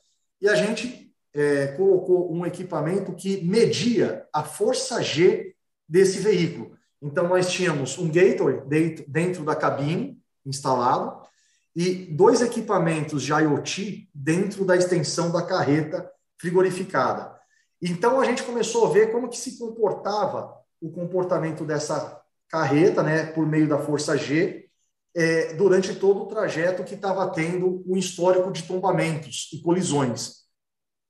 E 0.41 0.47
a 0.47 0.55
gente 0.55 1.13
é, 1.33 1.67
colocou 1.67 2.33
um 2.33 2.45
equipamento 2.45 3.13
que 3.13 3.43
media 3.43 4.25
a 4.33 4.43
força 4.43 5.01
G 5.01 5.53
desse 5.87 6.19
veículo. 6.19 6.77
Então, 7.01 7.27
nós 7.27 7.51
tínhamos 7.51 7.97
um 7.97 8.09
gateway 8.09 8.61
dentro 9.07 9.43
da 9.43 9.55
cabine 9.55 10.21
instalado 10.45 11.21
e 11.75 12.05
dois 12.13 12.41
equipamentos 12.41 13.23
de 13.23 13.31
IoT 13.31 14.09
dentro 14.13 14.65
da 14.65 14.75
extensão 14.75 15.31
da 15.31 15.41
carreta 15.41 16.09
frigorificada. 16.39 17.35
Então, 17.81 18.19
a 18.19 18.25
gente 18.25 18.43
começou 18.43 18.87
a 18.87 18.91
ver 18.91 19.11
como 19.11 19.29
que 19.29 19.37
se 19.37 19.57
comportava 19.57 20.53
o 20.79 20.91
comportamento 20.91 21.65
dessa 21.65 22.21
carreta, 22.49 23.01
né, 23.01 23.27
por 23.27 23.47
meio 23.47 23.67
da 23.67 23.79
força 23.79 24.17
G, 24.17 24.69
é, 25.15 25.53
durante 25.53 25.95
todo 25.95 26.23
o 26.23 26.27
trajeto 26.27 26.83
que 26.83 26.95
estava 26.95 27.29
tendo 27.31 27.83
um 27.87 27.97
histórico 27.97 28.51
de 28.51 28.63
tombamentos 28.63 29.49
e 29.53 29.61
colisões 29.61 30.41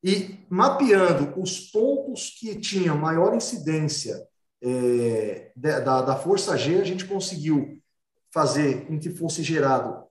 e 0.03 0.39
mapeando 0.49 1.39
os 1.39 1.59
pontos 1.59 2.35
que 2.39 2.55
tinham 2.55 2.97
maior 2.97 3.35
incidência 3.35 4.27
é, 4.63 5.51
da, 5.55 6.01
da 6.01 6.15
força 6.15 6.57
G, 6.57 6.79
a 6.79 6.83
gente 6.83 7.05
conseguiu 7.05 7.81
fazer 8.31 8.85
com 8.85 8.99
que 8.99 9.09
fosse 9.09 9.43
gerado 9.43 10.03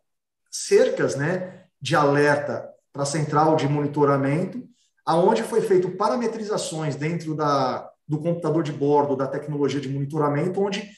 cercas 0.50 1.14
né, 1.14 1.64
de 1.80 1.94
alerta 1.94 2.68
para 2.92 3.04
a 3.04 3.06
central 3.06 3.56
de 3.56 3.68
monitoramento, 3.68 4.68
aonde 5.06 5.42
foi 5.42 5.60
feito 5.60 5.96
parametrizações 5.96 6.96
dentro 6.96 7.34
da, 7.34 7.88
do 8.06 8.18
computador 8.18 8.62
de 8.62 8.72
bordo 8.72 9.16
da 9.16 9.26
tecnologia 9.26 9.80
de 9.80 9.88
monitoramento, 9.88 10.60
onde 10.60 10.90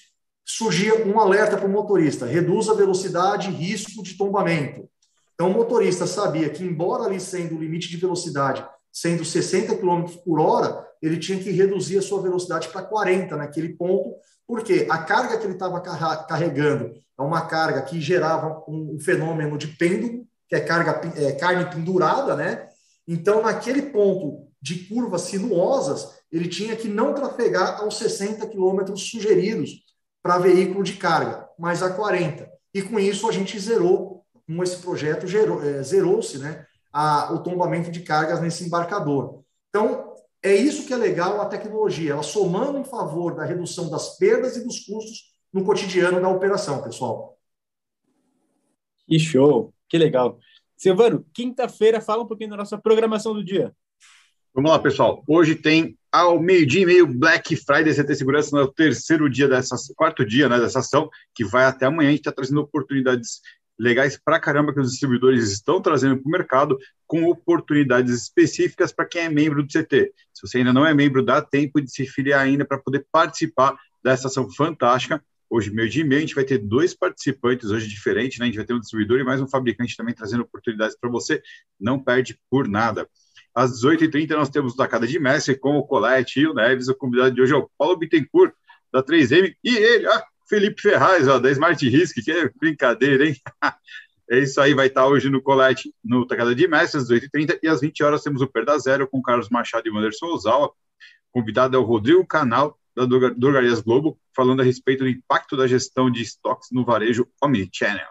surgia 0.44 1.07
um 1.07 1.20
alerta 1.20 1.57
para 1.57 1.66
o 1.66 1.70
motorista, 1.70 2.26
reduz 2.26 2.68
a 2.68 2.74
velocidade 2.74 3.50
e 3.50 3.53
risco 3.53 4.03
de 4.03 4.16
tombamento. 4.16 4.88
Então, 5.34 5.50
o 5.50 5.55
motorista 5.55 6.07
sabia 6.07 6.48
que, 6.50 6.64
embora 6.64 7.05
ali 7.05 7.20
sendo 7.20 7.57
o 7.57 7.61
limite 7.61 7.88
de 7.88 7.96
velocidade 7.96 8.66
sendo 8.93 9.24
60 9.24 9.76
km 9.76 10.05
por 10.24 10.38
hora, 10.38 10.86
ele 11.01 11.18
tinha 11.18 11.38
que 11.38 11.51
reduzir 11.51 11.99
a 11.99 12.03
sua 12.03 12.22
velocidade 12.22 12.68
para 12.68 12.82
40 12.82 13.36
naquele 13.36 13.70
ponto, 13.70 14.14
porque 14.47 14.86
a 14.90 14.99
carga 14.99 15.38
que 15.38 15.45
ele 15.45 15.55
estava 15.55 15.80
carregando 15.80 16.93
é 17.18 17.22
uma 17.22 17.47
carga 17.47 17.82
que 17.82 18.01
gerava 18.01 18.62
um, 18.68 18.99
fenômeno 19.01 19.57
de 19.57 19.68
pêndulo, 19.68 20.26
que 20.49 20.55
é, 20.55 20.61
carga, 20.61 21.01
é 21.16 21.32
carne 21.32 21.64
pendurada, 21.70 22.36
né? 22.36 22.68
Então, 23.09 23.43
naquele 23.43 23.82
ponto 23.82 24.47
de 24.61 24.86
curvas 24.86 25.22
sinuosas, 25.22 26.09
ele 26.30 26.49
tinha 26.49 26.76
que 26.76 26.88
não 26.88 27.14
trafegar 27.14 27.80
aos 27.80 27.99
60 27.99 28.47
km 28.47 28.95
sugeridos 28.95 29.82
para 30.22 30.38
veículo 30.38 30.84
de 30.84 30.95
carga, 30.95 31.49
mas 31.59 31.82
a 31.82 31.90
40. 31.90 32.49
e 32.72 32.82
com 32.82 32.99
isso 32.99 33.28
a 33.28 33.32
gente 33.32 33.59
zerou, 33.59 34.24
com 34.47 34.62
esse 34.62 34.76
projeto, 34.76 35.26
é, 35.26 35.82
zerou-se 35.82 36.38
né, 36.38 36.64
a, 36.93 37.32
o 37.32 37.43
tombamento 37.43 37.90
de 37.90 38.01
cargas 38.01 38.40
nesse 38.40 38.64
embarcador. 38.64 39.43
Então, 39.68 40.14
é 40.43 40.55
isso 40.55 40.86
que 40.86 40.93
é 40.93 40.97
legal 40.97 41.40
a 41.40 41.47
tecnologia, 41.47 42.12
ela 42.12 42.22
somando 42.22 42.78
em 42.78 42.84
favor 42.84 43.34
da 43.34 43.45
redução 43.45 43.88
das 43.88 44.18
perdas 44.18 44.57
e 44.57 44.64
dos 44.64 44.80
custos 44.80 45.32
no 45.53 45.64
cotidiano 45.64 46.20
da 46.20 46.28
operação, 46.28 46.82
pessoal. 46.82 47.38
Que 49.07 49.18
show, 49.18 49.72
que 49.88 49.97
legal. 49.97 50.38
Silvano, 50.76 51.24
quinta-feira, 51.32 52.01
fala 52.01 52.22
um 52.22 52.26
pouquinho 52.26 52.51
da 52.51 52.57
nossa 52.57 52.76
programação 52.76 53.32
do 53.32 53.45
dia. 53.45 53.72
Vamos 54.55 54.70
lá, 54.70 54.78
pessoal. 54.78 55.22
Hoje 55.26 55.55
tem 55.55 55.97
ao 56.11 56.38
meio-dia 56.38 56.82
e 56.82 56.86
meio 56.86 57.07
Black 57.07 57.57
Friday 57.57 57.95
CT 57.95 58.14
Segurança, 58.14 58.55
no 58.55 58.70
terceiro 58.70 59.30
dia 59.30 59.49
dessa, 59.49 59.76
quarto 59.97 60.26
dia 60.26 60.49
né, 60.49 60.59
dessa 60.59 60.80
ação, 60.80 61.09
que 61.34 61.45
vai 61.45 61.64
até 61.64 61.86
amanhã. 61.86 62.09
A 62.09 62.11
gente 62.11 62.20
está 62.20 62.32
trazendo 62.32 62.61
oportunidades 62.61 63.40
legais 63.83 64.16
para 64.16 64.39
caramba 64.39 64.72
que 64.72 64.78
os 64.78 64.93
distribuidores 64.93 65.51
estão 65.51 65.83
trazendo 65.83 66.16
para 66.16 66.28
o 66.28 66.30
mercado, 66.30 66.78
com 67.05 67.24
oportunidades 67.24 68.14
específicas 68.14 68.93
para 68.93 69.07
quem 69.07 69.22
é 69.22 69.28
membro 69.28 69.62
do 69.62 69.68
CT. 69.68 70.12
Se 70.33 70.47
você 70.47 70.59
ainda 70.59 70.72
não 70.72 70.87
é 70.87 70.95
membro, 70.95 71.24
dá 71.24 71.43
tempo 71.43 71.80
de 71.80 71.91
se 71.91 72.07
filiar 72.07 72.41
ainda 72.41 72.64
para 72.64 72.78
poder 72.78 73.05
participar 73.11 73.76
dessa 74.03 74.28
ação 74.28 74.49
fantástica. 74.51 75.22
Hoje, 75.51 75.70
meio 75.70 75.89
dia 75.89 76.03
e 76.03 76.07
meio, 76.07 76.18
a 76.18 76.20
gente 76.20 76.35
vai 76.35 76.45
ter 76.45 76.59
dois 76.59 76.95
participantes 76.95 77.70
hoje 77.70 77.89
diferentes, 77.89 78.39
né? 78.39 78.45
A 78.45 78.47
gente 78.47 78.57
vai 78.57 78.64
ter 78.64 78.72
um 78.72 78.80
distribuidor 78.80 79.18
e 79.18 79.24
mais 79.24 79.41
um 79.41 79.49
fabricante 79.49 79.97
também 79.97 80.14
trazendo 80.14 80.45
oportunidades 80.45 80.97
para 80.99 81.11
você. 81.11 81.43
Não 81.78 81.99
perde 82.03 82.39
por 82.49 82.68
nada. 82.68 83.07
Às 83.55 83.83
18h30 83.83 84.30
nós 84.30 84.49
temos 84.49 84.72
o 84.72 84.76
Tacada 84.76 85.07
de 85.07 85.18
Mestre 85.18 85.59
com 85.59 85.76
o 85.76 85.87
Colette 85.87 86.41
e 86.41 86.47
o 86.47 86.55
Neves. 86.55 86.89
O 86.89 86.95
convidado 86.95 87.35
de 87.35 87.43
hoje 87.43 87.53
é 87.53 87.57
o 87.57 87.68
Paulo 87.76 87.99
Bittencourt, 87.99 88.55
da 88.93 89.03
3M, 89.03 89.55
e 89.64 89.76
ele, 89.76 90.07
ah, 90.07 90.24
Felipe 90.53 90.82
Ferraz, 90.82 91.26
ó, 91.28 91.38
da 91.38 91.50
Smart 91.50 91.88
Risk, 91.88 92.22
que 92.22 92.30
é 92.30 92.50
brincadeira, 92.50 93.26
hein? 93.26 93.34
é 94.30 94.40
isso 94.40 94.61
aí, 94.61 94.74
vai 94.74 94.88
estar 94.88 95.07
hoje 95.07 95.30
no 95.30 95.40
Colette, 95.40 95.90
no 96.05 96.26
Tacada 96.26 96.55
de 96.55 96.68
Mestre, 96.68 97.00
às 97.00 97.09
18h30, 97.09 97.59
e 97.62 97.68
às 97.68 97.80
20 97.80 98.03
horas 98.03 98.22
temos 98.22 98.42
o 98.42 98.46
Perda 98.46 98.78
Zero 98.78 99.09
com 99.09 99.22
Carlos 99.22 99.48
Machado 99.48 99.88
e 99.88 99.90
Anderson 99.90 100.26
Ozawa. 100.26 100.70
Convidado 101.30 101.74
é 101.74 101.80
o 101.80 101.82
Rodrigo 101.82 102.26
Canal, 102.26 102.78
da 102.94 103.07
Drogarias 103.07 103.80
Globo, 103.80 104.18
falando 104.36 104.61
a 104.61 104.62
respeito 104.62 105.05
do 105.05 105.09
impacto 105.09 105.57
da 105.57 105.66
gestão 105.66 106.11
de 106.11 106.20
estoques 106.20 106.68
no 106.70 106.84
varejo 106.84 107.26
Omnichannel. 107.42 108.11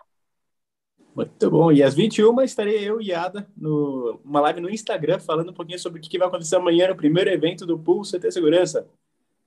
Muito 1.15 1.51
bom. 1.51 1.71
E 1.71 1.83
às 1.83 1.93
21 1.93 2.41
estarei 2.41 2.89
eu 2.89 2.99
e 2.99 3.13
Ada 3.13 3.47
numa 3.55 4.41
live 4.41 4.61
no 4.61 4.69
Instagram 4.71 5.19
falando 5.19 5.51
um 5.51 5.53
pouquinho 5.53 5.77
sobre 5.77 5.99
o 5.99 6.01
que 6.01 6.17
vai 6.17 6.27
acontecer 6.27 6.55
amanhã 6.55 6.87
no 6.87 6.95
primeiro 6.95 7.29
evento 7.29 7.67
do 7.67 7.77
Pulso 7.77 8.17
CT 8.17 8.31
Segurança. 8.31 8.89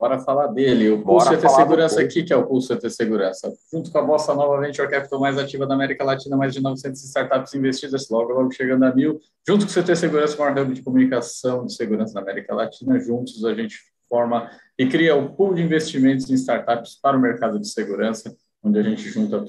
Bora 0.05 0.18
falar 0.18 0.48
dele, 0.48 0.90
o 0.90 1.02
Pulso 1.02 1.30
CT 1.30 1.48
Segurança 1.48 1.98
aqui, 2.02 2.22
que 2.22 2.30
é 2.30 2.36
o 2.36 2.46
Pulso 2.46 2.76
CT 2.76 2.90
Segurança. 2.90 3.50
Junto 3.72 3.90
com 3.90 3.96
a 3.96 4.02
Bossa 4.02 4.34
Nova 4.34 4.61
Venture 4.61 4.86
Capital 4.86 5.18
mais 5.18 5.38
ativa 5.38 5.66
da 5.66 5.72
América 5.72 6.05
Latina, 6.05 6.36
mais 6.36 6.52
de 6.52 6.61
900 6.61 7.02
startups 7.05 7.55
investidas, 7.55 8.11
logo, 8.11 8.34
logo 8.34 8.52
chegando 8.52 8.82
a 8.82 8.94
mil. 8.94 9.18
Junto 9.48 9.64
com 9.64 9.72
o 9.72 9.82
CT 9.82 9.96
Segurança, 9.96 10.36
o 10.36 10.40
maior 10.40 10.59
hub 10.59 10.74
de 10.74 10.82
comunicação 10.82 11.64
de 11.64 11.74
segurança 11.74 12.12
da 12.12 12.20
América 12.20 12.55
Latina, 12.55 13.00
juntos 13.00 13.42
a 13.46 13.55
gente 13.55 13.78
forma 14.07 14.50
e 14.78 14.86
cria 14.86 15.16
o 15.16 15.30
pool 15.30 15.55
de 15.55 15.62
investimentos 15.62 16.28
em 16.28 16.34
startups 16.34 16.98
para 17.00 17.16
o 17.16 17.20
mercado 17.20 17.59
de 17.59 17.66
segurança, 17.66 18.36
onde 18.62 18.78
a 18.78 18.82
gente 18.82 19.09
junta 19.09 19.40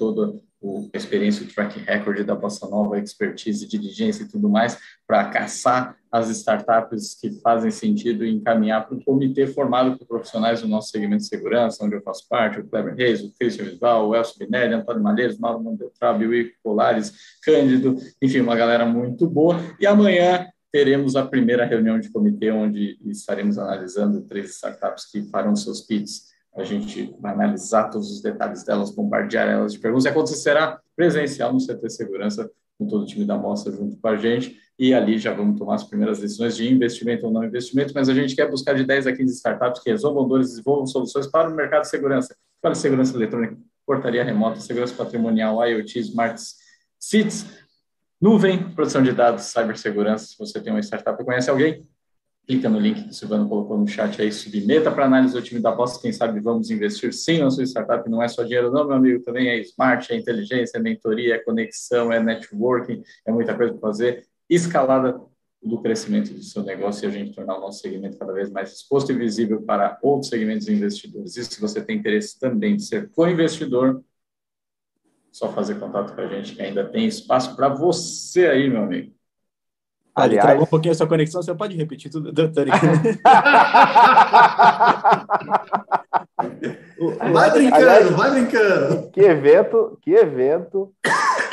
toda 0.66 0.88
a 0.92 0.96
experiência, 0.96 1.44
o 1.44 1.48
track 1.48 1.78
record 1.80 2.24
da 2.24 2.34
Bossa 2.34 2.68
Nova, 2.68 2.98
expertise, 2.98 3.66
diligência 3.68 4.24
e 4.24 4.28
tudo 4.28 4.48
mais, 4.48 4.76
para 5.06 5.24
caçar 5.26 5.96
as 6.10 6.28
startups 6.30 7.14
que 7.20 7.30
fazem 7.40 7.70
sentido 7.70 8.24
e 8.24 8.32
encaminhar 8.32 8.86
para 8.86 8.96
um 8.96 9.00
comitê 9.00 9.46
formado 9.46 9.96
por 9.96 10.06
profissionais 10.06 10.62
do 10.62 10.68
nosso 10.68 10.90
segmento 10.90 11.22
de 11.22 11.28
segurança, 11.28 11.84
onde 11.84 11.94
eu 11.94 12.02
faço 12.02 12.26
parte, 12.28 12.58
o 12.58 12.66
Kleber 12.66 12.94
Reis, 12.94 13.22
o 13.22 13.32
Christian 13.38 13.66
Visval, 13.66 14.08
o 14.08 14.16
Elcio 14.16 14.38
Binelli, 14.38 14.74
Antônio 14.74 15.02
Malheiros, 15.02 15.38
Mauro 15.38 15.62
Mandeltrabi, 15.62 16.26
o 16.26 16.34
Ico 16.34 16.56
Polares, 16.62 17.12
Cândido, 17.44 17.96
enfim, 18.20 18.40
uma 18.40 18.56
galera 18.56 18.84
muito 18.84 19.26
boa. 19.28 19.60
E 19.78 19.86
amanhã 19.86 20.46
teremos 20.72 21.16
a 21.16 21.24
primeira 21.24 21.64
reunião 21.64 21.98
de 21.98 22.10
comitê, 22.10 22.50
onde 22.50 22.98
estaremos 23.06 23.58
analisando 23.58 24.22
três 24.22 24.50
startups 24.50 25.10
que 25.10 25.22
farão 25.30 25.54
seus 25.54 25.80
pits. 25.82 26.35
A 26.56 26.64
gente 26.64 27.14
vai 27.20 27.32
analisar 27.32 27.90
todos 27.90 28.10
os 28.10 28.22
detalhes 28.22 28.64
delas, 28.64 28.90
bombardear 28.90 29.46
elas 29.46 29.72
de 29.72 29.78
perguntas. 29.78 30.06
E 30.06 30.08
acontecerá 30.08 30.80
presencial 30.96 31.52
no 31.52 31.58
CT 31.58 31.90
Segurança, 31.90 32.50
com 32.78 32.86
todo 32.86 33.02
o 33.02 33.06
time 33.06 33.24
da 33.24 33.36
mostra 33.36 33.72
junto 33.72 33.96
com 33.96 34.08
a 34.08 34.16
gente. 34.16 34.58
E 34.78 34.94
ali 34.94 35.18
já 35.18 35.32
vamos 35.32 35.58
tomar 35.58 35.74
as 35.74 35.84
primeiras 35.84 36.18
decisões 36.18 36.56
de 36.56 36.70
investimento 36.72 37.26
ou 37.26 37.32
não 37.32 37.44
investimento. 37.44 37.92
Mas 37.94 38.08
a 38.08 38.14
gente 38.14 38.34
quer 38.34 38.50
buscar 38.50 38.74
de 38.74 38.84
10 38.84 39.06
a 39.06 39.12
15 39.12 39.34
startups 39.34 39.82
que 39.82 39.90
resolvam 39.90 40.26
dores 40.26 40.48
e 40.48 40.50
desenvolvam 40.50 40.86
soluções 40.86 41.26
para 41.26 41.48
o 41.48 41.54
mercado 41.54 41.82
de 41.82 41.88
segurança. 41.88 42.34
Para 42.60 42.74
segurança 42.74 43.14
eletrônica, 43.14 43.56
portaria 43.84 44.24
remota, 44.24 44.60
segurança 44.60 44.94
patrimonial, 44.94 45.64
IoT, 45.66 46.00
Smart 46.00 46.40
Cities, 46.98 47.46
Nuvem, 48.18 48.70
produção 48.70 49.02
de 49.02 49.12
dados, 49.12 49.44
cibersegurança. 49.44 50.26
Se 50.26 50.38
você 50.38 50.58
tem 50.58 50.72
uma 50.72 50.80
startup 50.80 51.20
e 51.20 51.24
conhece 51.24 51.50
alguém, 51.50 51.86
clica 52.46 52.68
no 52.68 52.78
link 52.78 53.02
que 53.02 53.10
o 53.10 53.12
Silvano 53.12 53.48
colocou 53.48 53.76
no 53.76 53.88
chat 53.88 54.22
aí, 54.22 54.30
submeta 54.30 54.90
para 54.90 55.04
análise 55.04 55.34
do 55.34 55.42
time 55.42 55.60
da 55.60 55.70
aposta. 55.70 56.00
Quem 56.00 56.12
sabe 56.12 56.38
vamos 56.38 56.70
investir 56.70 57.12
sim 57.12 57.38
na 57.38 57.50
sua 57.50 57.64
startup. 57.64 58.08
Não 58.08 58.22
é 58.22 58.28
só 58.28 58.44
dinheiro, 58.44 58.70
não, 58.70 58.86
meu 58.86 58.96
amigo. 58.96 59.24
Também 59.24 59.48
é 59.48 59.58
smart, 59.60 60.12
é 60.12 60.16
inteligência, 60.16 60.78
é 60.78 60.80
mentoria, 60.80 61.34
é 61.34 61.38
conexão, 61.38 62.12
é 62.12 62.22
networking, 62.22 63.02
é 63.26 63.32
muita 63.32 63.54
coisa 63.54 63.72
para 63.72 63.80
fazer. 63.80 64.24
Escalada 64.48 65.20
do 65.60 65.82
crescimento 65.82 66.32
do 66.32 66.42
seu 66.42 66.62
negócio 66.62 67.04
e 67.04 67.08
a 67.08 67.10
gente 67.10 67.34
tornar 67.34 67.58
o 67.58 67.60
nosso 67.60 67.80
segmento 67.80 68.16
cada 68.16 68.32
vez 68.32 68.48
mais 68.48 68.72
exposto 68.72 69.10
e 69.10 69.16
visível 69.16 69.62
para 69.62 69.98
outros 70.00 70.30
segmentos 70.30 70.68
investidores. 70.68 71.36
E 71.36 71.44
se 71.44 71.60
você 71.60 71.82
tem 71.82 71.98
interesse 71.98 72.38
também 72.38 72.76
de 72.76 72.84
ser 72.84 73.10
co-investidor, 73.10 74.04
só 75.32 75.52
fazer 75.52 75.80
contato 75.80 76.14
com 76.14 76.20
a 76.20 76.28
gente, 76.28 76.54
que 76.54 76.62
ainda 76.62 76.88
tem 76.88 77.06
espaço 77.06 77.56
para 77.56 77.68
você 77.68 78.46
aí, 78.46 78.70
meu 78.70 78.84
amigo. 78.84 79.15
Ah, 80.16 80.24
ele 80.24 80.38
travou 80.38 80.62
um 80.62 80.66
pouquinho 80.66 80.92
a 80.92 80.94
sua 80.94 81.06
conexão, 81.06 81.42
você 81.42 81.54
pode 81.54 81.76
repetir 81.76 82.10
tudo, 82.10 82.32
doutor? 82.32 82.64
vai 87.30 87.50
brincando, 87.50 87.76
Aliás, 87.76 88.10
vai 88.10 88.30
brincando. 88.30 89.10
Que 89.10 89.20
evento, 89.20 89.98
que 90.00 90.12
evento 90.12 90.90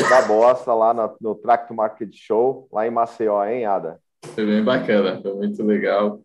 da 0.10 0.22
bosta 0.22 0.74
lá 0.74 0.94
no, 0.94 1.14
no 1.20 1.36
Tracto 1.36 1.74
Market 1.74 2.16
Show, 2.16 2.70
lá 2.72 2.88
em 2.88 2.92
Maceió, 2.92 3.44
hein, 3.44 3.66
Ada? 3.66 4.00
Foi 4.28 4.46
bem 4.46 4.64
bacana, 4.64 5.22
foi 5.22 5.34
muito 5.34 5.62
legal. 5.62 6.22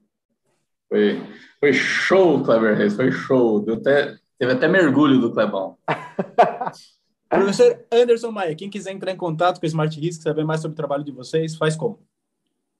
Foi, 0.88 1.20
foi 1.58 1.72
show, 1.72 2.40
Kleber 2.44 2.76
Reis, 2.76 2.94
foi 2.94 3.10
show. 3.10 3.60
Deu 3.60 3.74
até, 3.74 4.16
teve 4.38 4.52
até 4.52 4.68
mergulho 4.68 5.20
do 5.20 5.32
Clebão. 5.32 5.76
Professor 7.28 7.84
Anderson 7.92 8.30
Maia, 8.30 8.54
quem 8.54 8.70
quiser 8.70 8.92
entrar 8.92 9.10
em 9.12 9.16
contato 9.16 9.58
com 9.58 9.66
o 9.66 9.68
Smart 9.68 10.00
Risk, 10.00 10.22
saber 10.22 10.44
mais 10.44 10.62
sobre 10.62 10.74
o 10.74 10.76
trabalho 10.76 11.04
de 11.04 11.12
vocês, 11.12 11.56
faz 11.56 11.76
como? 11.76 12.00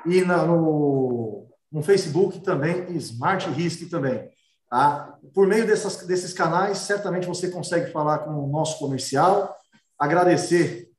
e 0.06 0.22
na, 0.22 0.46
no, 0.46 1.48
no 1.72 1.82
Facebook 1.82 2.40
também, 2.42 2.96
Smart 2.98 3.50
Risk 3.50 3.90
também. 3.90 4.30
Tá? 4.70 5.18
Por 5.34 5.48
meio 5.48 5.66
dessas, 5.66 6.06
desses 6.06 6.34
canais, 6.34 6.80
certamente 6.80 7.28
você 7.28 7.50
consegue 7.50 7.92
falar 7.92 8.20
com 8.20 8.32
o 8.32 8.48
nosso 8.48 8.78
comercial, 8.80 9.56
agradecer 9.98 10.90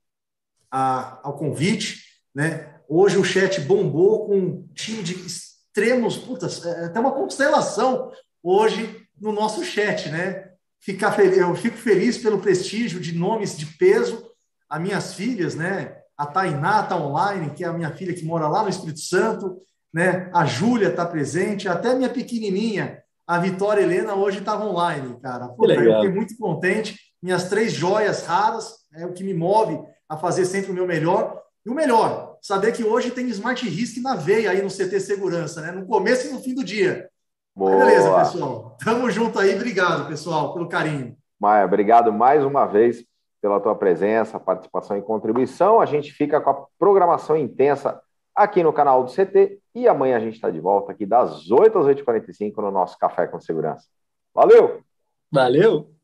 a, 0.70 1.20
ao 1.22 1.37
convite. 1.37 2.03
Né? 2.35 2.81
Hoje 2.89 3.16
o 3.16 3.24
chat 3.24 3.61
bombou 3.61 4.26
com 4.26 4.37
um 4.37 4.68
time 4.74 5.03
de 5.03 5.14
extremos, 5.14 6.16
putas, 6.16 6.64
é, 6.64 6.83
é 6.83 6.85
até 6.87 6.99
uma 6.99 7.12
constelação 7.12 8.11
hoje 8.43 9.07
no 9.20 9.33
nosso 9.33 9.64
chat, 9.64 10.09
né? 10.09 10.49
Ficar 10.81 11.18
eu 11.22 11.55
fico 11.55 11.76
feliz 11.76 12.16
pelo 12.16 12.41
prestígio 12.41 12.99
de 12.99 13.12
nomes 13.12 13.57
de 13.57 13.66
peso. 13.66 14.30
As 14.71 14.81
minhas 14.81 15.14
filhas, 15.14 15.57
né? 15.57 15.97
A 16.16 16.25
Tainá 16.27 16.83
está 16.83 16.97
online, 16.97 17.51
que 17.51 17.64
é 17.64 17.66
a 17.66 17.73
minha 17.73 17.91
filha 17.91 18.14
que 18.14 18.25
mora 18.25 18.47
lá 18.47 18.62
no 18.62 18.68
Espírito 18.68 19.01
Santo, 19.01 19.61
né? 19.93 20.31
A 20.33 20.45
Júlia 20.45 20.89
está 20.89 21.05
presente, 21.05 21.68
até 21.68 21.95
minha 21.95 22.09
pequenininha, 22.09 23.03
a 23.27 23.39
Vitória 23.39 23.83
Helena, 23.83 24.14
hoje 24.14 24.39
estava 24.39 24.64
online, 24.64 25.16
cara. 25.21 25.49
Puta, 25.49 25.73
eu 25.73 25.95
fiquei 25.95 26.12
muito 26.12 26.37
contente. 26.37 26.97
Minhas 27.23 27.49
três 27.49 27.73
joias 27.73 28.27
raras 28.27 28.77
é 28.95 29.07
o 29.07 29.12
que 29.12 29.23
me 29.23 29.35
move 29.35 29.81
a 30.09 30.16
fazer 30.16 30.45
sempre 30.45 30.71
o 30.71 30.75
meu 30.75 30.87
melhor. 30.87 31.41
E 31.64 31.71
o 31.71 31.75
melhor, 31.75 32.39
saber 32.43 32.73
que 32.73 32.83
hoje 32.83 33.11
tem 33.11 33.29
Smart 33.29 33.68
Risk 33.68 33.99
na 34.03 34.14
veia 34.14 34.51
aí 34.51 34.62
no 34.62 34.68
CT 34.68 34.99
Segurança, 35.01 35.61
né? 35.61 35.71
No 35.71 35.87
começo 35.87 36.27
e 36.27 36.31
no 36.31 36.41
fim 36.41 36.55
do 36.55 36.64
dia. 36.64 37.09
Boa. 37.55 37.85
Beleza, 37.85 38.12
pessoal. 38.18 38.77
Tamo 38.85 39.11
junto 39.11 39.39
aí. 39.39 39.55
Obrigado, 39.55 40.09
pessoal, 40.09 40.55
pelo 40.55 40.68
carinho. 40.68 41.16
Maia, 41.39 41.64
obrigado 41.64 42.12
mais 42.12 42.45
uma 42.45 42.66
vez 42.66 43.05
pela 43.41 43.61
tua 43.61 43.74
presença, 43.74 44.38
participação 44.38 44.97
e 44.97 45.03
contribuição. 45.03 45.80
A 45.80 45.86
gente 45.86 46.12
fica 46.12 46.41
com 46.41 46.51
a 46.51 46.66
programação 46.78 47.36
intensa 47.36 48.01
aqui 48.34 48.62
no 48.62 48.72
canal 48.72 49.05
do 49.05 49.12
CT 49.12 49.61
e 49.74 49.88
amanhã 49.88 50.16
a 50.16 50.20
gente 50.20 50.34
está 50.34 50.51
de 50.51 50.61
volta 50.61 50.93
aqui 50.93 51.07
das 51.07 51.51
8 51.51 51.78
às 51.78 51.86
8h45 51.86 52.57
no 52.57 52.70
nosso 52.70 52.99
Café 52.99 53.26
com 53.26 53.41
Segurança. 53.41 53.86
Valeu! 54.34 54.82
Valeu! 55.30 55.99